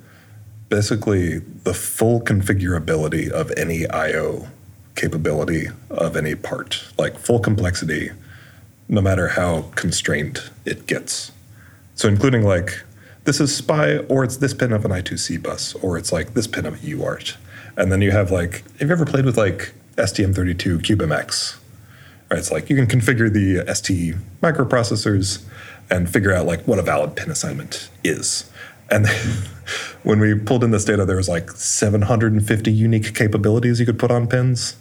basically 0.69 1.39
the 1.39 1.75
full 1.75 2.21
configurability 2.21 3.29
of 3.29 3.53
any 3.57 3.89
I/O 3.91 4.49
capability 4.95 5.69
of 5.91 6.17
any 6.17 6.35
part, 6.35 6.85
like 6.99 7.19
full 7.19 7.41
complexity, 7.41 8.11
no 8.89 9.01
matter 9.01 9.29
how 9.29 9.63
constrained 9.75 10.51
it 10.65 10.87
gets. 10.87 11.33
So 11.95 12.09
including 12.09 12.43
like 12.43 12.83
this 13.25 13.41
is 13.41 13.55
SPI, 13.55 13.99
or 14.09 14.25
it's 14.25 14.39
this 14.39 14.53
pin 14.55 14.73
of 14.73 14.85
an 14.85 14.91
I2C 14.91 15.43
bus, 15.43 15.75
or 15.77 15.97
it's 15.97 16.11
like 16.13 16.35
this 16.35 16.47
pin 16.47 16.67
of 16.67 16.75
a 16.75 16.79
UART. 16.79 17.37
And 17.77 17.93
then 17.93 18.03
you 18.03 18.11
have 18.11 18.31
like, 18.31 18.65
have 18.79 18.89
you 18.89 18.93
ever 18.93 19.07
played 19.07 19.25
with 19.25 19.37
like 19.39 19.73
STM32 19.97 20.81
CubeMX? 20.81 21.57
Right, 22.31 22.39
it's 22.39 22.51
like 22.51 22.69
you 22.69 22.77
can 22.77 22.87
configure 22.87 23.33
the 23.33 23.63
ST 23.75 24.17
microprocessors 24.43 25.45
and 25.93 26.09
figure 26.09 26.33
out 26.33 26.47
like 26.47 26.67
what 26.67 26.79
a 26.79 26.83
valid 26.83 27.15
pin 27.15 27.31
assignment 27.31 27.91
is. 28.03 28.51
And 28.91 29.07
when 30.03 30.19
we 30.21 30.35
pulled 30.35 30.65
in 30.65 30.71
this 30.71 30.87
data, 30.87 31.05
there 31.05 31.17
was 31.17 31.29
like 31.29 31.51
750 31.51 32.73
unique 32.73 33.15
capabilities 33.15 33.79
you 33.79 33.87
could 33.87 33.99
put 33.99 34.11
on 34.11 34.27
pins. 34.27 34.77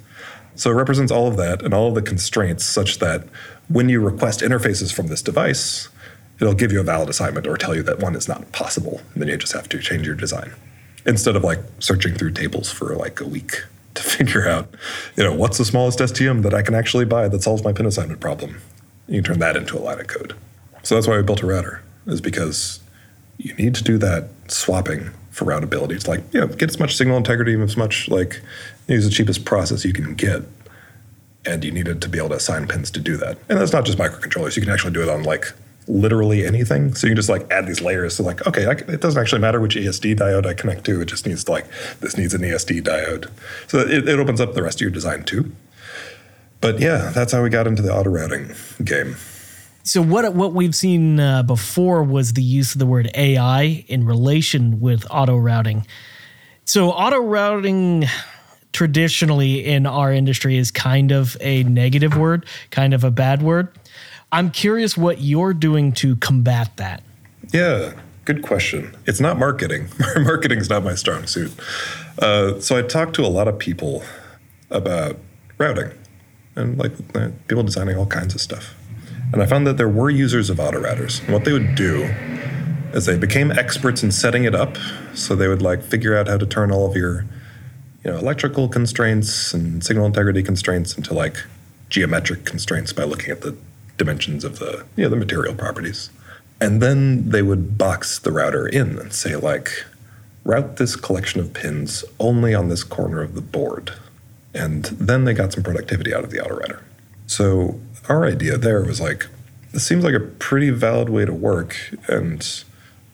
So 0.56 0.72
it 0.72 0.74
represents 0.74 1.12
all 1.12 1.28
of 1.28 1.38
that 1.38 1.62
and 1.62 1.74
all 1.74 1.90
of 1.90 1.96
the 1.96 2.02
constraints 2.02 2.64
such 2.64 3.00
that 3.00 3.26
when 3.68 3.90
you 3.90 4.00
request 4.00 4.40
interfaces 4.40 4.94
from 4.94 5.08
this 5.08 5.22
device, 5.22 5.90
it'll 6.40 6.54
give 6.54 6.72
you 6.72 6.80
a 6.80 6.84
valid 6.84 7.10
assignment 7.10 7.46
or 7.46 7.58
tell 7.58 7.76
you 7.76 7.84
that 7.84 8.00
one 8.00 8.16
is 8.16 8.28
not 8.28 8.52
possible. 8.54 9.02
And 9.14 9.22
then 9.22 9.30
you 9.30 9.38
just 9.38 9.54
have 9.54 9.68
to 9.70 9.80
change 9.80 10.06
your 10.06 10.16
design 10.16 10.54
instead 11.06 11.36
of 11.36 11.44
like 11.44 11.60
searching 11.80 12.14
through 12.14 12.32
tables 12.32 12.72
for 12.72 12.96
like 12.96 13.20
a 13.20 13.28
week 13.28 13.64
to 13.96 14.04
figure 14.04 14.48
out, 14.48 14.70
you 15.18 15.24
know, 15.26 15.34
what's 15.34 15.58
the 15.58 15.66
smallest 15.66 16.00
STM 16.00 16.44
that 16.44 16.54
I 16.54 16.62
can 16.62 16.74
actually 16.74 17.06
buy 17.06 17.28
that 17.28 17.44
solves 17.44 17.66
my 17.66 17.74
pin 17.74 17.86
assignment 17.86 18.22
problem. 18.22 18.62
You 19.08 19.22
can 19.22 19.34
turn 19.34 19.40
that 19.40 19.58
into 19.58 19.78
a 19.78 19.82
line 19.82 20.00
of 20.00 20.08
code. 20.08 20.36
So 20.84 20.96
that's 20.96 21.08
why 21.08 21.18
we 21.18 21.24
built 21.24 21.42
a 21.42 21.46
router, 21.46 21.82
is 22.06 22.22
because 22.22 22.80
you 23.38 23.54
need 23.56 23.76
to 23.76 23.84
do 23.84 23.98
that 24.00 24.30
swapping 24.48 25.12
for 25.32 25.46
routability. 25.46 25.92
It's 25.92 26.08
like, 26.08 26.22
you 26.34 26.42
know, 26.42 26.48
get 26.48 26.70
as 26.70 26.80
much 26.80 26.96
signal 26.96 27.18
integrity, 27.18 27.60
as 27.60 27.78
much 27.78 28.10
like 28.10 28.42
use 28.88 29.06
the 29.06 29.12
cheapest 29.12 29.46
process 29.46 29.86
you 29.86 29.94
can 29.94 30.14
get. 30.14 30.44
And 31.46 31.64
you 31.64 31.72
needed 31.72 32.02
to 32.04 32.10
be 32.10 32.20
able 32.20 32.30
to 32.30 32.36
assign 32.36 32.68
pins 32.68 32.92
to 32.92 33.00
do 33.00 33.18
that. 33.18 33.38
And 33.50 33.60
that's 33.60 33.74
not 33.74 33.86
just 33.86 33.98
microcontrollers. 33.98 34.56
You 34.56 34.62
can 34.62 34.72
actually 34.72 34.94
do 34.94 35.02
it 35.02 35.10
on 35.10 35.24
like 35.24 35.54
literally 35.88 36.46
anything. 36.46 36.94
So 36.94 37.08
you 37.08 37.12
can 37.12 37.16
just 37.16 37.30
like 37.30 37.50
add 37.52 37.66
these 37.66 37.82
layers. 37.82 38.16
So 38.18 38.24
like, 38.24 38.46
okay, 38.46 38.64
can, 38.76 38.90
it 38.94 39.02
doesn't 39.02 39.20
actually 39.20 39.42
matter 39.42 39.60
which 39.60 39.76
ESD 39.76 40.18
diode 40.18 40.46
I 40.46 40.54
connect 40.54 40.86
to. 40.86 41.02
It 41.02 41.06
just 41.06 41.26
needs 41.26 41.44
to 41.46 41.52
like, 41.52 41.66
this 42.00 42.16
needs 42.16 42.36
an 42.36 42.42
ESD 42.42 42.84
diode. 42.84 43.32
So 43.68 43.80
it, 43.80 44.08
it 44.08 44.20
opens 44.20 44.40
up 44.40 44.54
the 44.54 44.62
rest 44.62 44.78
of 44.78 44.82
your 44.82 44.92
design 44.92 45.24
too. 45.24 45.52
But 46.60 46.80
yeah, 46.80 47.10
that's 47.10 47.34
how 47.34 47.42
we 47.42 47.50
got 47.50 47.66
into 47.66 47.82
the 47.82 47.92
auto 47.92 48.12
routing 48.12 48.52
game. 48.84 49.16
So 49.84 50.02
what 50.02 50.34
what 50.34 50.54
we've 50.54 50.76
seen 50.76 51.20
uh, 51.20 51.44
before 51.44 52.04
was 52.04 52.34
the 52.34 52.44
use 52.44 52.74
of 52.74 52.80
the 52.80 52.86
word 52.86 53.10
AI 53.16 53.86
in 53.88 54.06
relation 54.06 54.80
with 54.80 55.06
auto 55.10 55.38
routing. 55.38 55.86
So 56.66 56.92
auto 56.92 57.18
routing 57.18 58.06
traditionally 58.74 59.66
in 59.66 59.86
our 59.86 60.14
industry 60.14 60.58
is 60.58 60.72
kind 60.72 61.12
of 61.12 61.36
a 61.42 61.64
negative 61.64 62.18
word, 62.18 62.46
kind 62.70 62.94
of 62.94 63.04
a 63.04 63.12
bad 63.12 63.42
word. 63.42 63.78
I'm 64.32 64.50
curious 64.50 64.96
what 64.96 65.20
you're 65.20 65.54
doing 65.54 65.92
to 65.94 66.16
combat 66.18 66.78
that. 66.78 67.04
Yeah, 67.52 67.94
good 68.24 68.44
question. 68.44 68.96
It's 69.06 69.20
not 69.20 69.38
marketing. 69.38 69.90
marketing 70.16 70.60
is 70.60 70.70
not 70.70 70.84
my 70.84 70.96
strong 70.96 71.28
suit. 71.28 71.52
Uh, 72.20 72.60
so 72.62 72.78
I 72.78 72.82
talked 72.84 73.16
to 73.16 73.26
a 73.26 73.28
lot 73.28 73.48
of 73.48 73.60
people 73.60 74.04
about 74.70 75.18
routing 75.58 75.92
and 76.56 76.78
like 76.78 76.94
uh, 77.16 77.30
people 77.48 77.64
designing 77.64 77.98
all 77.98 78.06
kinds 78.06 78.34
of 78.34 78.40
stuff. 78.40 78.74
And 79.34 79.42
I 79.42 79.46
found 79.46 79.66
that 79.68 79.78
there 79.78 79.90
were 79.90 80.10
users 80.10 80.50
of 80.50 80.60
auto 80.60 80.82
routers. 80.82 81.28
What 81.32 81.46
they 81.46 81.54
would 81.54 81.76
do 81.76 82.04
is 82.94 83.06
they 83.06 83.18
became 83.18 83.52
experts 83.52 84.04
in 84.04 84.12
setting 84.12 84.44
it 84.44 84.54
up. 84.54 84.78
So 85.14 85.36
they 85.36 85.48
would 85.48 85.62
like 85.62 85.82
figure 85.82 86.18
out 86.18 86.28
how 86.28 86.38
to 86.38 86.46
turn 86.46 86.72
all 86.72 86.90
of 86.90 86.96
your 86.96 87.26
you 88.04 88.12
know, 88.12 88.18
electrical 88.18 88.68
constraints 88.68 89.54
and 89.54 89.84
signal 89.84 90.06
integrity 90.06 90.44
constraints 90.44 90.98
into 90.98 91.14
like 91.14 91.38
geometric 91.90 92.46
constraints 92.46 92.92
by 92.94 93.04
looking 93.04 93.32
at 93.32 93.42
the 93.42 93.56
dimensions 93.98 94.44
of 94.44 94.60
the 94.60 94.86
you 94.96 95.04
know, 95.04 95.10
the 95.10 95.16
material 95.16 95.54
properties. 95.54 96.10
And 96.60 96.82
then 96.82 97.30
they 97.30 97.42
would 97.42 97.78
box 97.78 98.20
the 98.20 98.32
router 98.32 98.68
in 98.68 99.00
and 99.00 99.14
say 99.14 99.36
like 99.36 99.86
route 100.44 100.78
this 100.78 100.96
collection 100.96 101.40
of 101.40 101.54
pins 101.54 102.04
only 102.20 102.54
on 102.54 102.70
this 102.70 102.84
corner 102.84 103.22
of 103.22 103.36
the 103.36 103.42
board. 103.42 103.94
And 104.54 104.86
then 104.86 105.24
they 105.24 105.34
got 105.34 105.54
some 105.54 105.64
productivity 105.64 106.14
out 106.14 106.24
of 106.24 106.32
the 106.32 106.44
auto 106.44 106.56
router. 106.56 106.84
So 107.28 107.80
our 108.10 108.26
idea 108.26 108.58
there 108.58 108.84
was 108.84 109.00
like, 109.00 109.28
this 109.72 109.86
seems 109.86 110.04
like 110.04 110.14
a 110.14 110.20
pretty 110.20 110.70
valid 110.70 111.10
way 111.10 111.26
to 111.26 111.34
work, 111.34 111.76
and 112.08 112.64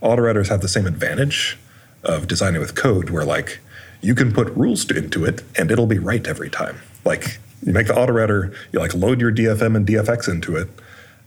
auto 0.01 0.23
routers 0.23 0.49
have 0.49 0.61
the 0.61 0.67
same 0.67 0.85
advantage 0.85 1.57
of 2.03 2.27
designing 2.27 2.59
with 2.59 2.75
code, 2.75 3.09
where 3.09 3.25
like 3.25 3.59
you 4.01 4.15
can 4.15 4.31
put 4.31 4.47
rules 4.55 4.89
into 4.89 5.25
it 5.25 5.43
and 5.57 5.71
it'll 5.71 5.87
be 5.87 5.99
right 5.99 6.25
every 6.27 6.49
time. 6.49 6.77
Like 7.03 7.39
you 7.63 7.73
make 7.73 7.87
the 7.87 7.97
auto 7.97 8.13
router, 8.13 8.53
you 8.71 8.79
like 8.79 8.93
load 8.93 9.19
your 9.19 9.31
DFM 9.31 9.75
and 9.75 9.85
DFX 9.85 10.29
into 10.29 10.55
it, 10.55 10.69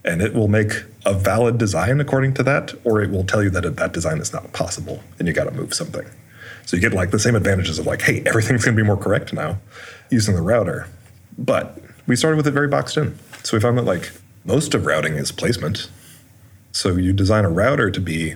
and 0.03 0.21
it 0.21 0.33
will 0.33 0.47
make 0.47 0.83
a 1.05 1.13
valid 1.13 1.57
design 1.57 1.99
according 1.99 2.33
to 2.35 2.43
that, 2.43 2.73
or 2.83 3.01
it 3.01 3.11
will 3.11 3.23
tell 3.23 3.43
you 3.43 3.49
that 3.51 3.75
that 3.75 3.93
design 3.93 4.19
is 4.19 4.33
not 4.33 4.51
possible 4.53 5.03
and 5.19 5.27
you 5.27 5.33
got 5.33 5.45
to 5.45 5.51
move 5.51 5.73
something. 5.73 6.05
So 6.65 6.75
you 6.77 6.81
get 6.81 6.93
like 6.93 7.11
the 7.11 7.19
same 7.19 7.35
advantages 7.35 7.79
of 7.79 7.85
like, 7.85 8.01
hey, 8.01 8.23
everything's 8.25 8.63
going 8.63 8.75
to 8.75 8.81
be 8.81 8.85
more 8.85 8.97
correct 8.97 9.33
now 9.33 9.59
using 10.09 10.35
the 10.35 10.41
router. 10.41 10.87
But 11.37 11.77
we 12.07 12.15
started 12.15 12.37
with 12.37 12.47
it 12.47 12.51
very 12.51 12.67
boxed 12.67 12.97
in. 12.97 13.17
So 13.43 13.57
we 13.57 13.61
found 13.61 13.77
that 13.77 13.85
like 13.85 14.11
most 14.45 14.73
of 14.73 14.85
routing 14.85 15.15
is 15.15 15.31
placement. 15.31 15.89
So 16.71 16.95
you 16.95 17.13
design 17.13 17.45
a 17.45 17.49
router 17.49 17.91
to 17.91 17.99
be 17.99 18.35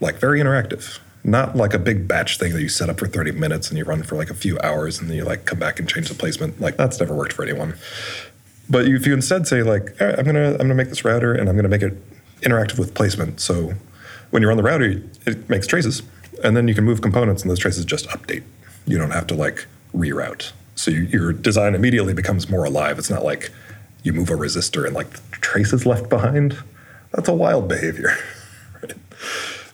like 0.00 0.16
very 0.16 0.40
interactive, 0.40 0.98
not 1.24 1.56
like 1.56 1.74
a 1.74 1.78
big 1.78 2.06
batch 2.06 2.38
thing 2.38 2.52
that 2.52 2.60
you 2.60 2.68
set 2.68 2.88
up 2.88 2.98
for 2.98 3.06
30 3.06 3.32
minutes 3.32 3.68
and 3.68 3.78
you 3.78 3.84
run 3.84 4.02
for 4.02 4.16
like 4.16 4.30
a 4.30 4.34
few 4.34 4.58
hours 4.60 5.00
and 5.00 5.08
then 5.08 5.16
you 5.16 5.24
like 5.24 5.44
come 5.44 5.58
back 5.58 5.78
and 5.78 5.88
change 5.88 6.08
the 6.08 6.14
placement. 6.14 6.60
Like 6.60 6.76
that's 6.76 7.00
never 7.00 7.14
worked 7.14 7.32
for 7.32 7.42
anyone. 7.44 7.74
But 8.68 8.86
if 8.86 9.06
you 9.06 9.12
instead 9.12 9.46
say 9.46 9.62
like, 9.62 10.00
I'm 10.00 10.24
gonna 10.24 10.52
I'm 10.52 10.58
gonna 10.58 10.74
make 10.74 10.88
this 10.88 11.04
router 11.04 11.32
and 11.34 11.48
I'm 11.48 11.56
gonna 11.56 11.68
make 11.68 11.82
it 11.82 11.94
interactive 12.40 12.78
with 12.78 12.94
placement. 12.94 13.40
So 13.40 13.74
when 14.30 14.42
you're 14.42 14.50
on 14.50 14.56
the 14.56 14.62
router, 14.62 15.02
it 15.26 15.48
makes 15.48 15.66
traces, 15.66 16.02
and 16.42 16.56
then 16.56 16.68
you 16.68 16.74
can 16.74 16.84
move 16.84 17.02
components 17.02 17.42
and 17.42 17.50
those 17.50 17.58
traces 17.58 17.84
just 17.84 18.08
update. 18.08 18.42
You 18.86 18.98
don't 18.98 19.10
have 19.10 19.26
to 19.28 19.34
like 19.34 19.66
reroute. 19.94 20.52
So 20.74 20.90
you, 20.90 21.02
your 21.02 21.32
design 21.32 21.74
immediately 21.74 22.14
becomes 22.14 22.48
more 22.48 22.64
alive. 22.64 22.98
It's 22.98 23.10
not 23.10 23.24
like 23.24 23.50
you 24.02 24.12
move 24.12 24.30
a 24.30 24.34
resistor 24.34 24.86
and 24.86 24.94
like 24.94 25.30
trace 25.30 25.72
is 25.72 25.86
left 25.86 26.08
behind. 26.08 26.56
That's 27.12 27.28
a 27.28 27.34
wild 27.34 27.68
behavior. 27.68 28.16
right? 28.82 28.94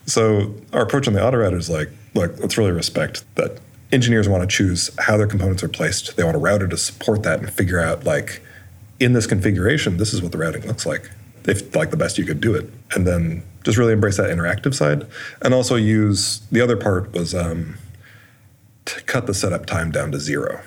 So 0.06 0.54
our 0.72 0.82
approach 0.82 1.06
on 1.06 1.14
the 1.14 1.24
auto 1.24 1.38
router 1.38 1.56
is 1.56 1.70
like, 1.70 1.90
look, 2.14 2.38
let's 2.38 2.58
really 2.58 2.72
respect 2.72 3.24
that 3.36 3.60
engineers 3.92 4.28
want 4.28 4.42
to 4.42 4.56
choose 4.56 4.90
how 4.98 5.16
their 5.16 5.26
components 5.26 5.62
are 5.62 5.68
placed. 5.68 6.16
They 6.16 6.24
want 6.24 6.36
a 6.36 6.40
router 6.40 6.68
to 6.68 6.76
support 6.76 7.22
that 7.22 7.40
and 7.40 7.50
figure 7.50 7.80
out 7.80 8.04
like 8.04 8.42
in 9.00 9.12
this 9.12 9.26
configuration, 9.26 9.96
this 9.96 10.12
is 10.12 10.22
what 10.22 10.32
the 10.32 10.38
routing 10.38 10.66
looks 10.66 10.84
like. 10.84 11.10
If 11.46 11.74
like 11.74 11.90
the 11.90 11.96
best 11.96 12.18
you 12.18 12.24
could 12.24 12.40
do 12.40 12.54
it. 12.54 12.68
And 12.94 13.06
then 13.06 13.42
just 13.64 13.78
really 13.78 13.92
embrace 13.92 14.16
that 14.18 14.30
interactive 14.30 14.74
side. 14.74 15.06
And 15.40 15.54
also 15.54 15.76
use 15.76 16.40
the 16.50 16.60
other 16.60 16.76
part 16.76 17.12
was 17.12 17.34
um, 17.34 17.78
to 18.84 19.02
cut 19.04 19.26
the 19.26 19.34
setup 19.34 19.66
time 19.66 19.90
down 19.90 20.12
to 20.12 20.20
zero 20.20 20.62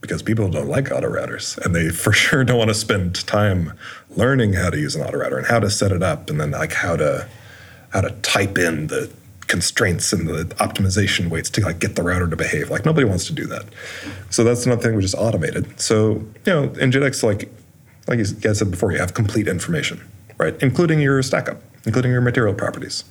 because 0.00 0.22
people 0.22 0.48
don't 0.48 0.68
like 0.68 0.90
auto 0.90 1.08
routers 1.08 1.58
and 1.58 1.74
they 1.74 1.90
for 1.90 2.12
sure 2.24 2.44
don't 2.44 2.58
want 2.58 2.68
to 2.70 2.74
spend 2.74 3.26
time 3.26 3.72
learning 4.16 4.54
how 4.54 4.70
to 4.70 4.78
use 4.78 4.96
an 4.96 5.02
auto 5.02 5.18
router 5.18 5.38
and 5.38 5.46
how 5.46 5.58
to 5.58 5.70
set 5.70 5.92
it 5.92 6.02
up 6.02 6.30
and 6.30 6.40
then 6.40 6.50
like 6.50 6.72
how 6.72 6.96
to 6.96 7.28
how 7.90 8.00
to 8.00 8.10
type 8.22 8.56
in 8.56 8.86
the 8.86 9.10
constraints 9.50 10.12
and 10.12 10.28
the 10.28 10.44
optimization 10.60 11.28
weights 11.28 11.50
to 11.50 11.60
like 11.60 11.80
get 11.80 11.96
the 11.96 12.02
router 12.04 12.28
to 12.28 12.36
behave. 12.36 12.70
Like 12.70 12.84
nobody 12.84 13.04
wants 13.04 13.26
to 13.26 13.32
do 13.32 13.46
that. 13.46 13.64
So 14.30 14.44
that's 14.44 14.64
another 14.64 14.80
thing 14.80 14.94
we 14.94 15.02
just 15.02 15.16
automated. 15.16 15.80
So 15.80 16.12
you 16.12 16.52
know, 16.52 16.62
in 16.74 16.92
JITX, 16.92 17.22
like 17.24 17.50
like 18.06 18.18
guys 18.40 18.58
said 18.58 18.70
before, 18.70 18.92
you 18.92 18.98
have 18.98 19.12
complete 19.12 19.48
information, 19.48 20.00
right? 20.38 20.54
Including 20.62 21.00
your 21.00 21.20
stack 21.22 21.48
up, 21.48 21.60
including 21.84 22.12
your 22.12 22.20
material 22.20 22.54
properties. 22.54 23.04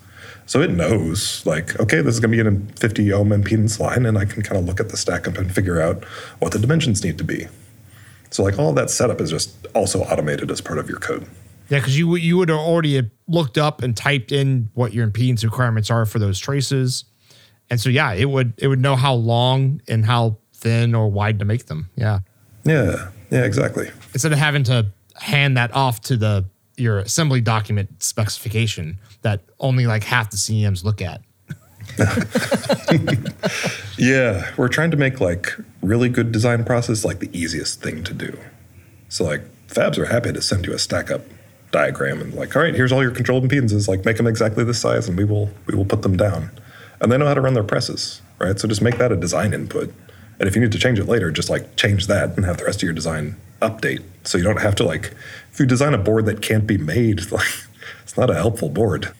So 0.49 0.63
it 0.63 0.71
knows, 0.71 1.45
like, 1.45 1.79
okay, 1.79 2.01
this 2.01 2.15
is 2.15 2.19
going 2.19 2.31
to 2.31 2.35
be 2.35 2.39
in 2.39 2.71
a 2.71 2.79
50 2.79 3.13
ohm 3.13 3.29
impedance 3.29 3.79
line, 3.79 4.03
and 4.03 4.17
I 4.17 4.25
can 4.25 4.41
kind 4.41 4.59
of 4.59 4.65
look 4.65 4.79
at 4.79 4.89
the 4.89 4.97
stack 4.97 5.27
up 5.27 5.37
and 5.37 5.53
figure 5.53 5.79
out 5.79 6.03
what 6.39 6.53
the 6.53 6.57
dimensions 6.57 7.03
need 7.03 7.19
to 7.19 7.23
be. 7.23 7.45
So, 8.31 8.41
like, 8.41 8.57
all 8.57 8.73
that 8.73 8.89
setup 8.89 9.21
is 9.21 9.29
just 9.29 9.67
also 9.75 10.01
automated 10.05 10.49
as 10.49 10.59
part 10.59 10.79
of 10.79 10.89
your 10.89 10.97
code. 10.97 11.27
Yeah, 11.69 11.77
because 11.77 11.99
you 11.99 12.15
you 12.15 12.35
would 12.37 12.49
have 12.49 12.57
already 12.57 13.11
looked 13.27 13.59
up 13.59 13.83
and 13.83 13.95
typed 13.95 14.31
in 14.31 14.71
what 14.73 14.91
your 14.91 15.07
impedance 15.07 15.43
requirements 15.43 15.91
are 15.91 16.07
for 16.07 16.17
those 16.17 16.39
traces, 16.39 17.05
and 17.69 17.79
so 17.79 17.91
yeah, 17.91 18.13
it 18.13 18.25
would 18.25 18.55
it 18.57 18.69
would 18.69 18.79
know 18.79 18.95
how 18.95 19.13
long 19.13 19.83
and 19.87 20.03
how 20.03 20.39
thin 20.55 20.95
or 20.95 21.11
wide 21.11 21.37
to 21.37 21.45
make 21.45 21.67
them. 21.67 21.91
Yeah, 21.95 22.21
Yeah, 22.63 23.09
yeah, 23.29 23.43
exactly. 23.43 23.91
instead 24.13 24.31
of 24.31 24.39
having 24.39 24.63
to 24.63 24.87
hand 25.13 25.57
that 25.57 25.75
off 25.75 26.01
to 26.01 26.17
the 26.17 26.45
your 26.79 26.99
assembly 26.99 27.41
document 27.41 28.01
specification 28.01 28.97
that 29.21 29.41
only 29.59 29.87
like 29.87 30.03
half 30.03 30.31
the 30.31 30.37
CEMs 30.37 30.83
look 30.83 31.01
at. 31.01 31.21
Yeah, 33.99 34.49
we're 34.55 34.69
trying 34.69 34.91
to 34.91 34.97
make 34.97 35.19
like 35.19 35.53
really 35.81 36.07
good 36.07 36.31
design 36.31 36.63
process 36.63 37.03
like 37.03 37.19
the 37.19 37.29
easiest 37.37 37.81
thing 37.81 38.01
to 38.05 38.13
do. 38.13 38.39
So 39.09 39.25
like 39.25 39.41
fabs 39.67 39.97
are 39.97 40.05
happy 40.05 40.31
to 40.31 40.41
send 40.41 40.65
you 40.65 40.73
a 40.73 40.79
stack 40.79 41.11
up 41.11 41.21
diagram 41.71 42.21
and 42.21 42.33
like, 42.33 42.55
all 42.55 42.61
right, 42.61 42.73
here's 42.73 42.93
all 42.93 43.01
your 43.01 43.11
controlled 43.11 43.43
impedances. 43.43 43.89
Like 43.89 44.05
make 44.05 44.15
them 44.15 44.25
exactly 44.25 44.63
this 44.63 44.79
size, 44.79 45.09
and 45.09 45.17
we 45.17 45.25
will 45.25 45.49
we 45.65 45.75
will 45.75 45.83
put 45.83 46.03
them 46.03 46.15
down. 46.15 46.49
And 47.01 47.11
they 47.11 47.17
know 47.17 47.27
how 47.27 47.33
to 47.33 47.41
run 47.41 47.55
their 47.55 47.63
presses, 47.63 48.21
right? 48.39 48.57
So 48.57 48.69
just 48.69 48.81
make 48.81 48.97
that 48.99 49.11
a 49.11 49.17
design 49.17 49.53
input. 49.53 49.93
And 50.39 50.47
if 50.47 50.55
you 50.55 50.61
need 50.61 50.71
to 50.71 50.79
change 50.79 50.97
it 50.97 51.05
later, 51.05 51.29
just 51.29 51.49
like 51.49 51.75
change 51.75 52.07
that 52.07 52.37
and 52.37 52.45
have 52.45 52.57
the 52.57 52.63
rest 52.63 52.79
of 52.79 52.83
your 52.83 52.93
design 52.93 53.35
update. 53.61 54.01
So 54.23 54.37
you 54.37 54.45
don't 54.45 54.61
have 54.61 54.75
to 54.75 54.85
like 54.85 55.13
if 55.51 55.59
you 55.59 55.65
design 55.65 55.93
a 55.93 55.97
board 55.97 56.25
that 56.25 56.41
can't 56.41 56.67
be 56.67 56.77
made, 56.77 57.31
like 57.31 57.47
it's 58.03 58.17
not 58.17 58.29
a 58.29 58.35
helpful 58.35 58.69
board. 58.69 59.11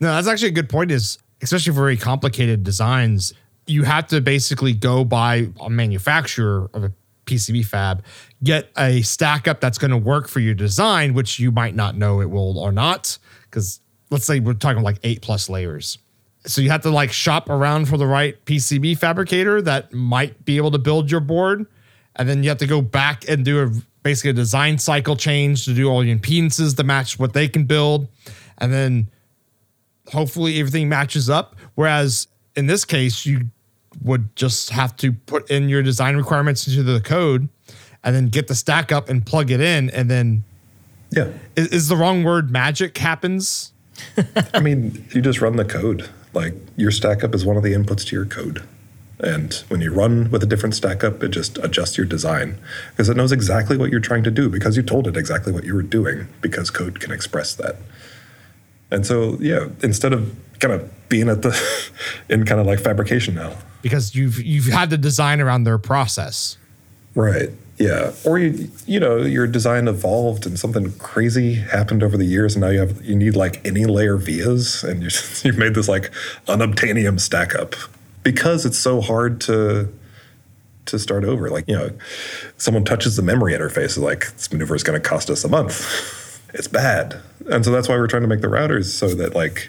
No, 0.00 0.14
that's 0.14 0.28
actually 0.28 0.48
a 0.48 0.52
good 0.52 0.68
point. 0.68 0.90
Is 0.90 1.18
especially 1.42 1.72
for 1.72 1.80
very 1.80 1.96
complicated 1.96 2.64
designs, 2.64 3.32
you 3.66 3.84
have 3.84 4.06
to 4.08 4.20
basically 4.20 4.72
go 4.72 5.04
by 5.04 5.48
a 5.60 5.70
manufacturer 5.70 6.70
of 6.72 6.84
a 6.84 6.92
PCB 7.26 7.64
fab, 7.64 8.02
get 8.42 8.70
a 8.76 9.02
stack 9.02 9.46
up 9.46 9.60
that's 9.60 9.78
going 9.78 9.90
to 9.90 9.96
work 9.96 10.28
for 10.28 10.40
your 10.40 10.54
design, 10.54 11.14
which 11.14 11.38
you 11.38 11.52
might 11.52 11.74
not 11.74 11.96
know 11.96 12.20
it 12.20 12.30
will 12.30 12.58
or 12.58 12.72
not. 12.72 13.18
Because 13.44 13.80
let's 14.10 14.24
say 14.24 14.40
we're 14.40 14.54
talking 14.54 14.82
like 14.82 14.98
eight 15.04 15.20
plus 15.20 15.48
layers. 15.48 15.98
So 16.46 16.60
you 16.60 16.70
have 16.70 16.82
to 16.82 16.90
like 16.90 17.12
shop 17.12 17.50
around 17.50 17.88
for 17.88 17.96
the 17.96 18.06
right 18.06 18.42
PCB 18.46 18.98
fabricator 18.98 19.60
that 19.62 19.92
might 19.92 20.44
be 20.44 20.56
able 20.56 20.70
to 20.70 20.78
build 20.78 21.10
your 21.10 21.20
board. 21.20 21.66
And 22.18 22.28
then 22.28 22.42
you 22.42 22.48
have 22.48 22.58
to 22.58 22.66
go 22.66 22.82
back 22.82 23.28
and 23.28 23.44
do 23.44 23.62
a 23.62 23.70
basically 24.02 24.30
a 24.30 24.34
design 24.34 24.78
cycle 24.78 25.16
change 25.16 25.64
to 25.66 25.74
do 25.74 25.88
all 25.88 26.04
your 26.04 26.16
impedances 26.16 26.76
to 26.76 26.84
match 26.84 27.18
what 27.18 27.32
they 27.32 27.48
can 27.48 27.64
build. 27.64 28.08
And 28.58 28.72
then 28.72 29.08
hopefully 30.08 30.58
everything 30.58 30.88
matches 30.88 31.28
up. 31.30 31.56
Whereas 31.74 32.26
in 32.56 32.66
this 32.66 32.84
case, 32.84 33.24
you 33.26 33.42
would 34.02 34.34
just 34.36 34.70
have 34.70 34.96
to 34.96 35.12
put 35.12 35.50
in 35.50 35.68
your 35.68 35.82
design 35.82 36.16
requirements 36.16 36.66
into 36.66 36.82
the 36.82 37.00
code 37.00 37.48
and 38.04 38.14
then 38.14 38.28
get 38.28 38.48
the 38.48 38.54
stack 38.54 38.90
up 38.92 39.08
and 39.08 39.24
plug 39.26 39.50
it 39.50 39.60
in. 39.60 39.90
And 39.90 40.10
then 40.10 40.44
Yeah. 41.10 41.28
is, 41.56 41.68
is 41.68 41.88
the 41.88 41.96
wrong 41.96 42.24
word 42.24 42.50
magic 42.50 42.96
happens? 42.98 43.72
I 44.54 44.60
mean, 44.60 45.04
you 45.12 45.20
just 45.20 45.40
run 45.40 45.56
the 45.56 45.64
code. 45.64 46.08
Like 46.32 46.54
your 46.76 46.90
stack 46.90 47.24
up 47.24 47.34
is 47.34 47.44
one 47.44 47.56
of 47.56 47.62
the 47.62 47.72
inputs 47.72 48.06
to 48.06 48.16
your 48.16 48.26
code. 48.26 48.62
And 49.20 49.52
when 49.68 49.80
you 49.80 49.92
run 49.92 50.30
with 50.30 50.42
a 50.42 50.46
different 50.46 50.76
stack 50.76 51.02
up, 51.02 51.22
it 51.22 51.30
just 51.30 51.58
adjusts 51.58 51.96
your 51.96 52.06
design 52.06 52.58
because 52.90 53.08
it 53.08 53.16
knows 53.16 53.32
exactly 53.32 53.76
what 53.76 53.90
you're 53.90 54.00
trying 54.00 54.22
to 54.24 54.30
do 54.30 54.48
because 54.48 54.76
you 54.76 54.82
told 54.82 55.08
it 55.08 55.16
exactly 55.16 55.52
what 55.52 55.64
you 55.64 55.74
were 55.74 55.82
doing 55.82 56.28
because 56.40 56.70
code 56.70 57.00
can 57.00 57.10
express 57.10 57.54
that. 57.54 57.76
And 58.90 59.04
so, 59.04 59.36
yeah, 59.40 59.68
instead 59.82 60.12
of 60.12 60.34
kind 60.60 60.72
of 60.74 61.08
being 61.08 61.28
at 61.28 61.42
the 61.42 61.58
in 62.28 62.44
kind 62.44 62.60
of 62.60 62.66
like 62.66 62.80
fabrication 62.80 63.34
now. 63.34 63.54
Because 63.82 64.14
you've 64.14 64.40
you've 64.40 64.66
had 64.66 64.90
the 64.90 64.98
design 64.98 65.40
around 65.40 65.64
their 65.64 65.78
process. 65.78 66.56
Right. 67.14 67.50
Yeah. 67.76 68.12
Or 68.24 68.38
you 68.38 68.70
you 68.86 69.00
know, 69.00 69.18
your 69.18 69.46
design 69.46 69.88
evolved 69.88 70.46
and 70.46 70.58
something 70.58 70.92
crazy 70.98 71.54
happened 71.54 72.02
over 72.02 72.16
the 72.16 72.24
years 72.24 72.54
and 72.54 72.62
now 72.62 72.70
you 72.70 72.80
have 72.80 73.04
you 73.04 73.16
need 73.16 73.36
like 73.36 73.64
any 73.66 73.84
layer 73.84 74.16
vias 74.16 74.84
and 74.84 75.02
you 75.02 75.10
you've 75.44 75.58
made 75.58 75.74
this 75.74 75.88
like 75.88 76.10
unobtainium 76.46 77.20
stack 77.20 77.54
up 77.54 77.74
because 78.22 78.66
it's 78.66 78.78
so 78.78 79.00
hard 79.00 79.40
to 79.42 79.92
to 80.86 80.98
start 80.98 81.24
over. 81.24 81.50
Like, 81.50 81.68
you 81.68 81.76
know, 81.76 81.90
someone 82.56 82.84
touches 82.84 83.16
the 83.16 83.22
memory 83.22 83.52
interface, 83.52 83.98
like 83.98 84.32
this 84.32 84.50
maneuver 84.50 84.74
is 84.74 84.82
gonna 84.82 85.00
cost 85.00 85.30
us 85.30 85.44
a 85.44 85.48
month. 85.48 86.14
It's 86.54 86.66
bad. 86.66 87.20
And 87.50 87.62
so 87.62 87.70
that's 87.70 87.90
why 87.90 87.96
we're 87.96 88.06
trying 88.06 88.22
to 88.22 88.26
make 88.26 88.40
the 88.40 88.48
routers 88.48 88.86
so 88.86 89.14
that 89.16 89.34
like 89.34 89.68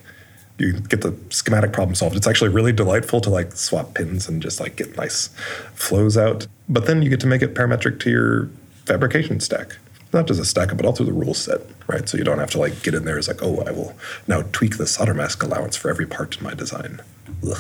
you 0.57 0.73
get 0.73 1.01
the 1.01 1.13
schematic 1.29 1.73
problem 1.73 1.95
solved. 1.95 2.15
It's 2.15 2.27
actually 2.27 2.49
really 2.51 2.71
delightful 2.71 3.21
to 3.21 3.29
like 3.29 3.53
swap 3.53 3.95
pins 3.95 4.27
and 4.27 4.41
just 4.41 4.59
like 4.59 4.75
get 4.75 4.95
nice 4.97 5.27
flows 5.73 6.17
out. 6.17 6.47
But 6.67 6.85
then 6.85 7.01
you 7.01 7.09
get 7.09 7.19
to 7.21 7.27
make 7.27 7.41
it 7.41 7.53
parametric 7.53 7.99
to 8.01 8.09
your 8.09 8.49
fabrication 8.85 9.39
stack. 9.39 9.77
Not 10.11 10.27
just 10.27 10.39
a 10.39 10.45
stack, 10.45 10.75
but 10.75 10.85
also 10.85 11.03
the 11.03 11.13
rule 11.13 11.33
set, 11.33 11.61
right? 11.87 12.07
So 12.09 12.17
you 12.17 12.23
don't 12.23 12.39
have 12.39 12.51
to 12.51 12.59
like 12.59 12.81
get 12.81 12.93
in 12.93 13.05
there 13.05 13.17
as 13.17 13.27
like, 13.27 13.43
oh, 13.43 13.61
I 13.65 13.71
will 13.71 13.95
now 14.27 14.41
tweak 14.51 14.77
the 14.77 14.87
solder 14.87 15.13
mask 15.13 15.43
allowance 15.43 15.75
for 15.75 15.89
every 15.89 16.07
part 16.07 16.37
in 16.37 16.43
my 16.43 16.53
design. 16.53 17.01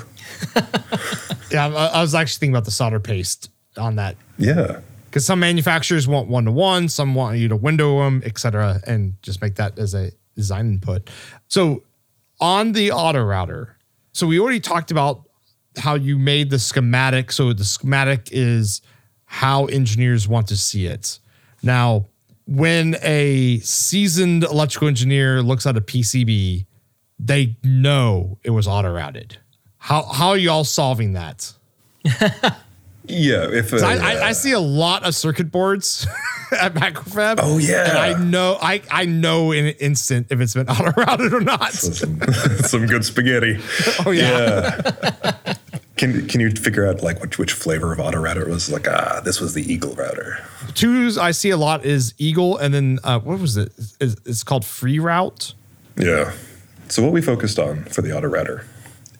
Yeah, 1.51 1.65
I, 1.67 1.85
I 1.87 2.01
was 2.01 2.13
actually 2.13 2.39
thinking 2.39 2.53
about 2.53 2.65
the 2.65 2.71
solder 2.71 2.99
paste 2.99 3.49
on 3.75 3.95
that 3.95 4.15
Yeah. 4.37 4.81
because 5.05 5.25
some 5.25 5.39
manufacturers 5.39 6.07
want 6.07 6.27
one 6.27 6.45
to 6.45 6.51
one, 6.51 6.89
some 6.89 7.15
want 7.15 7.39
you 7.39 7.47
to 7.47 7.55
window 7.55 8.03
them, 8.03 8.21
et 8.23 8.37
cetera, 8.37 8.79
and 8.85 9.15
just 9.23 9.41
make 9.41 9.55
that 9.55 9.79
as 9.79 9.95
a 9.95 10.11
design 10.35 10.67
input. 10.67 11.09
So 11.47 11.81
on 12.39 12.73
the 12.73 12.91
auto 12.91 13.23
router, 13.23 13.77
so 14.11 14.27
we 14.27 14.39
already 14.39 14.59
talked 14.59 14.91
about 14.91 15.27
how 15.77 15.95
you 15.95 16.19
made 16.19 16.51
the 16.51 16.59
schematic. 16.59 17.31
So 17.31 17.51
the 17.53 17.63
schematic 17.65 18.29
is 18.31 18.81
how 19.25 19.65
engineers 19.65 20.27
want 20.27 20.47
to 20.49 20.57
see 20.57 20.85
it. 20.85 21.19
Now, 21.63 22.05
when 22.45 22.95
a 23.01 23.59
seasoned 23.59 24.43
electrical 24.43 24.87
engineer 24.87 25.41
looks 25.41 25.65
at 25.65 25.75
a 25.77 25.81
PCB, 25.81 26.65
they 27.17 27.57
know 27.63 28.37
it 28.43 28.51
was 28.51 28.67
auto 28.67 28.93
routed. 28.93 29.37
How 29.79 30.03
how 30.03 30.29
are 30.29 30.37
y'all 30.37 30.63
solving 30.63 31.13
that? 31.13 31.53
Yeah. 33.09 33.47
If 33.49 33.73
uh, 33.73 33.77
I, 33.77 33.95
I, 33.95 34.27
I 34.27 34.31
see 34.33 34.51
a 34.51 34.59
lot 34.59 35.03
of 35.03 35.15
circuit 35.15 35.51
boards 35.51 36.07
at 36.51 36.75
MacroFab. 36.75 37.39
Oh, 37.39 37.57
yeah. 37.57 37.89
and 37.89 37.97
I 37.97 38.23
know 38.23 38.57
I 38.61 38.81
I 38.91 39.05
know 39.05 39.51
in 39.51 39.65
an 39.65 39.75
instant 39.79 40.27
if 40.29 40.39
it's 40.39 40.53
been 40.53 40.69
auto 40.69 40.91
routed 40.91 41.33
or 41.33 41.41
not. 41.41 41.73
some, 41.73 42.21
some 42.61 42.85
good 42.85 43.03
spaghetti. 43.03 43.59
Oh 44.05 44.11
yeah. 44.11 44.79
Yeah. 45.45 45.53
Can, 45.97 46.27
can 46.29 46.39
you 46.39 46.49
figure 46.51 46.87
out 46.87 47.03
like 47.03 47.19
which, 47.21 47.37
which 47.37 47.51
flavor 47.51 47.91
of 47.91 47.99
auto 47.99 48.19
router 48.19 48.47
it 48.47 48.49
was? 48.49 48.71
Like, 48.71 48.87
ah, 48.87 49.19
this 49.25 49.41
was 49.41 49.53
the 49.53 49.69
Eagle 49.69 49.95
router. 49.95 50.37
Twos 50.73 51.17
I 51.17 51.31
see 51.31 51.49
a 51.49 51.57
lot 51.57 51.83
is 51.83 52.13
Eagle, 52.17 52.57
and 52.57 52.73
then 52.73 52.99
uh, 53.03 53.19
what 53.19 53.37
was 53.39 53.57
it? 53.57 53.73
It's, 53.99 54.15
it's 54.25 54.43
called 54.43 54.63
Free 54.63 54.97
Route. 54.97 55.53
Yeah. 55.97 56.31
So 56.87 57.03
what 57.03 57.11
we 57.11 57.21
focused 57.21 57.59
on 57.59 57.83
for 57.83 58.01
the 58.01 58.15
auto 58.15 58.29
router 58.29 58.65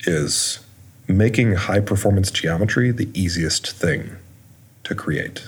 is 0.02 0.60
making 1.08 1.54
high 1.54 1.80
performance 1.80 2.32
geometry 2.32 2.92
the 2.92 3.10
easiest 3.20 3.72
thing 3.72 4.16
to 4.84 4.96
create. 4.96 5.48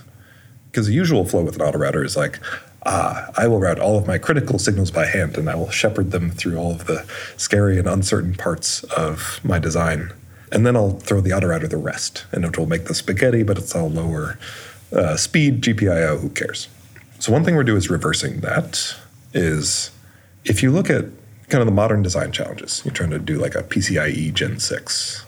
Because 0.70 0.88
the 0.88 0.94
usual 0.94 1.26
flow 1.26 1.44
with 1.44 1.56
an 1.56 1.62
auto 1.62 1.78
router 1.78 2.04
is 2.04 2.18
like, 2.18 2.40
ah, 2.86 3.30
I 3.38 3.48
will 3.48 3.60
route 3.60 3.80
all 3.80 3.98
of 3.98 4.08
my 4.08 4.18
critical 4.18 4.58
signals 4.58 4.90
by 4.90 5.06
hand 5.06 5.38
and 5.38 5.50
I 5.50 5.56
will 5.56 5.70
shepherd 5.70 6.12
them 6.12 6.32
through 6.32 6.58
all 6.58 6.72
of 6.72 6.88
the 6.88 7.06
scary 7.38 7.78
and 7.78 7.88
uncertain 7.88 8.34
parts 8.34 8.84
of 8.84 9.40
my 9.44 9.60
design. 9.60 10.12
And 10.52 10.66
then 10.66 10.76
I'll 10.76 11.00
throw 11.00 11.22
the 11.22 11.34
auto 11.34 11.48
router 11.48 11.68
the 11.68 11.78
rest. 11.78 12.26
And 12.32 12.44
it 12.44 12.58
will 12.58 12.66
make 12.66 12.86
the 12.86 12.96
spaghetti, 12.96 13.44
but 13.44 13.58
it's 13.58 13.76
all 13.76 13.90
lower 13.90 14.38
uh, 14.92 15.16
speed, 15.16 15.62
GPIO, 15.62 16.20
who 16.20 16.30
cares? 16.30 16.68
So 17.20 17.32
one 17.32 17.44
thing 17.46 17.56
we're 17.56 17.64
doing 17.64 17.78
is 17.78 17.90
reversing 17.90 18.42
that 18.42 18.96
is 19.34 19.92
if 20.44 20.64
you 20.64 20.72
look 20.72 20.90
at 20.90 21.06
kind 21.52 21.62
of 21.62 21.68
the 21.68 21.74
modern 21.74 22.02
design 22.02 22.32
challenges, 22.32 22.82
you're 22.86 22.94
trying 22.94 23.10
to 23.10 23.20
do 23.20 23.38
like 23.38 23.56
a 23.56 23.64
PCIe 23.64 24.34
Gen 24.34 24.60
6. 24.60 25.26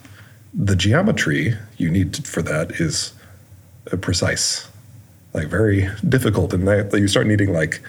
The 0.54 0.74
geometry 0.74 1.54
you 1.76 1.90
need 1.90 2.26
for 2.26 2.40
that 2.42 2.80
is 2.80 3.12
uh, 3.92 3.96
precise, 3.96 4.66
like 5.34 5.48
very 5.48 5.90
difficult. 6.08 6.54
And 6.54 6.66
that 6.66 6.98
you 6.98 7.08
start 7.08 7.26
needing 7.26 7.52
like 7.52 7.82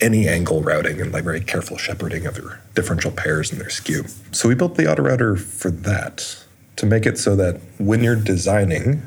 any 0.00 0.28
angle 0.28 0.62
routing 0.62 1.00
and 1.00 1.12
like 1.12 1.24
very 1.24 1.40
careful 1.40 1.76
shepherding 1.76 2.26
of 2.26 2.38
your 2.38 2.60
differential 2.76 3.10
pairs 3.10 3.50
and 3.50 3.60
their 3.60 3.70
skew. 3.70 4.04
So 4.30 4.48
we 4.48 4.54
built 4.54 4.76
the 4.76 4.90
auto 4.90 5.02
router 5.02 5.34
for 5.34 5.70
that 5.70 6.44
to 6.76 6.86
make 6.86 7.06
it 7.06 7.18
so 7.18 7.34
that 7.36 7.60
when 7.78 8.04
you're 8.04 8.16
designing, 8.16 9.02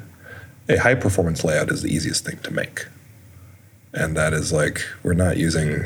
a 0.68 0.78
high 0.78 0.96
performance 0.96 1.44
layout 1.44 1.72
is 1.72 1.82
the 1.82 1.94
easiest 1.94 2.26
thing 2.26 2.40
to 2.44 2.52
make. 2.52 2.86
And 3.94 4.18
that 4.18 4.34
is 4.34 4.52
like, 4.52 4.82
we're 5.04 5.14
not 5.14 5.38
using 5.38 5.86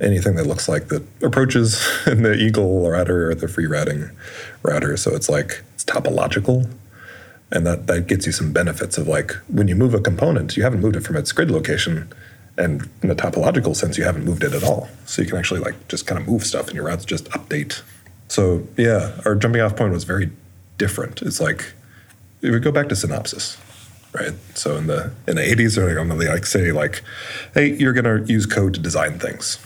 anything 0.00 0.36
that 0.36 0.46
looks 0.46 0.68
like 0.68 0.88
the 0.88 1.04
approaches 1.22 1.86
in 2.06 2.22
the 2.22 2.34
Eagle 2.34 2.88
router 2.90 3.30
or 3.30 3.34
the 3.34 3.48
free 3.48 3.66
routing 3.66 4.10
router. 4.62 4.96
So 4.96 5.14
it's 5.14 5.28
like, 5.28 5.62
it's 5.74 5.84
topological. 5.84 6.70
And 7.52 7.66
that, 7.66 7.86
that 7.88 8.06
gets 8.06 8.26
you 8.26 8.32
some 8.32 8.52
benefits 8.52 8.96
of 8.96 9.08
like, 9.08 9.32
when 9.48 9.68
you 9.68 9.74
move 9.74 9.94
a 9.94 10.00
component, 10.00 10.56
you 10.56 10.62
haven't 10.62 10.80
moved 10.80 10.96
it 10.96 11.02
from 11.02 11.16
its 11.16 11.32
grid 11.32 11.50
location. 11.50 12.12
And 12.56 12.88
in 13.02 13.10
a 13.10 13.14
topological 13.14 13.74
sense, 13.74 13.98
you 13.98 14.04
haven't 14.04 14.24
moved 14.24 14.44
it 14.44 14.52
at 14.52 14.62
all. 14.62 14.88
So 15.06 15.22
you 15.22 15.28
can 15.28 15.38
actually 15.38 15.60
like 15.60 15.88
just 15.88 16.06
kind 16.06 16.20
of 16.20 16.28
move 16.28 16.44
stuff 16.44 16.66
and 16.66 16.76
your 16.76 16.84
routes 16.84 17.04
just 17.04 17.24
update. 17.30 17.82
So 18.28 18.66
yeah, 18.76 19.20
our 19.24 19.34
jumping 19.34 19.60
off 19.60 19.76
point 19.76 19.92
was 19.92 20.04
very 20.04 20.30
different. 20.78 21.22
It's 21.22 21.40
like, 21.40 21.72
if 22.42 22.52
we 22.52 22.60
go 22.60 22.72
back 22.72 22.88
to 22.88 22.94
Synopsys, 22.94 23.58
right? 24.12 24.32
So 24.54 24.76
in 24.76 24.86
the 24.86 25.12
in 25.26 25.36
the 25.36 25.42
80s, 25.42 25.76
they're 25.76 25.94
going 25.94 26.08
to 26.08 26.14
like 26.14 26.46
say 26.46 26.72
like, 26.72 27.02
hey, 27.54 27.74
you're 27.74 27.92
going 27.92 28.24
to 28.24 28.32
use 28.32 28.46
code 28.46 28.74
to 28.74 28.80
design 28.80 29.18
things, 29.18 29.58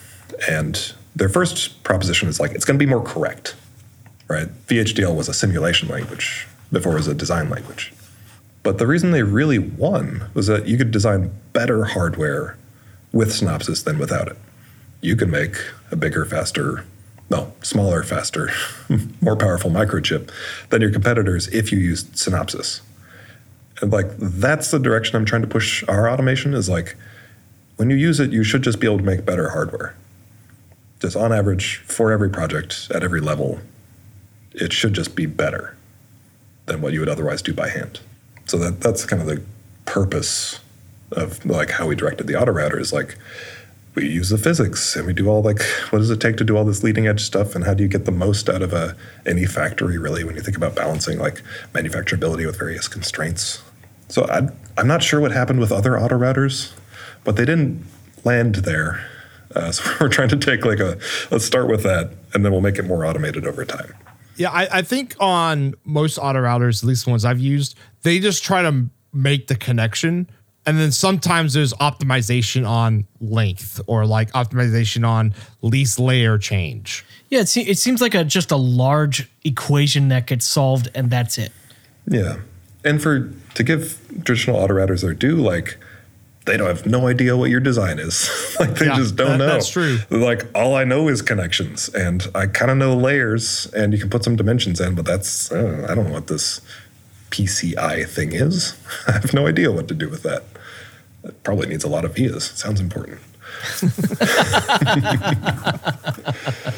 and 0.49 0.93
their 1.17 1.29
first 1.29 1.83
proposition 1.85 2.29
is 2.29 2.41
like 2.41 2.53
it's 2.53 2.65
going 2.65 2.79
to 2.79 2.85
be 2.85 2.91
more 2.91 3.03
correct, 3.03 3.55
right? 4.29 4.49
VHDL 4.67 5.15
was 5.15 5.29
a 5.29 5.35
simulation 5.35 5.89
language 5.89 6.47
before 6.73 6.93
it 6.93 6.97
was 6.97 7.09
a 7.09 7.15
design 7.15 7.51
language, 7.51 7.93
but 8.63 8.79
the 8.79 8.87
reason 8.87 9.11
they 9.11 9.23
really 9.23 9.59
won 9.59 10.29
was 10.35 10.47
that 10.49 10.67
you 10.67 10.77
could 10.77 10.91
design 10.91 11.31
better 11.53 11.85
hardware 11.85 12.57
with 13.13 13.29
Synopsys 13.29 13.85
than 13.85 13.99
without 13.99 14.29
it. 14.29 14.37
You 15.01 15.17
can 15.17 15.31
make 15.31 15.57
a 15.91 15.97
bigger, 15.97 16.25
faster, 16.25 16.85
no, 17.31 17.53
smaller, 17.63 18.03
faster, 18.03 18.51
more 19.21 19.37
powerful 19.37 19.71
microchip 19.71 20.31
than 20.71 20.81
your 20.81 20.91
competitors 20.91 21.47
if 21.49 21.71
you 21.71 21.79
used 21.79 22.15
Synopsys. 22.15 22.81
And 23.81 23.93
like 23.93 24.07
that's 24.19 24.71
the 24.71 24.79
direction 24.79 25.17
I'm 25.17 25.25
trying 25.25 25.43
to 25.43 25.49
push 25.49 25.85
our 25.89 26.09
automation 26.09 26.55
is 26.55 26.69
like 26.69 26.97
when 27.77 27.91
you 27.91 27.97
use 27.97 28.21
it, 28.21 28.33
you 28.33 28.45
should 28.45 28.63
just 28.63 28.81
be 28.81 28.87
able 28.87 28.99
to 28.99 29.05
make 29.05 29.25
better 29.25 29.51
hardware. 29.51 29.95
Just 31.05 31.17
on 31.17 31.35
average, 31.35 31.83
for 31.85 32.13
every 32.13 32.31
project 32.31 32.91
at 32.95 33.05
every 33.05 33.21
level, 33.21 33.61
it 34.53 34.73
should 34.73 34.95
just 34.95 35.15
be 35.15 35.27
better 35.27 35.77
than 36.65 36.81
what 36.81 36.95
you 36.95 37.01
would 37.01 37.11
otherwise 37.11 37.43
do 37.43 37.53
by 37.53 37.69
hand. 37.69 38.01
So 38.47 38.57
that 38.57 38.81
that's 38.81 39.05
kind 39.05 39.21
of 39.21 39.29
the 39.29 39.43
purpose 39.85 40.61
of 41.13 41.45
like 41.45 41.69
how 41.69 41.89
we 41.89 41.95
directed 41.95 42.27
the 42.27 42.41
auto 42.41 42.53
router 42.53 42.79
is 42.81 42.91
like 42.91 43.19
we 43.95 44.09
use 44.09 44.31
the 44.31 44.39
physics 44.39 44.97
and 44.97 45.07
we 45.07 45.13
do 45.13 45.29
all 45.29 45.43
like 45.43 45.61
what 45.91 45.99
does 45.99 46.09
it 46.09 46.23
take 46.23 46.39
to 46.39 46.45
do 46.45 46.57
all 46.57 46.65
this 46.65 46.83
leading 46.83 47.07
edge 47.07 47.21
stuff 47.21 47.55
and 47.55 47.65
how 47.65 47.75
do 47.75 47.83
you 47.83 47.89
get 47.91 48.07
the 48.07 48.11
most 48.11 48.49
out 48.49 48.63
of 48.63 48.73
a 48.73 48.97
any 49.27 49.45
factory 49.45 49.99
really 49.99 50.25
when 50.25 50.37
you 50.37 50.41
think 50.41 50.57
about 50.57 50.75
balancing 50.75 51.19
like 51.19 51.43
manufacturability 51.75 52.47
with 52.47 52.59
various 52.59 52.89
constraints 52.89 53.63
so 54.09 54.25
I, 54.25 54.49
i'm 54.79 54.87
not 54.87 55.03
sure 55.03 55.21
what 55.21 55.33
happened 55.33 55.61
with 55.61 55.71
other 55.71 56.01
auto 56.01 56.17
routers 56.17 56.73
but 57.25 57.37
they 57.37 57.45
didn't 57.45 57.85
land 58.25 58.55
there 58.55 59.07
uh, 59.55 59.71
so 59.73 59.83
we're 60.01 60.09
trying 60.09 60.29
to 60.29 60.37
take 60.37 60.65
like 60.65 60.81
a 60.81 60.99
let's 61.31 61.45
start 61.45 61.69
with 61.69 61.83
that 61.83 62.13
and 62.33 62.45
then 62.45 62.53
we'll 62.53 62.61
make 62.61 62.79
it 62.79 62.85
more 62.85 63.05
automated 63.05 63.47
over 63.47 63.65
time 63.65 63.95
Yeah, 64.37 64.51
I, 64.51 64.79
I 64.79 64.83
think 64.83 65.15
on 65.21 65.75
most 65.85 66.19
auto 66.19 66.41
routers, 66.41 66.83
at 66.83 66.89
least 66.89 67.05
the 67.05 67.11
ones 67.11 67.25
I've 67.25 67.39
used, 67.39 67.77
they 68.03 68.19
just 68.19 68.43
try 68.43 68.63
to 68.63 68.87
make 69.13 69.47
the 69.47 69.55
connection. 69.55 70.29
And 70.67 70.79
then 70.79 70.93
sometimes 70.93 71.53
there's 71.53 71.73
optimization 71.75 72.67
on 72.69 73.07
length 73.21 73.81
or 73.87 74.07
like 74.07 74.33
optimization 74.33 75.07
on 75.07 75.35
least 75.63 76.01
layer 76.01 76.39
change. 76.39 77.05
Yeah, 77.29 77.41
it, 77.41 77.49
se- 77.49 77.63
it 77.63 77.79
seems 77.79 78.01
like 78.01 78.15
a 78.15 78.25
just 78.25 78.51
a 78.51 78.57
large 78.57 79.31
equation 79.45 80.09
that 80.09 80.27
gets 80.27 80.47
solved, 80.47 80.89
and 80.95 81.11
that's 81.11 81.39
it. 81.39 81.53
Yeah. 82.09 82.39
And 82.85 83.03
for 83.03 83.31
to 83.55 83.63
give 83.63 84.01
traditional 84.25 84.57
auto 84.57 84.75
routers 84.75 85.03
their 85.03 85.15
due, 85.15 85.37
like 85.37 85.79
they 86.47 86.57
don't 86.59 86.69
have 86.69 86.85
no 86.87 87.07
idea 87.07 87.37
what 87.37 87.49
your 87.51 87.61
design 87.61 87.99
is. 87.99 88.29
like 88.61 88.75
they 88.75 88.87
Yeah, 88.87 88.97
just 88.97 89.17
don't 89.17 89.33
that- 89.33 89.39
know. 89.39 89.47
that's 89.47 89.69
true. 89.71 89.99
Like 90.11 90.47
all 90.55 90.75
I 90.77 90.85
know 90.85 91.09
is 91.09 91.23
connections, 91.23 91.89
and 91.91 92.27
I 92.35 92.47
kind 92.47 92.71
of 92.71 92.77
know 92.77 92.95
layers, 92.95 93.67
and 93.75 93.93
you 93.93 93.99
can 93.99 94.11
put 94.11 94.25
some 94.25 94.37
dimensions 94.37 94.81
in, 94.81 94.95
but 94.95 95.07
that's 95.07 95.51
uh, 95.51 95.87
I 95.89 95.95
don't 95.95 96.07
know 96.09 96.13
what 96.13 96.27
this 96.27 96.61
PCI 97.31 98.07
thing 98.09 98.33
is. 98.33 98.77
I 99.09 99.13
have 99.13 99.33
no 99.33 99.47
idea 99.47 99.73
what 99.73 99.89
to 99.89 99.95
do 99.95 100.09
with 100.09 100.23
that. 100.25 100.45
It 101.25 101.43
probably 101.43 101.69
needs 101.69 101.85
a 101.85 101.89
lot 101.89 102.05
of 102.05 102.15
vias. 102.15 102.45
Sounds 102.51 102.81
important. 102.81 103.19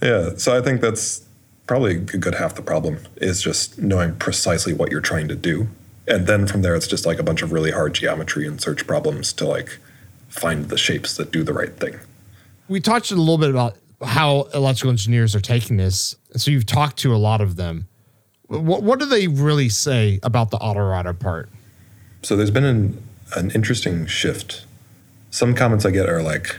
Yeah, 0.00 0.30
so 0.36 0.56
I 0.56 0.62
think 0.62 0.80
that's 0.80 1.24
probably 1.66 1.96
a 1.96 1.98
good 1.98 2.34
half 2.36 2.54
the 2.54 2.62
problem 2.62 2.98
is 3.16 3.42
just 3.42 3.78
knowing 3.80 4.14
precisely 4.16 4.72
what 4.72 4.90
you're 4.92 5.00
trying 5.00 5.26
to 5.28 5.34
do. 5.34 5.66
And 6.08 6.26
then 6.26 6.46
from 6.46 6.62
there, 6.62 6.74
it's 6.74 6.86
just 6.86 7.04
like 7.04 7.18
a 7.18 7.22
bunch 7.22 7.42
of 7.42 7.52
really 7.52 7.70
hard 7.70 7.94
geometry 7.94 8.46
and 8.46 8.60
search 8.60 8.86
problems 8.86 9.32
to 9.34 9.46
like 9.46 9.78
find 10.28 10.68
the 10.68 10.78
shapes 10.78 11.16
that 11.16 11.30
do 11.30 11.42
the 11.42 11.52
right 11.52 11.74
thing. 11.74 11.98
We 12.68 12.80
talked 12.80 13.10
a 13.10 13.16
little 13.16 13.38
bit 13.38 13.50
about 13.50 13.76
how 14.02 14.42
electrical 14.54 14.90
engineers 14.90 15.34
are 15.34 15.40
taking 15.40 15.76
this. 15.76 16.16
So 16.36 16.50
you've 16.50 16.66
talked 16.66 16.98
to 16.98 17.14
a 17.14 17.16
lot 17.16 17.40
of 17.40 17.56
them. 17.56 17.88
What, 18.46 18.82
what 18.82 18.98
do 18.98 19.06
they 19.06 19.28
really 19.28 19.68
say 19.68 20.20
about 20.22 20.50
the 20.50 20.56
auto 20.58 20.80
router 20.80 21.12
part? 21.12 21.48
So 22.22 22.36
there's 22.36 22.50
been 22.50 22.64
an, 22.64 23.02
an 23.36 23.50
interesting 23.50 24.06
shift. 24.06 24.64
Some 25.30 25.54
comments 25.54 25.84
I 25.84 25.90
get 25.90 26.08
are 26.08 26.22
like, 26.22 26.56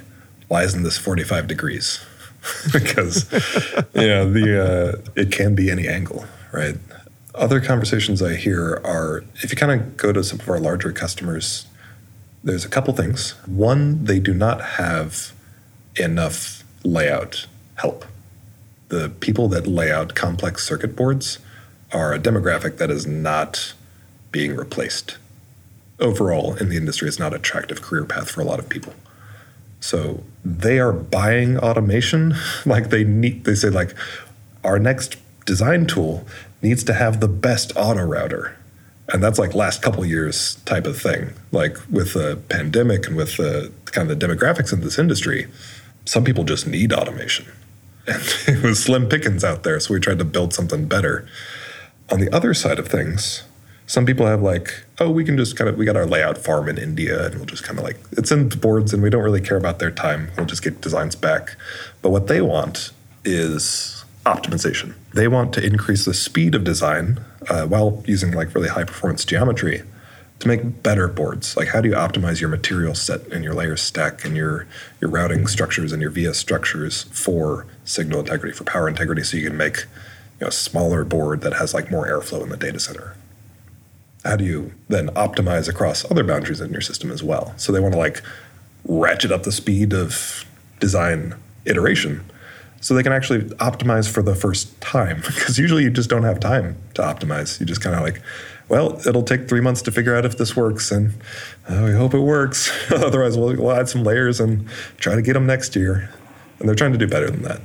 why 0.47 0.63
isn't 0.63 0.83
this 0.83 0.97
45 0.97 1.47
degrees? 1.47 2.05
because, 2.71 3.31
you 3.93 4.07
know, 4.07 4.31
the, 4.31 4.63
uh, 4.63 5.11
it 5.15 5.31
can 5.31 5.55
be 5.55 5.71
any 5.71 5.87
angle, 5.87 6.25
right? 6.51 6.75
Other 7.39 7.61
conversations 7.61 8.21
I 8.21 8.35
hear 8.35 8.81
are 8.83 9.23
if 9.35 9.49
you 9.49 9.55
kind 9.55 9.71
of 9.71 9.95
go 9.95 10.11
to 10.11 10.25
some 10.25 10.41
of 10.41 10.49
our 10.49 10.59
larger 10.59 10.91
customers, 10.91 11.67
there's 12.43 12.65
a 12.65 12.69
couple 12.69 12.93
things. 12.93 13.31
One, 13.45 14.03
they 14.03 14.19
do 14.19 14.33
not 14.33 14.61
have 14.61 15.31
enough 15.95 16.65
layout 16.83 17.45
help. 17.75 18.03
The 18.89 19.07
people 19.21 19.47
that 19.49 19.65
lay 19.65 19.89
out 19.89 20.15
complex 20.15 20.67
circuit 20.67 20.97
boards 20.97 21.39
are 21.93 22.13
a 22.13 22.19
demographic 22.19 22.75
that 22.75 22.91
is 22.91 23.07
not 23.07 23.73
being 24.33 24.57
replaced. 24.57 25.17
Overall, 25.97 26.55
in 26.55 26.67
the 26.67 26.75
industry, 26.75 27.07
it's 27.07 27.19
not 27.19 27.33
an 27.33 27.39
attractive 27.39 27.81
career 27.81 28.03
path 28.03 28.29
for 28.29 28.41
a 28.41 28.45
lot 28.45 28.59
of 28.59 28.67
people. 28.67 28.93
So 29.79 30.25
they 30.43 30.77
are 30.77 30.91
buying 30.91 31.57
automation. 31.57 32.35
like 32.65 32.89
they 32.89 33.05
need, 33.05 33.45
they 33.45 33.55
say 33.55 33.69
like, 33.69 33.95
our 34.61 34.77
next 34.77 35.15
design 35.45 35.85
tool 35.85 36.25
needs 36.61 36.83
to 36.85 36.93
have 36.93 37.19
the 37.19 37.27
best 37.27 37.71
auto 37.75 38.03
router. 38.03 38.57
And 39.11 39.23
that's 39.23 39.39
like 39.39 39.55
last 39.55 39.81
couple 39.81 40.05
years 40.05 40.55
type 40.65 40.85
of 40.85 41.01
thing. 41.01 41.33
Like 41.51 41.77
with 41.89 42.13
the 42.13 42.39
pandemic 42.49 43.07
and 43.07 43.15
with 43.15 43.37
the 43.37 43.71
kind 43.85 44.09
of 44.09 44.19
the 44.19 44.27
demographics 44.27 44.71
in 44.71 44.81
this 44.81 44.99
industry, 44.99 45.47
some 46.05 46.23
people 46.23 46.43
just 46.43 46.67
need 46.67 46.93
automation. 46.93 47.45
And 48.07 48.23
it 48.47 48.63
was 48.63 48.83
slim 48.83 49.07
pickings 49.07 49.43
out 49.43 49.61
there. 49.61 49.79
So 49.79 49.93
we 49.93 49.99
tried 49.99 50.17
to 50.17 50.25
build 50.25 50.51
something 50.53 50.87
better. 50.87 51.27
On 52.11 52.19
the 52.19 52.33
other 52.33 52.55
side 52.55 52.79
of 52.79 52.87
things, 52.87 53.43
some 53.85 54.05
people 54.05 54.25
have 54.25 54.41
like, 54.41 54.83
oh, 54.99 55.11
we 55.11 55.23
can 55.23 55.37
just 55.37 55.55
kind 55.55 55.69
of, 55.69 55.77
we 55.77 55.85
got 55.85 55.95
our 55.95 56.07
layout 56.07 56.37
farm 56.37 56.69
in 56.69 56.77
India 56.77 57.25
and 57.25 57.35
we'll 57.35 57.45
just 57.45 57.63
kind 57.63 57.77
of 57.77 57.85
like, 57.85 57.97
it's 58.11 58.31
in 58.31 58.49
boards 58.49 58.93
and 58.93 59.03
we 59.03 59.09
don't 59.09 59.23
really 59.23 59.41
care 59.41 59.57
about 59.57 59.79
their 59.79 59.91
time. 59.91 60.31
We'll 60.37 60.47
just 60.47 60.63
get 60.63 60.81
designs 60.81 61.15
back. 61.15 61.55
But 62.01 62.09
what 62.09 62.27
they 62.27 62.41
want 62.41 62.91
is 63.25 63.98
optimization. 64.29 64.93
They 65.13 65.27
want 65.27 65.53
to 65.53 65.65
increase 65.65 66.05
the 66.05 66.13
speed 66.13 66.55
of 66.55 66.63
design 66.63 67.19
uh, 67.49 67.65
while 67.65 68.03
using 68.05 68.31
like 68.31 68.53
really 68.53 68.69
high 68.69 68.83
performance 68.83 69.25
geometry 69.25 69.81
to 70.39 70.47
make 70.47 70.83
better 70.83 71.07
boards. 71.07 71.57
Like 71.57 71.69
how 71.69 71.81
do 71.81 71.89
you 71.89 71.95
optimize 71.95 72.39
your 72.39 72.49
material 72.49 72.95
set 72.95 73.27
and 73.27 73.43
your 73.43 73.53
layer 73.53 73.75
stack 73.75 74.23
and 74.23 74.37
your 74.37 74.67
your 75.01 75.09
routing 75.09 75.47
structures 75.47 75.91
and 75.91 76.01
your 76.01 76.11
VS 76.11 76.37
structures 76.37 77.03
for 77.11 77.65
signal 77.83 78.19
integrity, 78.19 78.55
for 78.55 78.63
power 78.63 78.87
integrity, 78.87 79.23
so 79.23 79.37
you 79.37 79.47
can 79.47 79.57
make 79.57 79.77
you 79.77 79.85
know, 80.41 80.47
a 80.47 80.51
smaller 80.51 81.03
board 81.03 81.41
that 81.41 81.53
has 81.53 81.73
like 81.73 81.91
more 81.91 82.07
airflow 82.07 82.43
in 82.43 82.49
the 82.49 82.57
data 82.57 82.79
center. 82.79 83.15
How 84.23 84.35
do 84.35 84.43
you 84.43 84.73
then 84.87 85.07
optimize 85.09 85.67
across 85.67 86.09
other 86.09 86.23
boundaries 86.23 86.61
in 86.61 86.71
your 86.71 86.81
system 86.81 87.11
as 87.11 87.23
well? 87.23 87.53
So 87.57 87.71
they 87.71 87.79
want 87.79 87.93
to 87.93 87.99
like 87.99 88.21
ratchet 88.85 89.31
up 89.31 89.43
the 89.43 89.51
speed 89.51 89.93
of 89.93 90.45
design 90.79 91.35
iteration 91.65 92.23
so 92.81 92.93
they 92.93 93.03
can 93.03 93.11
actually 93.11 93.41
optimize 93.55 94.09
for 94.09 94.21
the 94.21 94.35
first 94.35 94.79
time 94.81 95.17
because 95.25 95.57
usually 95.57 95.83
you 95.83 95.89
just 95.89 96.09
don't 96.09 96.23
have 96.23 96.39
time 96.39 96.77
to 96.95 97.01
optimize. 97.01 97.59
You 97.59 97.65
just 97.65 97.81
kind 97.81 97.95
of 97.95 98.01
like 98.01 98.21
well 98.67 98.99
it'll 99.07 99.23
take 99.23 99.49
three 99.49 99.61
months 99.61 99.81
to 99.83 99.91
figure 99.91 100.15
out 100.15 100.25
if 100.25 100.37
this 100.37 100.55
works 100.55 100.91
and 100.91 101.13
uh, 101.67 101.83
we 101.85 101.91
hope 101.91 102.13
it 102.13 102.19
works. 102.19 102.71
Otherwise 102.91 103.37
we'll, 103.37 103.55
we'll 103.55 103.71
add 103.71 103.89
some 103.89 104.03
layers 104.03 104.39
and 104.39 104.67
try 104.97 105.15
to 105.15 105.21
get 105.21 105.33
them 105.33 105.45
next 105.45 105.75
year. 105.75 106.09
And 106.59 106.67
they're 106.67 106.75
trying 106.75 106.91
to 106.91 106.97
do 106.97 107.07
better 107.07 107.29
than 107.29 107.41
that. 107.43 107.61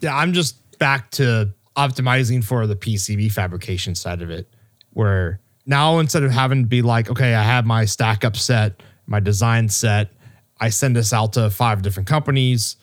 Yeah, 0.00 0.14
I'm 0.14 0.32
just 0.32 0.56
back 0.78 1.10
to 1.12 1.52
optimizing 1.76 2.44
for 2.44 2.66
the 2.66 2.76
PCB 2.76 3.32
fabrication 3.32 3.94
side 3.94 4.20
of 4.20 4.30
it, 4.30 4.48
where 4.92 5.40
now 5.64 5.98
instead 5.98 6.24
of 6.24 6.30
having 6.30 6.62
to 6.62 6.68
be 6.68 6.82
like, 6.82 7.10
okay, 7.10 7.34
I 7.34 7.42
have 7.42 7.64
my 7.64 7.84
stack 7.84 8.24
up 8.24 8.36
set, 8.36 8.82
my 9.06 9.20
design 9.20 9.68
set, 9.68 10.10
I 10.60 10.70
send 10.70 10.96
this 10.96 11.12
out 11.12 11.34
to 11.34 11.50
five 11.50 11.82
different 11.82 12.08
companies, 12.08 12.76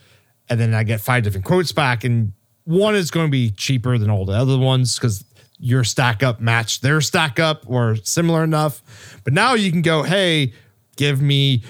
and 0.49 0.59
then 0.59 0.73
I 0.73 0.83
get 0.83 1.01
five 1.01 1.23
different 1.23 1.45
quotes 1.45 1.71
back, 1.71 2.03
and 2.03 2.33
one 2.63 2.95
is 2.95 3.11
going 3.11 3.27
to 3.27 3.31
be 3.31 3.51
cheaper 3.51 3.97
than 3.97 4.09
all 4.09 4.25
the 4.25 4.33
other 4.33 4.57
ones 4.57 4.97
because 4.97 5.23
your 5.59 5.83
stack 5.83 6.21
up 6.23 6.39
matched 6.39 6.81
their 6.81 6.99
stack 7.01 7.39
up 7.39 7.63
or 7.65 7.95
similar 7.97 8.43
enough. 8.43 8.81
But 9.23 9.33
now 9.33 9.53
you 9.53 9.71
can 9.71 9.81
go, 9.81 10.03
hey, 10.03 10.53
give 10.97 11.21
me 11.21 11.63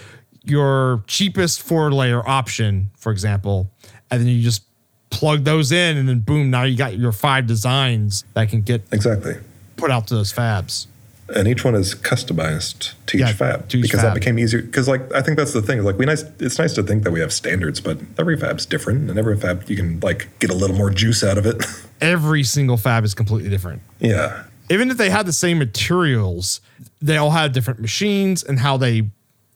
your 0.43 1.03
cheapest 1.07 1.61
four 1.61 1.91
layer 1.91 2.28
option, 2.28 2.91
for 2.97 3.11
example, 3.11 3.69
and 4.11 4.21
then 4.21 4.28
you 4.28 4.41
just 4.41 4.63
plug 5.09 5.43
those 5.43 5.71
in, 5.71 5.97
and 5.97 6.07
then 6.09 6.19
boom, 6.19 6.49
now 6.49 6.63
you 6.63 6.76
got 6.78 6.97
your 6.97 7.11
five 7.11 7.47
designs 7.47 8.23
that 8.34 8.49
can 8.49 8.61
get 8.61 8.84
Exactly. 8.91 9.36
put 9.78 9.89
out 9.91 10.07
to 10.07 10.15
those 10.15 10.34
fabs. 10.34 10.88
And 11.34 11.47
each 11.47 11.63
one 11.65 11.73
is 11.76 11.95
customized 11.95 12.93
to 13.07 13.17
Yeah, 13.17 13.30
each 13.30 13.36
fab 13.36 13.67
to 13.69 13.78
each 13.78 13.84
because 13.84 14.01
fab. 14.01 14.09
that 14.13 14.19
became 14.19 14.38
easier 14.38 14.61
because 14.61 14.88
like 14.88 15.01
i 15.13 15.21
think 15.21 15.38
that's 15.38 15.53
the 15.53 15.61
thing 15.61 15.84
like 15.84 15.97
we 15.97 16.05
nice 16.05 16.23
it's 16.39 16.59
nice 16.59 16.73
to 16.73 16.84
think 16.84 17.03
that 17.03 17.11
we 17.11 17.19
have 17.19 17.34
standards 17.34 17.80
but 17.82 17.97
every 18.19 18.38
fab's 18.38 18.65
different 18.65 19.09
and 19.09 19.17
every 19.17 19.36
fab 19.38 19.67
you 19.69 19.76
can 19.76 19.99
like 20.01 20.28
get 20.39 20.49
a 20.51 20.53
little 20.53 20.76
more 20.76 20.89
juice 20.91 21.23
out 21.23 21.38
of 21.38 21.45
it 21.45 21.63
Every 22.01 22.43
single 22.43 22.76
fab 22.78 23.05
is 23.05 23.13
completely 23.13 23.49
different. 23.49 23.82
yeah 23.99 24.43
even 24.69 24.89
if 24.91 24.97
they 24.97 25.09
had 25.11 25.26
the 25.28 25.32
same 25.34 25.59
materials, 25.59 26.59
they 26.99 27.17
all 27.17 27.30
have 27.30 27.51
different 27.53 27.80
machines 27.80 28.43
and 28.43 28.57
how 28.59 28.78
they 28.78 29.03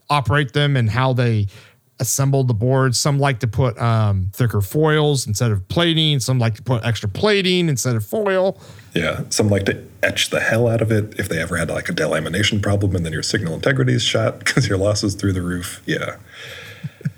operate 0.07 0.53
them 0.53 0.77
and 0.77 0.87
how 0.91 1.13
they 1.13 1.47
assemble 1.99 2.43
the 2.43 2.53
boards. 2.53 2.99
Some 2.99 3.19
like 3.19 3.39
to 3.39 3.47
put 3.47 3.77
um, 3.79 4.31
thicker 4.33 4.61
foils 4.61 5.27
instead 5.27 5.51
of 5.51 5.67
plating. 5.67 6.19
Some 6.19 6.39
like 6.39 6.55
to 6.55 6.63
put 6.63 6.85
extra 6.85 7.09
plating 7.09 7.69
instead 7.69 7.95
of 7.95 8.05
foil. 8.05 8.59
yeah 8.95 9.21
some 9.29 9.49
like 9.49 9.65
to 9.65 9.83
etch 10.01 10.29
the 10.31 10.39
hell 10.39 10.67
out 10.67 10.81
of 10.81 10.91
it 10.91 11.19
if 11.19 11.29
they 11.29 11.39
ever 11.39 11.57
had 11.57 11.69
like 11.69 11.89
a 11.89 11.93
delamination 11.93 12.61
problem 12.61 12.95
and 12.95 13.05
then 13.05 13.13
your 13.13 13.21
signal 13.21 13.53
integrity 13.53 13.93
is 13.93 14.01
shot 14.01 14.39
because 14.43 14.67
your 14.67 14.77
loss 14.77 15.03
is 15.03 15.13
through 15.13 15.33
the 15.33 15.41
roof 15.41 15.81
yeah 15.85 16.15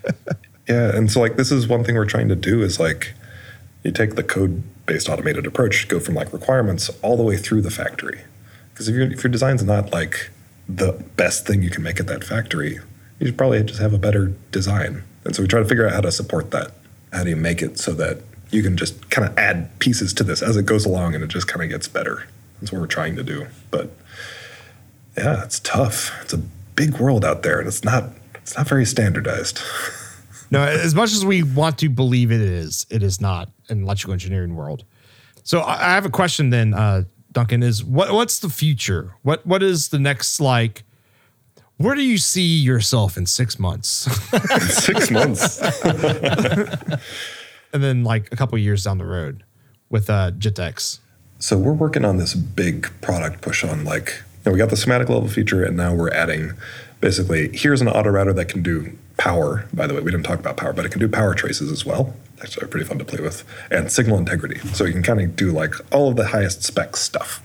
yeah 0.67 0.95
and 0.95 1.09
so 1.11 1.21
like 1.21 1.37
this 1.37 1.51
is 1.51 1.67
one 1.67 1.83
thing 1.83 1.95
we're 1.95 2.05
trying 2.05 2.27
to 2.27 2.35
do 2.35 2.61
is 2.61 2.79
like 2.79 3.13
you 3.83 3.91
take 3.91 4.15
the 4.15 4.23
code 4.23 4.61
based 4.85 5.07
automated 5.07 5.45
approach 5.47 5.87
go 5.87 5.99
from 5.99 6.13
like 6.15 6.31
requirements 6.33 6.89
all 7.01 7.15
the 7.15 7.23
way 7.23 7.37
through 7.37 7.61
the 7.61 7.71
factory 7.71 8.21
because 8.73 8.89
if, 8.89 8.95
your 8.95 9.09
if 9.09 9.23
your 9.23 9.31
design's 9.31 9.63
not 9.63 9.93
like 9.93 10.29
the 10.67 10.91
best 11.15 11.47
thing 11.47 11.61
you 11.61 11.69
can 11.69 11.83
make 11.83 11.99
at 11.99 12.07
that 12.07 12.23
factory 12.23 12.79
you 13.21 13.27
should 13.27 13.37
probably 13.37 13.63
just 13.63 13.79
have 13.79 13.93
a 13.93 13.97
better 13.97 14.33
design 14.51 15.03
and 15.23 15.35
so 15.35 15.41
we 15.41 15.47
try 15.47 15.59
to 15.59 15.65
figure 15.65 15.87
out 15.87 15.93
how 15.93 16.01
to 16.01 16.11
support 16.11 16.51
that 16.51 16.71
how 17.13 17.23
do 17.23 17.29
you 17.29 17.35
make 17.35 17.61
it 17.61 17.79
so 17.79 17.93
that 17.93 18.17
you 18.49 18.61
can 18.61 18.75
just 18.75 19.09
kind 19.09 19.25
of 19.25 19.37
add 19.37 19.79
pieces 19.79 20.13
to 20.13 20.23
this 20.23 20.41
as 20.41 20.57
it 20.57 20.65
goes 20.65 20.85
along 20.85 21.15
and 21.15 21.23
it 21.23 21.27
just 21.27 21.47
kind 21.47 21.63
of 21.63 21.69
gets 21.69 21.87
better 21.87 22.27
that's 22.59 22.71
what 22.71 22.81
we're 22.81 22.87
trying 22.87 23.15
to 23.15 23.23
do 23.23 23.47
but 23.69 23.91
yeah 25.17 25.43
it's 25.43 25.59
tough 25.61 26.11
it's 26.21 26.33
a 26.33 26.41
big 26.75 26.97
world 26.97 27.23
out 27.23 27.43
there 27.43 27.59
and 27.59 27.67
it's 27.67 27.83
not 27.85 28.09
it's 28.35 28.57
not 28.57 28.67
very 28.67 28.85
standardized 28.85 29.61
No, 30.51 30.61
as 30.63 30.93
much 30.93 31.13
as 31.13 31.25
we 31.25 31.43
want 31.43 31.77
to 31.77 31.87
believe 31.87 32.29
it 32.29 32.41
is, 32.41 32.85
it 32.89 33.01
is 33.01 33.21
not 33.21 33.49
in 33.69 33.83
electrical 33.83 34.11
engineering 34.11 34.53
world. 34.55 34.83
So 35.43 35.61
I 35.61 35.75
I 35.75 35.93
have 35.93 36.05
a 36.05 36.09
question 36.09 36.49
then, 36.49 36.73
uh, 36.73 37.03
Duncan. 37.31 37.63
Is 37.63 37.83
what 37.85 38.11
what's 38.11 38.39
the 38.39 38.49
future? 38.49 39.15
What 39.21 39.47
what 39.47 39.63
is 39.63 39.89
the 39.89 39.97
next 39.97 40.41
like? 40.41 40.83
Where 41.81 41.95
do 41.95 42.03
you 42.03 42.17
see 42.17 42.59
yourself 42.59 43.17
in 43.17 43.25
six 43.25 43.57
months? 43.59 44.07
six 44.83 45.09
months 45.17 45.59
and 47.73 47.83
then 47.83 48.03
like 48.03 48.31
a 48.31 48.35
couple 48.35 48.57
years 48.57 48.83
down 48.83 48.97
the 48.97 49.05
road 49.05 49.43
with 49.89 50.09
uh 50.09 50.31
JITX. 50.31 50.99
So 51.39 51.57
we're 51.57 51.73
working 51.73 52.05
on 52.05 52.17
this 52.17 52.33
big 52.33 52.89
product 53.01 53.41
push 53.41 53.63
on 53.63 53.83
like 53.83 54.21
you 54.43 54.49
know, 54.49 54.51
we 54.53 54.57
got 54.57 54.69
the 54.69 54.77
schematic 54.77 55.09
level 55.09 55.27
feature 55.27 55.63
and 55.63 55.77
now 55.77 55.93
we're 55.93 56.11
adding 56.11 56.53
basically 56.99 57.55
here's 57.55 57.81
an 57.81 57.87
auto 57.87 58.09
router 58.09 58.33
that 58.33 58.47
can 58.47 58.61
do 58.61 58.97
power. 59.17 59.67
By 59.73 59.87
the 59.87 59.93
way, 59.93 60.01
we 60.01 60.11
didn't 60.11 60.25
talk 60.25 60.39
about 60.39 60.57
power, 60.57 60.73
but 60.73 60.85
it 60.85 60.91
can 60.91 60.99
do 60.99 61.07
power 61.07 61.33
traces 61.33 61.71
as 61.71 61.85
well. 61.85 62.15
Actually, 62.41 62.67
pretty 62.67 62.87
fun 62.87 62.97
to 62.97 63.05
play 63.05 63.21
with. 63.21 63.43
And 63.69 63.91
signal 63.91 64.17
integrity. 64.17 64.59
So 64.73 64.83
you 64.83 64.93
can 64.93 65.03
kind 65.03 65.21
of 65.21 65.35
do 65.35 65.51
like 65.51 65.73
all 65.93 66.09
of 66.09 66.15
the 66.15 66.27
highest 66.27 66.63
spec 66.63 66.95
stuff. 66.95 67.41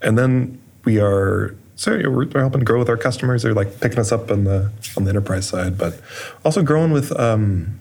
And 0.00 0.16
then 0.16 0.60
we 0.84 1.00
are 1.00 1.56
so 1.78 1.96
know, 1.96 2.10
we're, 2.10 2.26
we're 2.26 2.40
helping 2.40 2.64
grow 2.64 2.80
with 2.80 2.88
our 2.88 2.96
customers. 2.96 3.44
They're 3.44 3.54
like 3.54 3.80
picking 3.80 4.00
us 4.00 4.10
up 4.10 4.32
on 4.32 4.42
the 4.42 4.70
on 4.96 5.04
the 5.04 5.10
enterprise 5.10 5.48
side, 5.48 5.78
but 5.78 5.98
also 6.44 6.62
growing 6.62 6.90
with 6.90 7.18
um, 7.18 7.78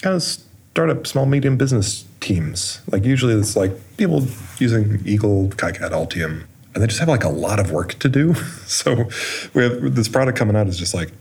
kind 0.00 0.16
of 0.16 0.22
startup, 0.22 1.06
small, 1.06 1.26
medium 1.26 1.58
business 1.58 2.06
teams. 2.20 2.80
Like 2.90 3.04
usually 3.04 3.34
it's 3.34 3.54
like 3.54 3.72
people 3.98 4.26
using 4.58 5.02
Eagle, 5.04 5.48
KiCad, 5.50 5.90
Altium, 5.90 6.44
and 6.74 6.82
they 6.82 6.86
just 6.86 6.98
have 6.98 7.10
like 7.10 7.24
a 7.24 7.28
lot 7.28 7.60
of 7.60 7.70
work 7.70 7.98
to 7.98 8.08
do. 8.08 8.34
So 8.66 9.08
we 9.54 9.62
have 9.62 9.94
this 9.94 10.08
product 10.08 10.36
coming 10.36 10.56
out 10.56 10.66
is 10.66 10.78
just 10.78 10.92
like, 10.92 11.12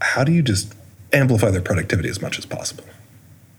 how 0.00 0.24
do 0.24 0.32
you 0.32 0.42
just 0.42 0.72
amplify 1.12 1.50
their 1.50 1.60
productivity 1.60 2.08
as 2.08 2.22
much 2.22 2.38
as 2.38 2.46
possible? 2.46 2.84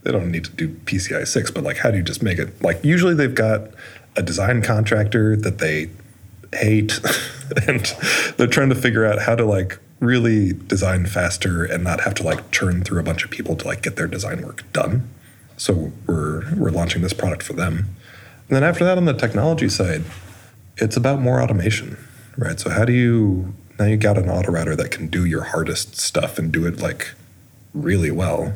They 0.03 0.11
don't 0.11 0.31
need 0.31 0.45
to 0.45 0.51
do 0.51 0.69
PCI 0.69 1.27
6, 1.27 1.51
but 1.51 1.63
like, 1.63 1.77
how 1.77 1.91
do 1.91 1.97
you 1.97 2.03
just 2.03 2.23
make 2.23 2.39
it? 2.39 2.61
Like, 2.61 2.83
usually 2.83 3.13
they've 3.13 3.35
got 3.35 3.71
a 4.15 4.21
design 4.21 4.61
contractor 4.61 5.35
that 5.35 5.57
they 5.57 5.89
hate, 6.53 6.99
and 7.67 7.85
they're 8.37 8.47
trying 8.47 8.69
to 8.69 8.75
figure 8.75 9.05
out 9.05 9.19
how 9.19 9.35
to 9.35 9.45
like 9.45 9.79
really 9.99 10.53
design 10.53 11.05
faster 11.05 11.63
and 11.63 11.83
not 11.83 12.01
have 12.01 12.13
to 12.15 12.23
like 12.23 12.51
churn 12.51 12.83
through 12.83 12.99
a 12.99 13.03
bunch 13.03 13.23
of 13.23 13.31
people 13.31 13.55
to 13.55 13.67
like 13.67 13.81
get 13.81 13.95
their 13.95 14.07
design 14.07 14.41
work 14.41 14.63
done. 14.73 15.09
So 15.57 15.91
we're 16.07 16.53
we're 16.55 16.71
launching 16.71 17.01
this 17.01 17.13
product 17.13 17.43
for 17.43 17.53
them. 17.53 17.95
And 18.49 18.55
then 18.55 18.63
after 18.63 18.83
that 18.83 18.97
on 18.97 19.05
the 19.05 19.13
technology 19.13 19.69
side, 19.69 20.03
it's 20.77 20.97
about 20.97 21.19
more 21.19 21.41
automation, 21.41 21.97
right? 22.37 22.59
So 22.59 22.69
how 22.69 22.85
do 22.85 22.93
you 22.93 23.53
now 23.79 23.85
you 23.85 23.97
got 23.97 24.17
an 24.17 24.29
auto 24.29 24.51
router 24.51 24.75
that 24.75 24.91
can 24.91 25.07
do 25.07 25.25
your 25.25 25.43
hardest 25.43 25.95
stuff 25.95 26.37
and 26.37 26.51
do 26.51 26.65
it 26.65 26.79
like 26.79 27.11
really 27.73 28.11
well. 28.11 28.53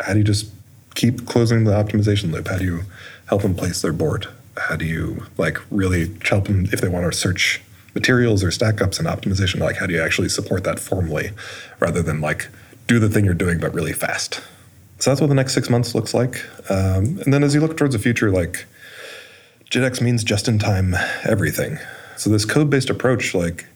How 0.00 0.12
do 0.12 0.18
you 0.18 0.24
just 0.24 0.50
keep 0.94 1.26
closing 1.26 1.64
the 1.64 1.72
optimization 1.72 2.32
loop? 2.32 2.48
How 2.48 2.58
do 2.58 2.64
you 2.64 2.80
help 3.26 3.42
them 3.42 3.54
place 3.54 3.82
their 3.82 3.92
board? 3.92 4.28
How 4.58 4.76
do 4.76 4.84
you 4.84 5.26
like 5.36 5.58
really 5.70 6.14
help 6.28 6.46
them 6.46 6.66
if 6.72 6.80
they 6.80 6.88
want 6.88 7.10
to 7.10 7.16
search 7.16 7.60
materials 7.94 8.44
or 8.44 8.50
stack 8.50 8.80
ups 8.80 8.98
and 8.98 9.08
optimization? 9.08 9.60
Like 9.60 9.76
how 9.76 9.86
do 9.86 9.94
you 9.94 10.02
actually 10.02 10.28
support 10.28 10.64
that 10.64 10.78
formally 10.78 11.30
rather 11.80 12.02
than 12.02 12.20
like 12.20 12.48
do 12.86 12.98
the 12.98 13.08
thing 13.08 13.24
you're 13.24 13.34
doing 13.34 13.58
but 13.58 13.74
really 13.74 13.92
fast? 13.92 14.40
So 14.98 15.10
that's 15.10 15.20
what 15.20 15.28
the 15.28 15.34
next 15.34 15.54
six 15.54 15.70
months 15.70 15.94
looks 15.94 16.12
like. 16.12 16.44
Um, 16.70 17.20
and 17.24 17.32
then 17.32 17.44
as 17.44 17.54
you 17.54 17.60
look 17.60 17.76
towards 17.76 17.94
the 17.94 18.00
future, 18.00 18.30
like 18.30 18.66
JITX 19.70 20.00
means 20.00 20.24
just 20.24 20.48
in 20.48 20.58
time 20.58 20.94
everything. 21.24 21.78
So 22.16 22.30
this 22.30 22.44
code 22.44 22.68
based 22.68 22.90
approach, 22.90 23.34
like 23.34 23.66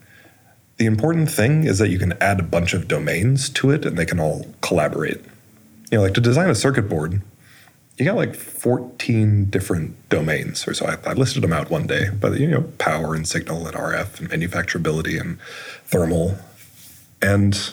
the 0.78 0.86
important 0.86 1.30
thing 1.30 1.64
is 1.64 1.78
that 1.78 1.90
you 1.90 1.98
can 1.98 2.14
add 2.20 2.40
a 2.40 2.42
bunch 2.42 2.74
of 2.74 2.88
domains 2.88 3.48
to 3.50 3.70
it 3.70 3.84
and 3.84 3.96
they 3.96 4.06
can 4.06 4.18
all 4.18 4.46
collaborate. 4.62 5.20
You 5.90 5.98
know, 5.98 6.02
like 6.02 6.14
to 6.14 6.20
design 6.20 6.50
a 6.50 6.54
circuit 6.54 6.88
board, 6.88 7.20
you 7.98 8.04
got 8.06 8.16
like 8.16 8.34
14 8.34 9.46
different 9.46 10.08
domains 10.08 10.66
or 10.66 10.74
so. 10.74 10.86
I, 10.86 10.96
I 11.10 11.12
listed 11.12 11.42
them 11.42 11.52
out 11.52 11.70
one 11.70 11.86
day, 11.86 12.08
but 12.10 12.38
you 12.40 12.48
know, 12.48 12.62
power 12.78 13.14
and 13.14 13.26
signal 13.28 13.66
and 13.66 13.76
RF 13.76 14.18
and 14.20 14.30
manufacturability 14.30 15.20
and 15.20 15.38
thermal. 15.84 16.36
And 17.20 17.70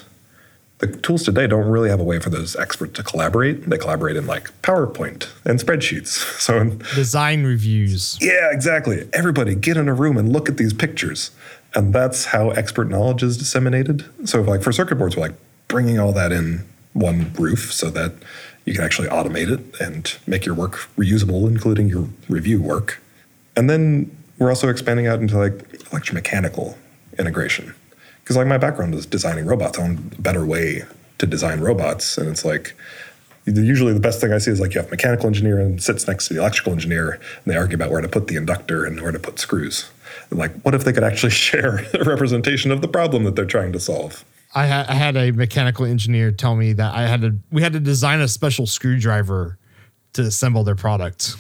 the 0.79 0.87
tools 0.87 1.23
today 1.23 1.47
don't 1.47 1.67
really 1.67 1.89
have 1.89 1.99
a 1.99 2.03
way 2.03 2.19
for 2.19 2.29
those 2.29 2.55
experts 2.55 2.93
to 2.93 3.03
collaborate. 3.03 3.69
They 3.69 3.77
collaborate 3.77 4.15
in 4.17 4.27
like 4.27 4.49
PowerPoint 4.61 5.27
and 5.45 5.59
spreadsheets. 5.59 6.17
So 6.39 6.57
in, 6.57 6.77
Design 6.95 7.43
reviews. 7.43 8.17
yeah, 8.21 8.49
exactly. 8.51 9.07
Everybody 9.13 9.55
get 9.55 9.77
in 9.77 9.87
a 9.89 9.93
room 9.93 10.17
and 10.17 10.31
look 10.31 10.47
at 10.49 10.57
these 10.57 10.73
pictures. 10.73 11.31
And 11.75 11.93
that's 11.93 12.25
how 12.25 12.49
expert 12.51 12.89
knowledge 12.89 13.21
is 13.23 13.37
disseminated. 13.37 14.05
So, 14.27 14.41
like 14.41 14.63
for 14.63 14.71
circuit 14.71 14.95
boards, 14.95 15.15
we're 15.15 15.23
like 15.23 15.35
bringing 15.67 15.99
all 15.99 16.11
that 16.13 16.31
in 16.31 16.65
one 16.93 17.31
roof 17.33 17.71
so 17.71 17.89
that 17.91 18.13
you 18.65 18.73
can 18.73 18.83
actually 18.83 19.07
automate 19.07 19.51
it 19.51 19.81
and 19.81 20.17
make 20.27 20.45
your 20.45 20.55
work 20.55 20.89
reusable, 20.97 21.47
including 21.47 21.87
your 21.87 22.07
review 22.27 22.61
work. 22.61 23.01
And 23.55 23.69
then 23.69 24.15
we're 24.37 24.49
also 24.49 24.69
expanding 24.69 25.07
out 25.07 25.19
into 25.19 25.37
like 25.37 25.57
electromechanical 25.89 26.75
integration. 27.17 27.73
Because 28.23 28.37
like 28.37 28.47
my 28.47 28.57
background 28.57 28.93
is 28.95 29.05
designing 29.05 29.45
robots, 29.45 29.77
I 29.77 29.81
want 29.81 30.13
a 30.17 30.21
better 30.21 30.45
way 30.45 30.83
to 31.17 31.25
design 31.25 31.59
robots. 31.59 32.17
And 32.17 32.29
it's 32.29 32.45
like 32.45 32.75
usually 33.45 33.93
the 33.93 33.99
best 33.99 34.21
thing 34.21 34.31
I 34.31 34.37
see 34.37 34.51
is 34.51 34.59
like 34.59 34.73
you 34.73 34.81
have 34.81 34.91
mechanical 34.91 35.27
engineer 35.27 35.59
and 35.59 35.81
sits 35.81 36.07
next 36.07 36.27
to 36.27 36.33
the 36.33 36.39
electrical 36.39 36.71
engineer 36.71 37.13
and 37.13 37.45
they 37.45 37.57
argue 37.57 37.75
about 37.75 37.91
where 37.91 38.01
to 38.01 38.07
put 38.07 38.27
the 38.27 38.35
inductor 38.35 38.85
and 38.85 39.01
where 39.01 39.11
to 39.11 39.19
put 39.19 39.39
screws. 39.39 39.89
And 40.29 40.39
like, 40.39 40.53
what 40.61 40.75
if 40.75 40.83
they 40.83 40.93
could 40.93 41.03
actually 41.03 41.31
share 41.47 41.85
a 41.93 42.03
representation 42.03 42.71
of 42.71 42.81
the 42.81 42.87
problem 42.87 43.23
that 43.23 43.35
they're 43.35 43.45
trying 43.45 43.73
to 43.73 43.79
solve? 43.79 44.23
I 44.53 44.65
had 44.65 44.87
I 44.87 44.93
had 44.93 45.15
a 45.15 45.31
mechanical 45.31 45.85
engineer 45.85 46.31
tell 46.31 46.55
me 46.55 46.73
that 46.73 46.93
I 46.95 47.07
had 47.07 47.21
to 47.21 47.35
we 47.51 47.61
had 47.61 47.73
to 47.73 47.79
design 47.79 48.19
a 48.21 48.27
special 48.27 48.65
screwdriver 48.65 49.57
to 50.13 50.23
assemble 50.23 50.63
their 50.63 50.75
product. 50.75 51.35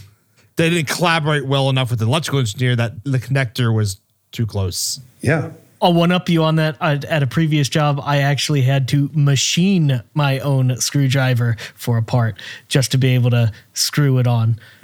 They 0.55 0.69
didn't 0.69 0.89
collaborate 0.89 1.45
well 1.45 1.69
enough 1.69 1.89
with 1.89 1.99
the 1.99 2.05
electrical 2.05 2.39
engineer 2.39 2.75
that 2.75 3.03
the 3.03 3.17
connector 3.17 3.73
was 3.73 3.99
too 4.31 4.45
close. 4.45 4.99
Yeah. 5.21 5.51
I'll 5.81 5.93
one 5.93 6.11
up 6.11 6.27
you 6.27 6.43
on 6.43 6.57
that. 6.57 6.75
I, 6.81 6.95
at 6.95 7.23
a 7.23 7.27
previous 7.27 7.69
job, 7.69 8.01
I 8.03 8.17
actually 8.17 8.63
had 8.63 8.89
to 8.89 9.09
machine 9.13 10.03
my 10.13 10.39
own 10.39 10.75
screwdriver 10.81 11.55
for 11.73 11.97
a 11.97 12.03
part 12.03 12.37
just 12.67 12.91
to 12.91 12.97
be 12.97 13.15
able 13.15 13.29
to 13.29 13.53
screw 13.73 14.17
it 14.17 14.27
on. 14.27 14.59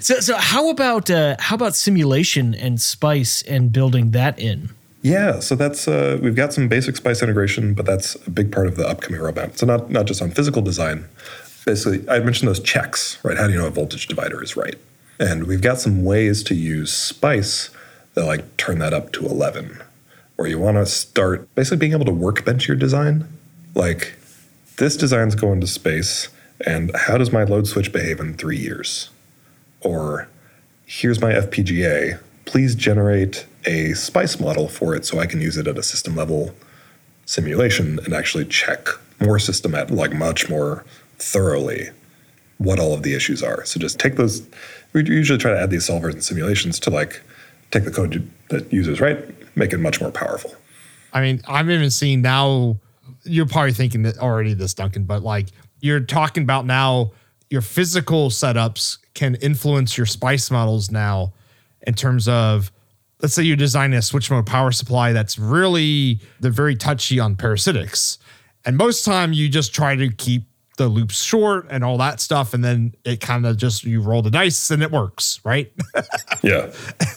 so, 0.00 0.18
so 0.18 0.36
how 0.36 0.68
about 0.68 1.10
uh, 1.10 1.36
how 1.38 1.54
about 1.54 1.76
simulation 1.76 2.54
and 2.54 2.80
Spice 2.80 3.42
and 3.42 3.72
building 3.72 4.10
that 4.10 4.36
in? 4.38 4.70
Yeah, 5.04 5.40
so 5.40 5.54
that's 5.54 5.86
uh, 5.86 6.18
we've 6.22 6.34
got 6.34 6.54
some 6.54 6.66
basic 6.66 6.96
Spice 6.96 7.22
integration, 7.22 7.74
but 7.74 7.84
that's 7.84 8.14
a 8.26 8.30
big 8.30 8.50
part 8.50 8.66
of 8.66 8.76
the 8.76 8.88
upcoming 8.88 9.20
roadmap. 9.20 9.58
So 9.58 9.66
not 9.66 9.90
not 9.90 10.06
just 10.06 10.22
on 10.22 10.30
physical 10.30 10.62
design. 10.62 11.04
Basically, 11.66 12.08
I 12.08 12.20
mentioned 12.20 12.48
those 12.48 12.60
checks, 12.60 13.18
right? 13.22 13.36
How 13.36 13.46
do 13.46 13.52
you 13.52 13.58
know 13.58 13.66
a 13.66 13.70
voltage 13.70 14.06
divider 14.06 14.42
is 14.42 14.56
right? 14.56 14.76
And 15.20 15.46
we've 15.46 15.60
got 15.60 15.78
some 15.78 16.04
ways 16.04 16.42
to 16.44 16.54
use 16.54 16.90
spice 16.90 17.68
that 18.14 18.24
like 18.24 18.56
turn 18.56 18.78
that 18.78 18.94
up 18.94 19.12
to 19.12 19.26
11, 19.26 19.82
where 20.36 20.48
you 20.48 20.58
want 20.58 20.78
to 20.78 20.86
start 20.86 21.54
basically 21.54 21.76
being 21.76 21.92
able 21.92 22.06
to 22.06 22.12
workbench 22.12 22.66
your 22.66 22.76
design. 22.76 23.28
Like, 23.74 24.14
this 24.78 24.96
design's 24.96 25.34
going 25.34 25.60
to 25.60 25.66
space, 25.66 26.30
and 26.66 26.90
how 26.96 27.18
does 27.18 27.30
my 27.30 27.44
load 27.44 27.66
switch 27.66 27.92
behave 27.92 28.20
in 28.20 28.34
three 28.34 28.58
years? 28.58 29.10
Or, 29.82 30.28
here's 30.86 31.20
my 31.20 31.32
FPGA. 31.32 32.20
Please 32.46 32.74
generate 32.74 33.44
a 33.66 33.94
spice 33.94 34.38
model 34.38 34.68
for 34.68 34.94
it 34.94 35.04
so 35.04 35.18
I 35.18 35.26
can 35.26 35.40
use 35.40 35.56
it 35.56 35.66
at 35.66 35.78
a 35.78 35.82
system 35.82 36.16
level 36.16 36.54
simulation 37.26 37.98
and 38.04 38.12
actually 38.12 38.44
check 38.44 38.88
more 39.20 39.38
system 39.38 39.74
at 39.74 39.90
like 39.90 40.12
much 40.12 40.48
more 40.50 40.84
thoroughly 41.18 41.88
what 42.58 42.78
all 42.78 42.92
of 42.92 43.02
the 43.02 43.14
issues 43.14 43.42
are. 43.42 43.64
So 43.64 43.80
just 43.80 43.98
take 43.98 44.16
those. 44.16 44.46
We 44.92 45.04
usually 45.04 45.38
try 45.38 45.52
to 45.52 45.60
add 45.60 45.70
these 45.70 45.88
solvers 45.88 46.12
and 46.12 46.24
simulations 46.24 46.78
to 46.80 46.90
like 46.90 47.20
take 47.70 47.84
the 47.84 47.90
code 47.90 48.30
that 48.50 48.72
users 48.72 49.00
write, 49.00 49.56
make 49.56 49.72
it 49.72 49.78
much 49.78 50.00
more 50.00 50.10
powerful. 50.10 50.54
I 51.12 51.20
mean, 51.20 51.40
I'm 51.46 51.70
even 51.70 51.90
seeing 51.90 52.22
now. 52.22 52.78
You're 53.24 53.46
probably 53.46 53.72
thinking 53.72 54.02
that 54.02 54.18
already 54.18 54.54
this, 54.54 54.74
Duncan, 54.74 55.04
but 55.04 55.22
like 55.22 55.48
you're 55.80 56.00
talking 56.00 56.42
about 56.42 56.66
now, 56.66 57.12
your 57.50 57.62
physical 57.62 58.28
setups 58.28 58.98
can 59.14 59.36
influence 59.36 59.96
your 59.96 60.06
spice 60.06 60.50
models 60.50 60.90
now 60.90 61.32
in 61.86 61.94
terms 61.94 62.28
of 62.28 62.70
let's 63.24 63.32
say 63.32 63.42
you 63.42 63.56
design 63.56 63.94
a 63.94 64.02
switch 64.02 64.30
mode 64.30 64.44
power 64.44 64.70
supply 64.70 65.14
that's 65.14 65.38
really 65.38 66.20
they're 66.40 66.50
very 66.50 66.76
touchy 66.76 67.18
on 67.18 67.34
parasitics. 67.34 68.18
And 68.66 68.76
most 68.76 69.02
time 69.02 69.32
you 69.32 69.48
just 69.48 69.74
try 69.74 69.96
to 69.96 70.10
keep 70.10 70.42
the 70.76 70.88
loops 70.88 71.22
short 71.22 71.66
and 71.70 71.82
all 71.82 71.96
that 71.96 72.20
stuff 72.20 72.52
and 72.52 72.62
then 72.62 72.94
it 73.02 73.22
kind 73.22 73.46
of 73.46 73.56
just 73.56 73.82
you 73.82 74.02
roll 74.02 74.20
the 74.20 74.30
dice 74.30 74.70
and 74.70 74.82
it 74.82 74.90
works 74.90 75.40
right? 75.42 75.72
Yeah. 76.42 76.66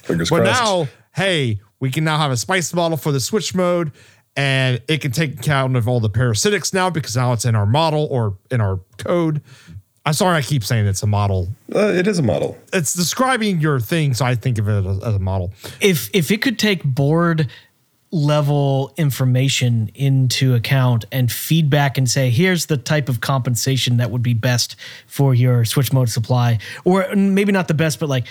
Fingers 0.03 0.29
but 0.29 0.43
now 0.43 0.87
hey 1.13 1.59
we 1.81 1.91
can 1.91 2.05
now 2.05 2.17
have 2.17 2.31
a 2.31 2.37
spice 2.37 2.73
model 2.73 2.97
for 2.97 3.11
the 3.11 3.19
switch 3.19 3.53
mode 3.53 3.91
and 4.37 4.81
it 4.87 5.01
can 5.01 5.11
take 5.11 5.33
account 5.33 5.75
of 5.75 5.89
all 5.89 5.99
the 5.99 6.09
parasitics 6.09 6.73
now 6.73 6.89
because 6.89 7.17
now 7.17 7.33
it's 7.33 7.43
in 7.43 7.53
our 7.53 7.65
model 7.65 8.07
or 8.09 8.37
in 8.49 8.61
our 8.61 8.79
code 8.97 9.41
I'm 10.07 10.13
sorry, 10.13 10.37
I 10.37 10.41
keep 10.41 10.63
saying 10.63 10.85
it's 10.87 11.03
a 11.03 11.07
model. 11.07 11.49
Uh, 11.75 11.87
it 11.87 12.07
is 12.07 12.17
a 12.17 12.23
model. 12.23 12.57
It's 12.71 12.93
describing 12.93 13.59
your 13.59 13.81
thing, 13.81 14.13
so 14.13 14.23
I 14.23 14.35
think 14.35 14.57
of 14.57 14.69
it 14.69 14.85
as, 14.85 15.03
as 15.03 15.15
a 15.15 15.19
model. 15.19 15.51
If 15.81 16.09
if 16.13 16.31
it 16.31 16.41
could 16.41 16.57
take 16.57 16.81
board 16.81 17.49
level 18.11 18.93
information 18.95 19.91
into 19.95 20.55
account 20.55 21.03
and 21.11 21.29
feedback 21.29 21.97
and 21.97 22.09
say 22.09 22.29
here's 22.29 22.67
the 22.67 22.77
type 22.77 23.09
of 23.09 23.19
compensation 23.19 23.97
that 23.97 24.09
would 24.09 24.23
be 24.23 24.33
best 24.33 24.77
for 25.07 25.35
your 25.35 25.65
switch 25.65 25.91
mode 25.91 26.07
supply 26.07 26.57
or 26.85 27.05
maybe 27.13 27.51
not 27.51 27.67
the 27.67 27.73
best 27.73 27.99
but 27.99 28.07
like 28.07 28.25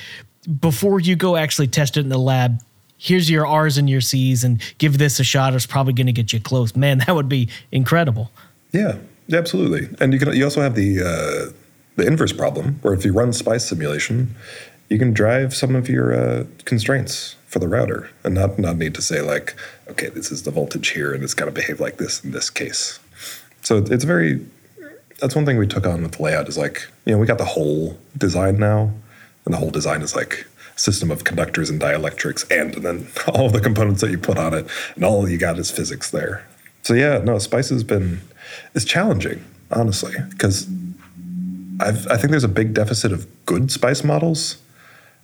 before 0.61 0.99
you 0.99 1.15
go 1.15 1.37
actually 1.37 1.67
test 1.69 1.99
it 1.99 2.01
in 2.01 2.09
the 2.09 2.17
lab 2.17 2.59
here's 2.97 3.31
your 3.31 3.47
r's 3.47 3.77
and 3.77 3.91
your 3.91 4.01
c's 4.01 4.43
and 4.45 4.63
give 4.79 4.97
this 4.97 5.21
a 5.21 5.25
shot 5.25 5.53
it's 5.53 5.67
probably 5.67 5.93
going 5.93 6.07
to 6.07 6.13
get 6.13 6.33
you 6.33 6.41
close 6.41 6.75
man 6.75 6.97
that 7.07 7.15
would 7.15 7.29
be 7.29 7.47
incredible 7.71 8.31
yeah 8.73 8.97
absolutely 9.35 9.95
and 10.01 10.15
you 10.15 10.19
can 10.19 10.35
you 10.35 10.43
also 10.43 10.63
have 10.63 10.75
the 10.75 11.03
uh 11.03 11.53
the 11.97 12.07
inverse 12.07 12.33
problem, 12.33 12.79
where 12.83 12.95
if 12.95 13.05
you 13.05 13.13
run 13.13 13.33
spice 13.33 13.69
simulation, 13.69 14.35
you 14.89 14.99
can 14.99 15.13
drive 15.13 15.55
some 15.55 15.75
of 15.75 15.89
your 15.89 16.15
uh, 16.15 16.45
constraints 16.65 17.37
for 17.47 17.59
the 17.59 17.69
router 17.69 18.11
and 18.23 18.35
not, 18.35 18.59
not 18.59 18.77
need 18.77 18.95
to 18.95 19.03
say 19.03 19.21
like, 19.21 19.55
okay, 19.89 20.09
this 20.09 20.31
is 20.31 20.43
the 20.43 20.51
voltage 20.51 20.89
here 20.91 21.13
and 21.13 21.25
it's 21.25 21.35
got 21.35 21.47
to 21.47 21.51
behave 21.51 21.81
like 21.81 21.97
this 21.97 22.23
in 22.23 22.33
this 22.33 22.51
case. 22.51 22.99
So 23.63 23.79
it's 23.79 24.05
very, 24.05 24.45
that's 25.21 25.35
one 25.35 25.47
thing 25.47 25.57
we 25.57 25.67
took 25.67 25.87
on 25.87 26.03
with 26.03 26.13
the 26.13 26.23
layout 26.23 26.49
is 26.49 26.59
like, 26.59 26.87
you 27.05 27.13
know, 27.13 27.19
we 27.19 27.27
got 27.27 27.39
the 27.39 27.45
whole 27.45 27.99
design 28.17 28.59
now 28.59 28.93
and 29.45 29.55
the 29.55 29.59
whole 29.59 29.71
design 29.71 30.03
is 30.03 30.15
like 30.15 30.47
system 30.77 31.11
of 31.11 31.25
conductors 31.25 31.71
and 31.71 31.81
dielectrics 31.81 32.49
and, 32.51 32.75
and 32.77 32.85
then 32.85 33.07
all 33.35 33.49
the 33.49 33.61
components 33.61 34.03
that 34.03 34.11
you 34.11 34.19
put 34.19 34.39
on 34.39 34.53
it 34.53 34.67
and 34.95 35.05
all 35.05 35.29
you 35.29 35.39
got 35.39 35.59
is 35.59 35.71
physics 35.71 36.11
there. 36.11 36.47
So 36.83 36.95
yeah, 36.95 37.19
no, 37.19 37.39
spice 37.39 37.71
has 37.71 37.83
been, 37.83 38.21
it's 38.75 38.85
challenging, 38.85 39.45
honestly, 39.73 40.15
because 40.31 40.69
I've, 41.81 42.07
I 42.09 42.17
think 42.17 42.31
there's 42.31 42.45
a 42.45 42.49
big 42.49 42.75
deficit 42.75 43.13
of 43.13 43.27
good 43.47 43.71
spice 43.71 44.03
models. 44.05 44.59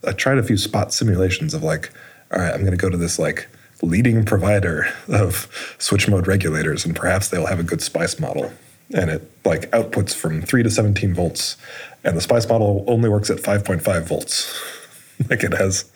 I 0.06 0.12
tried 0.12 0.38
a 0.38 0.42
few 0.42 0.56
spot 0.56 0.92
simulations 0.92 1.54
of 1.54 1.62
like, 1.62 1.90
all 2.32 2.40
right, 2.40 2.52
I'm 2.52 2.60
going 2.60 2.72
to 2.72 2.76
go 2.76 2.90
to 2.90 2.96
this 2.96 3.18
like 3.18 3.48
leading 3.82 4.24
provider 4.24 4.86
of 5.08 5.74
switch 5.78 6.08
mode 6.08 6.26
regulators, 6.26 6.84
and 6.84 6.94
perhaps 6.94 7.28
they'll 7.28 7.46
have 7.46 7.60
a 7.60 7.64
good 7.64 7.82
spice 7.82 8.18
model. 8.18 8.52
And 8.94 9.10
it 9.10 9.30
like 9.44 9.70
outputs 9.70 10.14
from 10.14 10.42
three 10.42 10.62
to 10.62 10.70
17 10.70 11.14
volts, 11.14 11.56
and 12.04 12.16
the 12.16 12.20
spice 12.20 12.48
model 12.48 12.84
only 12.86 13.08
works 13.08 13.30
at 13.30 13.38
5.5 13.38 14.06
volts. 14.06 14.60
like 15.30 15.42
it 15.44 15.52
has 15.52 15.90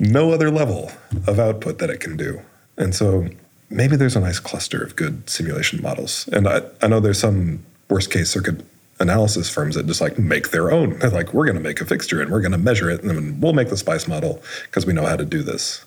no 0.00 0.32
other 0.32 0.50
level 0.50 0.90
of 1.26 1.38
output 1.38 1.78
that 1.78 1.90
it 1.90 2.00
can 2.00 2.16
do. 2.16 2.42
And 2.76 2.94
so 2.94 3.28
maybe 3.70 3.96
there's 3.96 4.16
a 4.16 4.20
nice 4.20 4.40
cluster 4.40 4.82
of 4.82 4.96
good 4.96 5.28
simulation 5.30 5.80
models. 5.82 6.28
And 6.32 6.48
I, 6.48 6.62
I 6.82 6.88
know 6.88 7.00
there's 7.00 7.20
some 7.20 7.64
worst 7.88 8.10
case 8.10 8.30
circuit 8.30 8.64
analysis 9.00 9.50
firms 9.50 9.74
that 9.74 9.86
just 9.86 10.00
like 10.00 10.18
make 10.18 10.50
their 10.50 10.70
own. 10.70 10.98
They're 10.98 11.10
like, 11.10 11.34
we're 11.34 11.46
going 11.46 11.56
to 11.56 11.62
make 11.62 11.80
a 11.80 11.84
fixture 11.84 12.22
and 12.22 12.30
we're 12.30 12.40
going 12.40 12.52
to 12.52 12.58
measure 12.58 12.90
it 12.90 13.02
and 13.02 13.10
then 13.10 13.40
we'll 13.40 13.52
make 13.52 13.68
the 13.68 13.76
spice 13.76 14.06
model 14.06 14.42
because 14.64 14.86
we 14.86 14.92
know 14.92 15.04
how 15.04 15.16
to 15.16 15.24
do 15.24 15.42
this. 15.42 15.84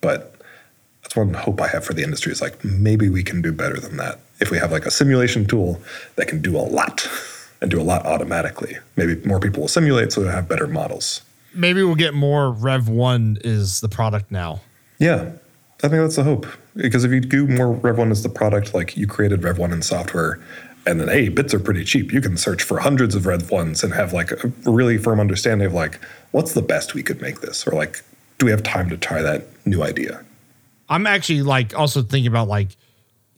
But 0.00 0.34
that's 1.02 1.16
one 1.16 1.34
hope 1.34 1.60
I 1.60 1.68
have 1.68 1.84
for 1.84 1.92
the 1.92 2.02
industry 2.02 2.32
is 2.32 2.40
like 2.40 2.64
maybe 2.64 3.08
we 3.08 3.22
can 3.22 3.42
do 3.42 3.52
better 3.52 3.78
than 3.78 3.96
that. 3.98 4.18
If 4.40 4.50
we 4.50 4.58
have 4.58 4.72
like 4.72 4.86
a 4.86 4.90
simulation 4.90 5.46
tool 5.46 5.80
that 6.16 6.28
can 6.28 6.42
do 6.42 6.56
a 6.56 6.58
lot 6.58 7.06
and 7.60 7.70
do 7.70 7.80
a 7.80 7.84
lot 7.84 8.04
automatically, 8.04 8.78
maybe 8.96 9.16
more 9.26 9.40
people 9.40 9.62
will 9.62 9.68
simulate 9.68 10.12
so 10.12 10.22
they 10.22 10.30
have 10.30 10.48
better 10.48 10.66
models. 10.66 11.22
Maybe 11.54 11.84
we'll 11.84 11.94
get 11.94 12.14
more 12.14 12.50
Rev 12.50 12.88
1 12.88 13.38
is 13.44 13.80
the 13.80 13.88
product 13.88 14.30
now. 14.32 14.60
Yeah. 14.98 15.30
I 15.82 15.88
think 15.88 16.02
that's 16.02 16.16
the 16.16 16.24
hope. 16.24 16.46
Because 16.74 17.04
if 17.04 17.12
you 17.12 17.20
do 17.20 17.46
more 17.46 17.72
Rev 17.72 17.98
1 17.98 18.10
as 18.10 18.22
the 18.22 18.28
product, 18.28 18.74
like 18.74 18.96
you 18.96 19.06
created 19.06 19.44
Rev 19.44 19.58
1 19.58 19.72
in 19.72 19.82
software 19.82 20.40
and 20.86 21.00
then 21.00 21.08
hey 21.08 21.28
bits 21.28 21.54
are 21.54 21.60
pretty 21.60 21.84
cheap. 21.84 22.12
You 22.12 22.20
can 22.20 22.36
search 22.36 22.62
for 22.62 22.78
hundreds 22.78 23.14
of 23.14 23.26
Rev 23.26 23.42
1s 23.42 23.82
and 23.82 23.92
have 23.94 24.12
like 24.12 24.30
a 24.32 24.52
really 24.70 24.98
firm 24.98 25.20
understanding 25.20 25.66
of 25.66 25.74
like 25.74 26.00
what's 26.32 26.52
the 26.52 26.62
best 26.62 26.94
we 26.94 27.02
could 27.02 27.20
make 27.20 27.40
this? 27.40 27.66
Or 27.66 27.72
like 27.72 28.02
do 28.38 28.46
we 28.46 28.50
have 28.50 28.62
time 28.62 28.88
to 28.90 28.96
try 28.96 29.22
that 29.22 29.46
new 29.66 29.82
idea? 29.82 30.24
I'm 30.88 31.06
actually 31.06 31.42
like 31.42 31.76
also 31.78 32.02
thinking 32.02 32.26
about 32.26 32.48
like 32.48 32.76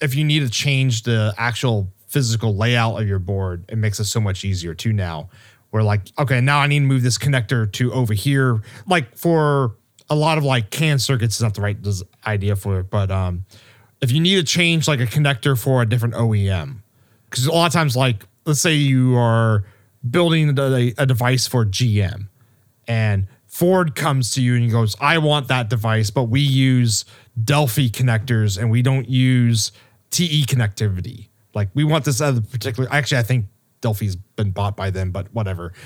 if 0.01 0.15
you 0.15 0.25
need 0.25 0.41
to 0.41 0.51
change 0.51 1.05
the 1.05 1.35
actual 1.39 1.89
physical 2.09 2.57
layout 2.57 3.01
of 3.01 3.09
your 3.09 3.19
board 3.19 3.65
it 3.69 3.77
makes 3.77 3.99
it 4.01 4.05
so 4.05 4.21
much 4.21 4.45
easier 4.45 4.75
too 4.75 4.93
now. 4.93 5.29
Where 5.71 5.83
like 5.83 6.03
okay 6.19 6.41
now 6.41 6.61
i 6.61 6.67
need 6.67 6.81
to 6.81 6.87
move 6.87 7.03
this 7.03 7.19
connector 7.19 7.71
to 7.73 7.93
over 7.93 8.15
here. 8.15 8.61
Like 8.87 9.17
for 9.17 9.77
a 10.09 10.15
lot 10.15 10.39
of 10.39 10.45
like 10.45 10.71
CAN 10.71 10.99
circuits 10.99 11.37
is 11.37 11.43
not 11.43 11.55
the 11.55 11.61
right 11.61 11.77
idea 12.27 12.55
for 12.55 12.79
it 12.79 12.91
but 12.91 13.11
um 13.11 13.45
if 14.01 14.13
you 14.13 14.21
need 14.21 14.37
to 14.37 14.45
change 14.45 14.87
like 14.87 15.01
a 15.01 15.07
connector 15.07 15.59
for 15.59 15.83
a 15.83 15.89
different 15.89 16.15
OEM, 16.15 16.81
because 17.37 17.47
a 17.47 17.53
lot 17.53 17.67
of 17.67 17.73
times, 17.73 17.97
like 17.97 18.27
let's 18.45 18.61
say 18.61 18.75
you 18.75 19.17
are 19.17 19.65
building 20.09 20.59
a, 20.59 20.95
a 20.99 21.07
device 21.07 21.47
for 21.47 21.65
GM, 21.65 22.29
and 22.89 23.27
Ford 23.47 23.95
comes 23.95 24.33
to 24.33 24.43
you 24.43 24.55
and 24.55 24.65
he 24.65 24.71
goes, 24.71 24.97
"I 25.01 25.19
want 25.19 25.49
that 25.49 25.69
device, 25.69 26.11
but 26.11 26.25
we 26.25 26.41
use 26.41 27.05
Delphi 27.43 27.89
connectors 27.89 28.59
and 28.59 28.71
we 28.71 28.83
don't 28.83 29.09
use 29.09 29.73
TE 30.11 30.45
connectivity. 30.47 31.29
Like 31.55 31.69
we 31.75 31.85
want 31.85 32.05
this 32.05 32.21
other 32.21 32.41
particular. 32.41 32.89
Actually, 32.91 33.19
I 33.19 33.23
think 33.23 33.47
Delphi's 33.81 34.17
been 34.17 34.51
bought 34.51 34.77
by 34.77 34.91
them, 34.91 35.11
but 35.11 35.33
whatever. 35.33 35.73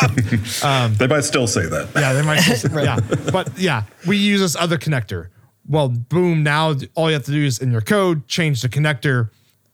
Um, 0.00 0.14
um, 0.62 0.94
they 0.94 1.08
might 1.08 1.22
still 1.22 1.48
say 1.48 1.66
that. 1.66 1.88
Yeah, 1.96 2.12
they 2.12 2.22
might. 2.22 2.38
Still 2.38 2.70
say, 2.70 2.84
yeah, 2.84 3.00
but 3.32 3.58
yeah, 3.58 3.82
we 4.06 4.16
use 4.16 4.40
this 4.40 4.54
other 4.54 4.78
connector. 4.78 5.28
Well, 5.68 5.88
boom! 5.88 6.44
Now 6.44 6.76
all 6.94 7.08
you 7.08 7.14
have 7.14 7.24
to 7.24 7.32
do 7.32 7.44
is 7.44 7.58
in 7.58 7.72
your 7.72 7.80
code 7.80 8.28
change 8.28 8.62
the 8.62 8.68
connector, 8.68 9.30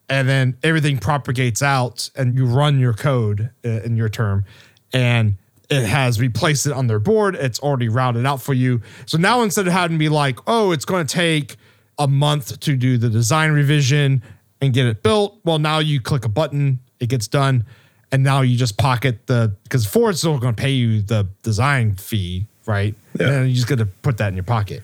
and 0.09 0.29
then 0.29 0.57
everything 0.63 0.99
propagates 0.99 1.63
out 1.63 2.11
and 2.17 2.35
you 2.37 2.47
run 2.47 2.79
your 2.79 2.93
code 2.93 3.51
uh, 3.65 3.69
in 3.69 3.97
your 3.97 4.09
term 4.09 4.45
and 4.93 5.37
it 5.71 5.85
has 5.87 6.21
replaced 6.21 6.67
it 6.67 6.73
on 6.73 6.87
their 6.87 6.99
board. 6.99 7.35
It's 7.35 7.59
already 7.59 7.89
routed 7.89 8.27
out 8.27 8.43
for 8.43 8.53
you. 8.53 8.83
So 9.07 9.17
now 9.17 9.43
instead 9.43 9.67
of 9.67 9.73
having 9.73 9.97
to 9.97 9.99
be 9.99 10.09
like 10.09 10.39
oh 10.47 10.73
it's 10.73 10.85
going 10.85 11.07
to 11.07 11.15
take 11.15 11.57
a 11.99 12.09
month 12.09 12.61
to 12.61 12.77
do 12.77 12.99
the 12.99 13.09
design 13.09 13.53
revision 13.53 14.23
and 14.61 14.73
get 14.75 14.87
it 14.87 15.03
built 15.03 15.39
well 15.45 15.59
now 15.59 15.79
you 15.79 16.01
click 16.01 16.25
a 16.25 16.29
button 16.29 16.81
it 16.99 17.09
gets 17.09 17.29
done 17.29 17.65
and 18.11 18.23
now 18.23 18.41
you 18.41 18.57
just 18.57 18.77
pocket 18.79 19.27
the 19.27 19.55
because 19.63 19.87
ford's 19.87 20.19
still 20.19 20.39
going 20.39 20.55
to 20.55 20.61
pay 20.61 20.73
you 20.73 21.03
the 21.03 21.29
design 21.43 21.95
fee 21.95 22.47
right? 22.67 22.95
Yeah. 23.19 23.31
and 23.31 23.49
you 23.49 23.55
just 23.55 23.69
got 23.69 23.79
to 23.79 23.87
put 23.87 24.19
that 24.19 24.29
in 24.29 24.35
your 24.35 24.45
pocket. 24.45 24.83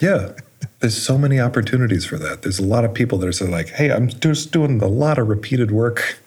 Yeah 0.00 0.32
there's 0.80 1.00
so 1.00 1.18
many 1.18 1.40
opportunities 1.40 2.04
for 2.04 2.18
that. 2.18 2.42
There's 2.42 2.58
a 2.58 2.64
lot 2.64 2.84
of 2.84 2.94
people 2.94 3.18
that 3.18 3.26
are 3.26 3.32
saying 3.32 3.50
like, 3.50 3.70
"Hey, 3.70 3.90
I'm 3.90 4.08
just 4.08 4.52
doing 4.52 4.80
a 4.80 4.86
lot 4.86 5.18
of 5.18 5.28
repeated 5.28 5.70
work 5.70 6.18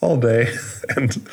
all 0.00 0.16
day, 0.16 0.54
and 0.96 1.26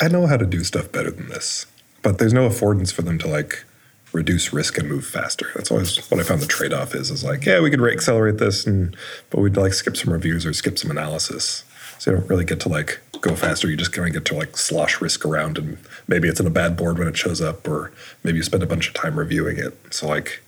I 0.00 0.08
know 0.08 0.26
how 0.26 0.36
to 0.36 0.46
do 0.46 0.62
stuff 0.64 0.92
better 0.92 1.10
than 1.10 1.28
this." 1.28 1.66
But 2.02 2.18
there's 2.18 2.32
no 2.32 2.48
affordance 2.48 2.92
for 2.92 3.02
them 3.02 3.18
to 3.18 3.26
like 3.26 3.64
reduce 4.12 4.52
risk 4.52 4.78
and 4.78 4.88
move 4.88 5.06
faster. 5.06 5.50
That's 5.54 5.70
always 5.70 5.98
what 6.10 6.20
I 6.20 6.24
found 6.24 6.40
the 6.40 6.46
trade 6.46 6.72
off 6.72 6.94
is. 6.94 7.10
Is 7.10 7.24
like, 7.24 7.44
yeah, 7.44 7.60
we 7.60 7.70
could 7.70 7.82
accelerate 7.82 8.38
this, 8.38 8.66
and 8.66 8.96
but 9.30 9.40
we'd 9.40 9.56
like 9.56 9.72
skip 9.72 9.96
some 9.96 10.12
reviews 10.12 10.44
or 10.46 10.52
skip 10.52 10.78
some 10.78 10.90
analysis. 10.90 11.64
So 11.98 12.10
you 12.10 12.18
don't 12.18 12.28
really 12.28 12.44
get 12.44 12.60
to 12.60 12.68
like 12.68 13.00
go 13.20 13.34
faster. 13.34 13.68
You 13.68 13.76
just 13.76 13.92
kind 13.92 14.06
of 14.06 14.14
get 14.14 14.24
to 14.26 14.34
like 14.34 14.56
slosh 14.56 15.00
risk 15.00 15.24
around, 15.24 15.58
and 15.58 15.78
maybe 16.08 16.28
it's 16.28 16.40
in 16.40 16.46
a 16.46 16.50
bad 16.50 16.76
board 16.76 16.98
when 16.98 17.08
it 17.08 17.16
shows 17.16 17.40
up, 17.40 17.66
or 17.66 17.92
maybe 18.22 18.36
you 18.38 18.42
spend 18.42 18.62
a 18.62 18.66
bunch 18.66 18.88
of 18.88 18.94
time 18.94 19.18
reviewing 19.18 19.58
it. 19.58 19.74
So 19.90 20.08
like, 20.08 20.42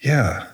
yeah, 0.00 0.46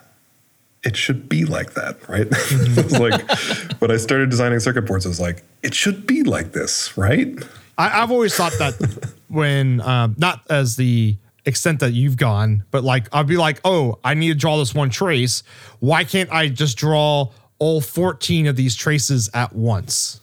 it 0.85 0.97
should 0.97 1.29
be 1.29 1.45
like 1.45 1.75
that, 1.75 2.09
right? 2.09 2.27
it's 2.31 2.99
like 2.99 3.81
when 3.81 3.91
I 3.91 3.97
started 3.97 4.31
designing 4.31 4.61
circuit 4.61 4.83
boards, 4.83 5.07
I 5.07 5.09
was 5.09 5.21
like, 5.21 5.43
it 5.63 5.75
should 5.75 6.07
be 6.07 6.23
like 6.23 6.53
this, 6.53 6.97
right? 6.97 7.37
I, 7.77 8.03
I've 8.03 8.11
always 8.11 8.35
thought 8.35 8.53
that 8.59 9.13
when 9.29 9.81
um, 9.81 10.15
not 10.19 10.43
as 10.51 10.77
the 10.77 11.17
extent 11.45 11.81
that 11.81 11.93
you've 11.93 12.17
gone, 12.17 12.65
but 12.71 12.85
like 12.85 13.09
I'd 13.13 13.27
be 13.27 13.37
like, 13.37 13.61
oh, 13.65 13.99
I 14.05 14.15
need 14.15 14.29
to 14.29 14.35
draw 14.35 14.59
this 14.59 14.75
one 14.75 14.91
trace. 14.91 15.43
Why 15.81 16.05
can't 16.05 16.31
I 16.31 16.49
just 16.49 16.77
draw 16.77 17.31
all 17.59 17.81
14 17.81 18.47
of 18.47 18.57
these 18.57 18.77
traces 18.77 19.31
at 19.35 19.55
once? 19.55 20.21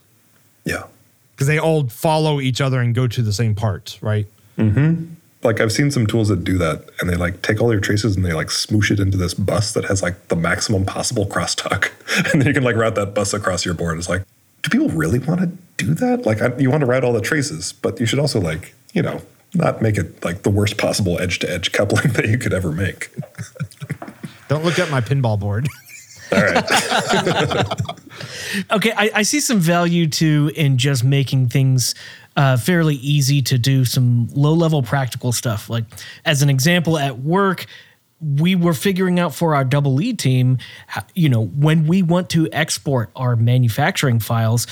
Yeah. 0.63 0.83
Because 1.31 1.47
they 1.47 1.59
all 1.59 1.87
follow 1.89 2.39
each 2.39 2.61
other 2.61 2.79
and 2.79 2.95
go 2.95 3.07
to 3.07 3.21
the 3.21 3.33
same 3.33 3.55
part, 3.55 3.97
right? 4.01 4.27
Like 5.45 5.61
I've 5.61 5.71
seen 5.71 5.91
some 5.91 6.07
tools 6.07 6.27
that 6.29 6.43
do 6.43 6.57
that, 6.57 6.89
and 6.99 7.09
they 7.09 7.15
like 7.15 7.41
take 7.41 7.61
all 7.61 7.71
your 7.71 7.81
traces 7.81 8.15
and 8.15 8.25
they 8.25 8.33
like 8.33 8.47
smoosh 8.47 8.91
it 8.91 8.99
into 8.99 9.17
this 9.17 9.33
bus 9.33 9.73
that 9.73 9.85
has 9.85 10.01
like 10.01 10.27
the 10.27 10.35
maximum 10.35 10.85
possible 10.85 11.25
crosstalk, 11.25 11.91
and 12.33 12.41
then 12.41 12.47
you 12.47 12.53
can 12.53 12.63
like 12.63 12.75
route 12.75 12.95
that 12.95 13.13
bus 13.13 13.33
across 13.33 13.65
your 13.65 13.73
board. 13.73 13.97
It's 13.97 14.09
like, 14.09 14.23
do 14.63 14.69
people 14.69 14.89
really 14.89 15.19
want 15.19 15.41
to 15.41 15.51
do 15.77 15.93
that? 15.95 16.25
Like, 16.25 16.41
I, 16.41 16.55
you 16.57 16.69
want 16.69 16.81
to 16.81 16.87
route 16.87 17.03
all 17.03 17.13
the 17.13 17.21
traces, 17.21 17.73
but 17.73 17.99
you 17.99 18.05
should 18.05 18.19
also 18.19 18.41
like, 18.41 18.73
you 18.93 19.01
know, 19.01 19.21
not 19.53 19.81
make 19.81 19.97
it 19.97 20.23
like 20.25 20.43
the 20.43 20.49
worst 20.49 20.77
possible 20.77 21.19
edge 21.19 21.39
to 21.39 21.49
edge 21.49 21.71
coupling 21.71 22.13
that 22.13 22.27
you 22.27 22.37
could 22.37 22.53
ever 22.53 22.71
make. 22.71 23.09
Don't 24.47 24.63
look 24.63 24.79
at 24.79 24.89
my 24.91 25.01
pinball 25.01 25.39
board. 25.39 25.67
All 26.31 26.41
right. 26.41 26.63
Okay, 28.71 28.93
I, 28.95 29.11
I 29.15 29.21
see 29.23 29.39
some 29.39 29.59
value 29.59 30.07
too 30.07 30.51
in 30.55 30.77
just 30.77 31.03
making 31.03 31.49
things 31.49 31.93
uh, 32.35 32.57
fairly 32.57 32.95
easy 32.95 33.41
to 33.43 33.57
do 33.57 33.85
some 33.85 34.27
low 34.33 34.53
level 34.53 34.83
practical 34.83 35.31
stuff. 35.31 35.69
Like, 35.69 35.85
as 36.25 36.41
an 36.41 36.49
example, 36.49 36.97
at 36.97 37.19
work, 37.19 37.65
we 38.21 38.55
were 38.55 38.73
figuring 38.73 39.19
out 39.19 39.35
for 39.35 39.55
our 39.55 39.63
double 39.63 39.93
lead 39.93 40.19
team, 40.19 40.57
you 41.13 41.29
know, 41.29 41.45
when 41.45 41.85
we 41.85 42.01
want 42.01 42.29
to 42.31 42.49
export 42.51 43.09
our 43.15 43.35
manufacturing 43.35 44.19
files, 44.19 44.67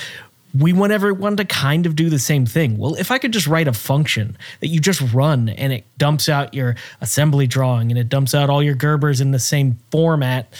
we 0.58 0.72
want 0.72 0.92
everyone 0.92 1.36
to 1.36 1.44
kind 1.44 1.84
of 1.84 1.96
do 1.96 2.08
the 2.08 2.18
same 2.18 2.46
thing. 2.46 2.78
Well, 2.78 2.94
if 2.94 3.10
I 3.10 3.18
could 3.18 3.32
just 3.32 3.46
write 3.46 3.66
a 3.66 3.72
function 3.72 4.36
that 4.60 4.68
you 4.68 4.80
just 4.80 5.00
run 5.12 5.48
and 5.48 5.72
it 5.72 5.84
dumps 5.98 6.28
out 6.28 6.54
your 6.54 6.76
assembly 7.00 7.46
drawing 7.46 7.90
and 7.90 7.98
it 7.98 8.08
dumps 8.08 8.34
out 8.34 8.50
all 8.50 8.62
your 8.62 8.76
Gerbers 8.76 9.20
in 9.20 9.32
the 9.32 9.38
same 9.38 9.78
format, 9.90 10.52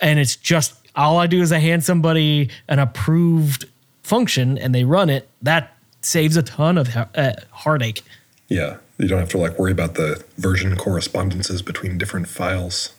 and 0.00 0.18
it's 0.18 0.36
just 0.36 0.74
all 0.94 1.18
I 1.18 1.26
do 1.26 1.42
is 1.42 1.52
I 1.52 1.58
hand 1.58 1.84
somebody 1.84 2.50
an 2.68 2.78
approved 2.78 3.66
function 4.02 4.58
and 4.58 4.74
they 4.74 4.84
run 4.84 5.10
it, 5.10 5.28
that 5.42 5.76
saves 6.02 6.36
a 6.36 6.42
ton 6.42 6.78
of 6.78 6.94
uh, 6.96 7.32
heartache. 7.50 8.02
yeah, 8.48 8.76
you 8.98 9.08
don't 9.08 9.20
have 9.20 9.30
to 9.30 9.38
like 9.38 9.58
worry 9.58 9.72
about 9.72 9.94
the 9.94 10.22
version 10.36 10.76
correspondences 10.76 11.62
between 11.62 11.98
different 11.98 12.28
files. 12.28 12.94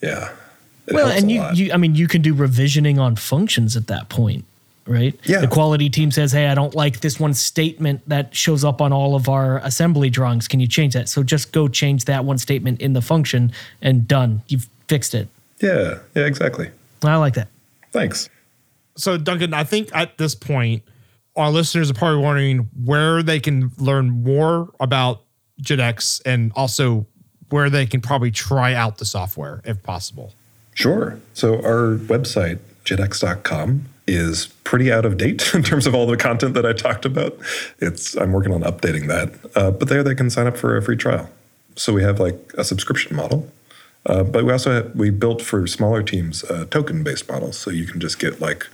Yeah. 0.00 0.32
It 0.86 0.94
well, 0.94 1.08
and 1.08 1.30
you, 1.30 1.44
you, 1.52 1.72
I 1.72 1.76
mean, 1.76 1.94
you 1.94 2.08
can 2.08 2.22
do 2.22 2.34
revisioning 2.34 2.98
on 2.98 3.16
functions 3.16 3.76
at 3.76 3.88
that 3.88 4.08
point, 4.08 4.44
right? 4.86 5.14
Yeah. 5.24 5.40
The 5.40 5.48
quality 5.48 5.90
team 5.90 6.10
says, 6.10 6.32
"Hey, 6.32 6.46
I 6.46 6.54
don't 6.54 6.74
like 6.74 7.00
this 7.00 7.20
one 7.20 7.34
statement 7.34 8.00
that 8.08 8.34
shows 8.34 8.64
up 8.64 8.80
on 8.80 8.92
all 8.92 9.14
of 9.14 9.28
our 9.28 9.58
assembly 9.58 10.08
drawings. 10.08 10.48
Can 10.48 10.60
you 10.60 10.66
change 10.66 10.94
that?" 10.94 11.08
So 11.10 11.22
just 11.22 11.52
go 11.52 11.68
change 11.68 12.06
that 12.06 12.24
one 12.24 12.38
statement 12.38 12.80
in 12.80 12.94
the 12.94 13.02
function, 13.02 13.52
and 13.82 14.08
done. 14.08 14.42
You've 14.48 14.66
fixed 14.88 15.14
it. 15.14 15.28
yeah, 15.60 15.98
yeah, 16.14 16.24
exactly. 16.24 16.70
I 17.02 17.16
like 17.16 17.34
that. 17.34 17.48
Thanks. 17.92 18.30
So, 18.96 19.18
Duncan, 19.18 19.52
I 19.52 19.64
think 19.64 19.90
at 19.94 20.16
this 20.16 20.34
point, 20.34 20.82
our 21.38 21.50
listeners 21.50 21.90
are 21.90 21.94
probably 21.94 22.22
wondering 22.22 22.68
where 22.84 23.22
they 23.22 23.38
can 23.38 23.70
learn 23.78 24.10
more 24.10 24.70
about 24.80 25.22
JITX 25.62 26.20
and 26.26 26.52
also 26.54 27.06
where 27.50 27.70
they 27.70 27.86
can 27.86 28.00
probably 28.00 28.30
try 28.30 28.74
out 28.74 28.98
the 28.98 29.04
software 29.04 29.62
if 29.64 29.82
possible. 29.82 30.34
Sure. 30.74 31.18
So 31.34 31.54
our 31.62 31.96
website, 31.96 32.58
jitx.com, 32.84 33.86
is 34.06 34.46
pretty 34.64 34.92
out 34.92 35.04
of 35.04 35.16
date 35.16 35.50
in 35.54 35.62
terms 35.62 35.86
of 35.86 35.94
all 35.94 36.06
the 36.06 36.16
content 36.16 36.54
that 36.54 36.66
I 36.66 36.72
talked 36.72 37.04
about. 37.04 37.38
It's 37.78 38.16
I'm 38.16 38.32
working 38.32 38.52
on 38.52 38.62
updating 38.62 39.06
that, 39.06 39.56
uh, 39.56 39.70
but 39.70 39.88
there 39.88 40.02
they 40.02 40.14
can 40.14 40.30
sign 40.30 40.46
up 40.46 40.56
for 40.56 40.76
a 40.76 40.82
free 40.82 40.96
trial. 40.96 41.30
So 41.76 41.92
we 41.92 42.02
have 42.02 42.18
like 42.18 42.52
a 42.58 42.64
subscription 42.64 43.14
model, 43.14 43.50
uh, 44.06 44.24
but 44.24 44.44
we 44.44 44.50
also 44.50 44.72
have, 44.72 44.96
we 44.96 45.10
built 45.10 45.40
for 45.40 45.66
smaller 45.68 46.02
teams 46.02 46.42
a 46.44 46.66
token-based 46.66 47.28
model, 47.28 47.52
so 47.52 47.70
you 47.70 47.86
can 47.86 48.00
just 48.00 48.18
get 48.18 48.40
like 48.40 48.66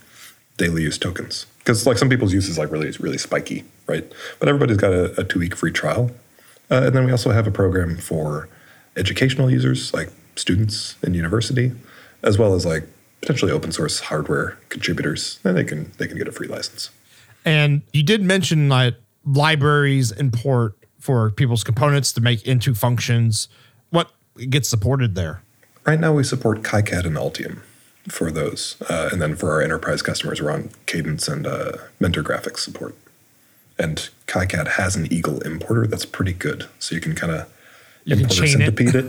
daily 0.57 0.81
use 0.81 0.97
tokens 0.97 1.45
because 1.65 1.87
like 1.87 1.97
some 1.97 2.09
people's 2.09 2.31
use 2.31 2.47
is 2.47 2.57
like 2.57 2.71
really 2.71 2.91
really 2.99 3.17
spiky, 3.17 3.63
right? 3.87 4.09
But 4.39 4.47
everybody's 4.47 4.77
got 4.77 4.93
a, 4.93 5.19
a 5.19 5.23
two-week 5.23 5.55
free 5.55 5.71
trial, 5.71 6.11
uh, 6.69 6.83
and 6.85 6.95
then 6.95 7.05
we 7.05 7.11
also 7.11 7.31
have 7.31 7.47
a 7.47 7.51
program 7.51 7.97
for 7.97 8.47
educational 8.95 9.49
users 9.49 9.93
like 9.93 10.09
students 10.35 10.95
in 11.01 11.13
university, 11.13 11.71
as 12.23 12.37
well 12.37 12.53
as 12.53 12.65
like 12.65 12.87
potentially 13.21 13.51
open 13.51 13.71
source 13.71 13.99
hardware 14.01 14.57
contributors, 14.69 15.39
and 15.43 15.57
they 15.57 15.63
can 15.63 15.91
they 15.97 16.07
can 16.07 16.17
get 16.17 16.27
a 16.27 16.31
free 16.31 16.47
license. 16.47 16.91
And 17.43 17.81
you 17.93 18.03
did 18.03 18.21
mention 18.21 18.69
that 18.69 18.95
libraries 19.25 20.11
import 20.11 20.75
for 20.99 21.31
people's 21.31 21.63
components 21.63 22.11
to 22.13 22.21
make 22.21 22.45
into 22.47 22.75
functions. 22.75 23.47
What 23.89 24.11
gets 24.49 24.69
supported 24.69 25.15
there? 25.15 25.41
Right 25.85 25.99
now, 25.99 26.13
we 26.13 26.23
support 26.23 26.63
KiCad 26.63 27.05
and 27.05 27.15
Altium 27.15 27.59
for 28.07 28.31
those, 28.31 28.75
uh, 28.89 29.09
and 29.11 29.21
then 29.21 29.35
for 29.35 29.51
our 29.51 29.61
enterprise 29.61 30.01
customers, 30.01 30.41
we're 30.41 30.51
on 30.51 30.69
Cadence 30.85 31.27
and 31.27 31.45
uh, 31.47 31.73
Mentor 31.99 32.23
Graphics 32.23 32.59
support. 32.59 32.95
And 33.77 34.09
KiCad 34.27 34.67
has 34.73 34.95
an 34.95 35.11
Eagle 35.11 35.41
importer 35.41 35.85
that's 35.87 36.05
pretty 36.05 36.33
good, 36.33 36.67
so 36.79 36.95
you 36.95 37.01
can 37.01 37.13
kind 37.15 37.33
of 37.33 37.47
You 38.05 38.15
can 38.15 38.29
chain 38.29 38.61
it. 38.61 38.73
it. 38.79 39.05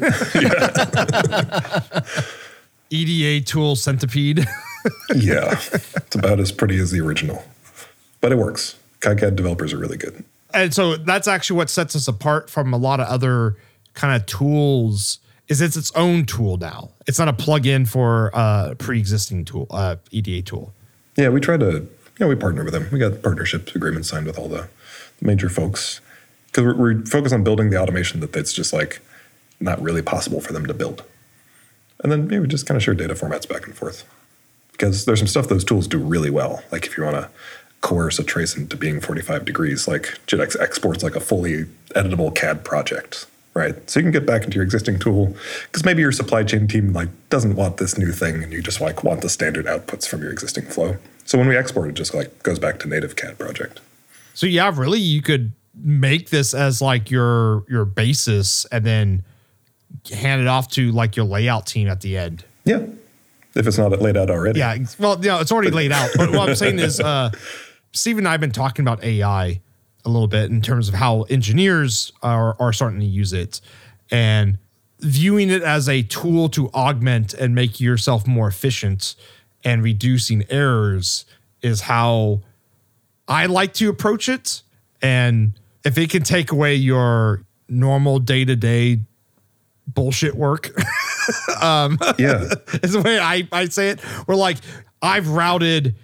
EDA 2.90 3.44
tool 3.44 3.76
centipede. 3.76 4.38
yeah, 5.14 5.52
it's 5.52 6.14
about 6.14 6.38
as 6.40 6.52
pretty 6.52 6.78
as 6.78 6.90
the 6.90 7.00
original, 7.00 7.44
but 8.20 8.32
it 8.32 8.38
works. 8.38 8.76
KiCad 9.00 9.36
developers 9.36 9.72
are 9.72 9.78
really 9.78 9.96
good. 9.98 10.24
and 10.54 10.72
so 10.72 10.96
that's 10.96 11.28
actually 11.28 11.56
what 11.58 11.68
sets 11.70 11.94
us 11.96 12.08
apart 12.08 12.48
from 12.48 12.72
a 12.72 12.76
lot 12.78 12.98
of 13.00 13.06
other 13.08 13.56
kind 13.94 14.14
of 14.20 14.26
tools 14.26 15.18
is 15.48 15.60
it's 15.60 15.76
its 15.76 15.92
own 15.92 16.24
tool 16.24 16.56
now 16.56 16.90
it's 17.06 17.18
not 17.18 17.28
a 17.28 17.32
plug-in 17.32 17.86
for 17.86 18.30
a 18.34 18.74
pre-existing 18.78 19.44
tool 19.44 19.66
eda 20.10 20.42
tool 20.42 20.72
Yeah, 21.16 21.30
we 21.30 21.40
try 21.40 21.56
to, 21.56 21.86
yeah, 22.20 22.26
we 22.26 22.34
partner 22.34 22.62
with 22.62 22.74
them. 22.74 22.88
We 22.92 22.98
got 22.98 23.22
partnership 23.22 23.74
agreements 23.74 24.08
signed 24.08 24.26
with 24.26 24.38
all 24.38 24.48
the 24.48 24.68
major 25.20 25.48
folks 25.48 26.00
because 26.46 26.64
we're, 26.64 26.76
we're 26.76 27.06
focused 27.06 27.34
on 27.34 27.42
building 27.42 27.70
the 27.70 27.80
automation 27.80 28.20
that 28.20 28.36
it's 28.36 28.52
just 28.52 28.72
like 28.72 29.00
not 29.60 29.80
really 29.80 30.02
possible 30.02 30.40
for 30.40 30.52
them 30.52 30.66
to 30.66 30.74
build. 30.74 31.04
And 32.02 32.12
then 32.12 32.28
maybe 32.28 32.46
just 32.46 32.66
kind 32.66 32.76
of 32.76 32.82
share 32.82 32.94
data 32.94 33.14
formats 33.14 33.48
back 33.48 33.66
and 33.66 33.74
forth 33.74 34.04
because 34.72 35.06
there's 35.06 35.20
some 35.20 35.26
stuff 35.26 35.48
those 35.48 35.64
tools 35.64 35.88
do 35.88 35.98
really 35.98 36.30
well. 36.30 36.62
Like 36.70 36.86
if 36.86 36.98
you 36.98 37.04
want 37.04 37.16
to 37.16 37.30
coerce 37.80 38.18
a 38.18 38.24
trace 38.24 38.56
into 38.56 38.76
being 38.76 39.00
45 39.00 39.44
degrees, 39.46 39.88
like 39.88 40.18
JITX 40.26 40.60
exports 40.60 41.02
like 41.02 41.16
a 41.16 41.20
fully 41.20 41.64
editable 41.94 42.34
CAD 42.34 42.64
project, 42.64 43.26
right? 43.56 43.88
So 43.88 43.98
you 43.98 44.04
can 44.04 44.12
get 44.12 44.26
back 44.26 44.44
into 44.44 44.56
your 44.56 44.64
existing 44.64 44.98
tool 44.98 45.34
because 45.62 45.82
maybe 45.82 46.02
your 46.02 46.12
supply 46.12 46.44
chain 46.44 46.68
team 46.68 46.92
like 46.92 47.08
doesn't 47.30 47.56
want 47.56 47.78
this 47.78 47.96
new 47.96 48.12
thing 48.12 48.42
and 48.42 48.52
you 48.52 48.60
just 48.60 48.82
like 48.82 49.02
want 49.02 49.22
the 49.22 49.30
standard 49.30 49.64
outputs 49.64 50.06
from 50.06 50.20
your 50.20 50.30
existing 50.30 50.66
flow. 50.66 50.98
So 51.24 51.38
when 51.38 51.48
we 51.48 51.56
export, 51.56 51.88
it 51.88 51.94
just 51.94 52.12
like 52.14 52.42
goes 52.42 52.58
back 52.58 52.78
to 52.80 52.88
native 52.88 53.16
CAD 53.16 53.38
project. 53.38 53.80
so 54.34 54.46
yeah 54.46 54.70
really 54.76 55.00
you 55.00 55.22
could 55.22 55.52
make 55.74 56.28
this 56.28 56.52
as 56.52 56.82
like 56.82 57.10
your 57.10 57.64
your 57.68 57.86
basis 57.86 58.66
and 58.70 58.84
then 58.84 59.24
hand 60.12 60.42
it 60.42 60.46
off 60.46 60.68
to 60.68 60.92
like 60.92 61.16
your 61.16 61.24
layout 61.24 61.66
team 61.66 61.88
at 61.88 62.02
the 62.02 62.16
end 62.18 62.44
Yeah. 62.64 62.84
If 63.54 63.66
it's 63.66 63.78
not 63.78 63.90
laid 64.02 64.18
out 64.18 64.28
already. 64.28 64.58
Yeah, 64.58 64.76
well, 64.98 65.18
yeah, 65.24 65.40
it's 65.40 65.50
already 65.50 65.70
laid 65.70 65.90
out. 65.90 66.10
But 66.14 66.30
what 66.30 66.50
I'm 66.50 66.54
saying 66.54 66.78
is, 66.78 67.00
uh, 67.12 67.30
Steve 67.92 68.18
and 68.18 68.28
I 68.28 68.32
have 68.32 68.40
been 68.40 68.52
talking 68.52 68.82
about 68.82 69.02
AI 69.02 69.62
a 70.06 70.08
little 70.08 70.28
bit 70.28 70.50
in 70.50 70.62
terms 70.62 70.88
of 70.88 70.94
how 70.94 71.22
engineers 71.22 72.12
are, 72.22 72.56
are 72.60 72.72
starting 72.72 73.00
to 73.00 73.06
use 73.06 73.32
it 73.32 73.60
and 74.10 74.56
viewing 75.00 75.50
it 75.50 75.62
as 75.62 75.88
a 75.88 76.02
tool 76.02 76.48
to 76.50 76.68
augment 76.68 77.34
and 77.34 77.54
make 77.54 77.80
yourself 77.80 78.26
more 78.26 78.48
efficient 78.48 79.16
and 79.64 79.82
reducing 79.82 80.44
errors 80.48 81.24
is 81.60 81.82
how 81.82 82.40
I 83.28 83.46
like 83.46 83.74
to 83.74 83.90
approach 83.90 84.28
it. 84.28 84.62
And 85.02 85.58
if 85.84 85.98
it 85.98 86.08
can 86.08 86.22
take 86.22 86.52
away 86.52 86.76
your 86.76 87.42
normal 87.68 88.20
day 88.20 88.44
to 88.44 88.54
day 88.54 89.00
bullshit 89.88 90.36
work, 90.36 90.70
um, 91.62 91.98
Yeah. 92.16 92.44
is 92.82 92.92
the 92.92 93.02
way 93.04 93.18
I, 93.18 93.48
I 93.50 93.66
say 93.66 93.90
it. 93.90 94.00
Where 94.00 94.36
like 94.36 94.58
I've 95.02 95.28
routed 95.28 95.96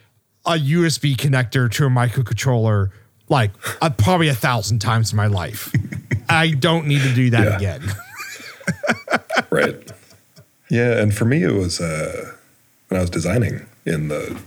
a 0.44 0.53
USB 0.55 1.16
connector 1.16 1.70
to 1.70 1.86
a 1.86 1.88
microcontroller 1.88 2.90
like 3.32 3.50
uh, 3.82 3.90
probably 3.90 4.28
a 4.28 4.34
thousand 4.34 4.78
times 4.78 5.10
in 5.12 5.16
my 5.16 5.26
life. 5.26 5.74
I 6.28 6.50
don't 6.50 6.86
need 6.86 7.02
to 7.02 7.12
do 7.14 7.30
that 7.30 7.44
Yeah. 7.44 7.56
again. 7.56 7.82
right. 9.50 9.90
Yeah, 10.70 11.00
and 11.02 11.12
for 11.14 11.24
me, 11.24 11.42
it 11.42 11.52
was 11.52 11.80
uh, 11.80 12.32
when 12.88 12.98
I 12.98 13.00
was 13.00 13.10
designing 13.10 13.66
in 13.84 14.08
the 14.08 14.40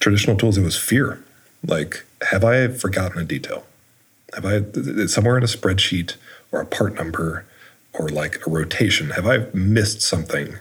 traditional 0.00 0.36
tools, 0.36 0.58
it 0.58 0.62
was 0.62 0.76
fear. 0.76 1.22
Like 1.66 2.04
have 2.30 2.44
I 2.44 2.68
forgotten 2.68 3.20
a 3.20 3.24
detail? 3.24 3.64
Have 4.34 4.44
I 4.44 4.62
somewhere 5.06 5.36
in 5.36 5.42
a 5.42 5.46
spreadsheet 5.46 6.16
or 6.52 6.60
a 6.60 6.66
part 6.66 6.94
number 6.94 7.46
or 7.92 8.08
like 8.08 8.46
a 8.46 8.50
rotation? 8.50 9.10
Have 9.10 9.26
I 9.26 9.46
missed 9.54 10.00
something 10.02 10.54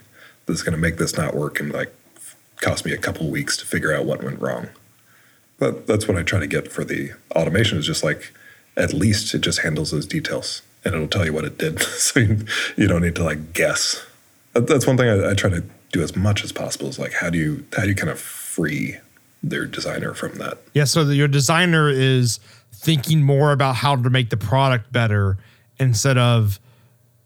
that's 0.46 0.62
going 0.64 0.72
to 0.74 0.80
make 0.80 0.98
this 0.98 1.16
not 1.18 1.36
work 1.36 1.60
and 1.60 1.72
like 1.72 1.94
cost 2.58 2.86
me 2.86 2.92
a 2.92 2.98
couple 2.98 3.30
weeks 3.30 3.56
to 3.58 3.66
figure 3.66 3.94
out 3.94 4.06
what 4.06 4.24
went 4.24 4.40
wrong? 4.42 4.68
But 5.60 5.88
that's 5.88 6.08
what 6.08 6.18
I 6.18 6.24
try 6.24 6.40
to 6.40 6.48
get 6.48 6.72
for 6.72 6.84
the 6.84 7.12
automation 7.36 7.78
is 7.78 7.86
just 7.86 8.04
like 8.04 8.34
at 8.78 8.94
least 8.94 9.34
it 9.34 9.42
just 9.42 9.60
handles 9.60 9.92
those 9.92 10.06
details 10.06 10.62
and 10.86 10.96
it'll 10.96 11.08
tell 11.08 11.26
you 11.26 11.34
what 11.34 11.44
it 11.44 11.58
did, 11.58 11.80
so 11.82 12.20
you, 12.20 12.46
you 12.78 12.88
don't 12.88 13.02
need 13.02 13.16
to 13.16 13.24
like 13.24 13.54
guess. 13.54 14.06
That, 14.54 14.68
that's 14.68 14.88
one 14.88 14.98
thing 14.98 15.10
I, 15.10 15.32
I 15.32 15.34
try 15.34 15.50
to 15.50 15.64
do 15.92 16.02
as 16.02 16.16
much 16.16 16.44
as 16.44 16.52
possible 16.52 16.88
is 16.88 17.00
like 17.00 17.14
how 17.14 17.30
do 17.30 17.38
you 17.38 17.66
how 17.76 17.84
do 17.84 17.90
you 17.90 17.96
kind 17.96 18.10
of 18.10 18.20
free 18.20 18.98
their 19.42 19.66
designer 19.66 20.14
from 20.14 20.36
that? 20.36 20.60
Yeah, 20.74 20.84
so 20.84 21.02
your 21.04 21.28
designer 21.28 21.90
is 21.90 22.40
thinking 22.72 23.24
more 23.24 23.52
about 23.52 23.76
how 23.76 23.96
to 23.96 24.10
make 24.10 24.30
the 24.30 24.38
product 24.38 24.92
better 24.92 25.38
instead 25.80 26.18
of 26.18 26.60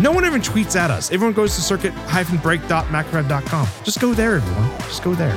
No 0.01 0.11
one 0.11 0.25
even 0.25 0.41
tweets 0.41 0.75
at 0.75 0.89
us. 0.89 1.11
Everyone 1.11 1.33
goes 1.35 1.53
to 1.55 1.61
circuit-break.macrofab.com. 1.61 3.67
Just 3.83 3.99
go 3.99 4.13
there, 4.13 4.35
everyone. 4.37 4.69
Just 4.79 5.03
go 5.03 5.13
there. 5.13 5.35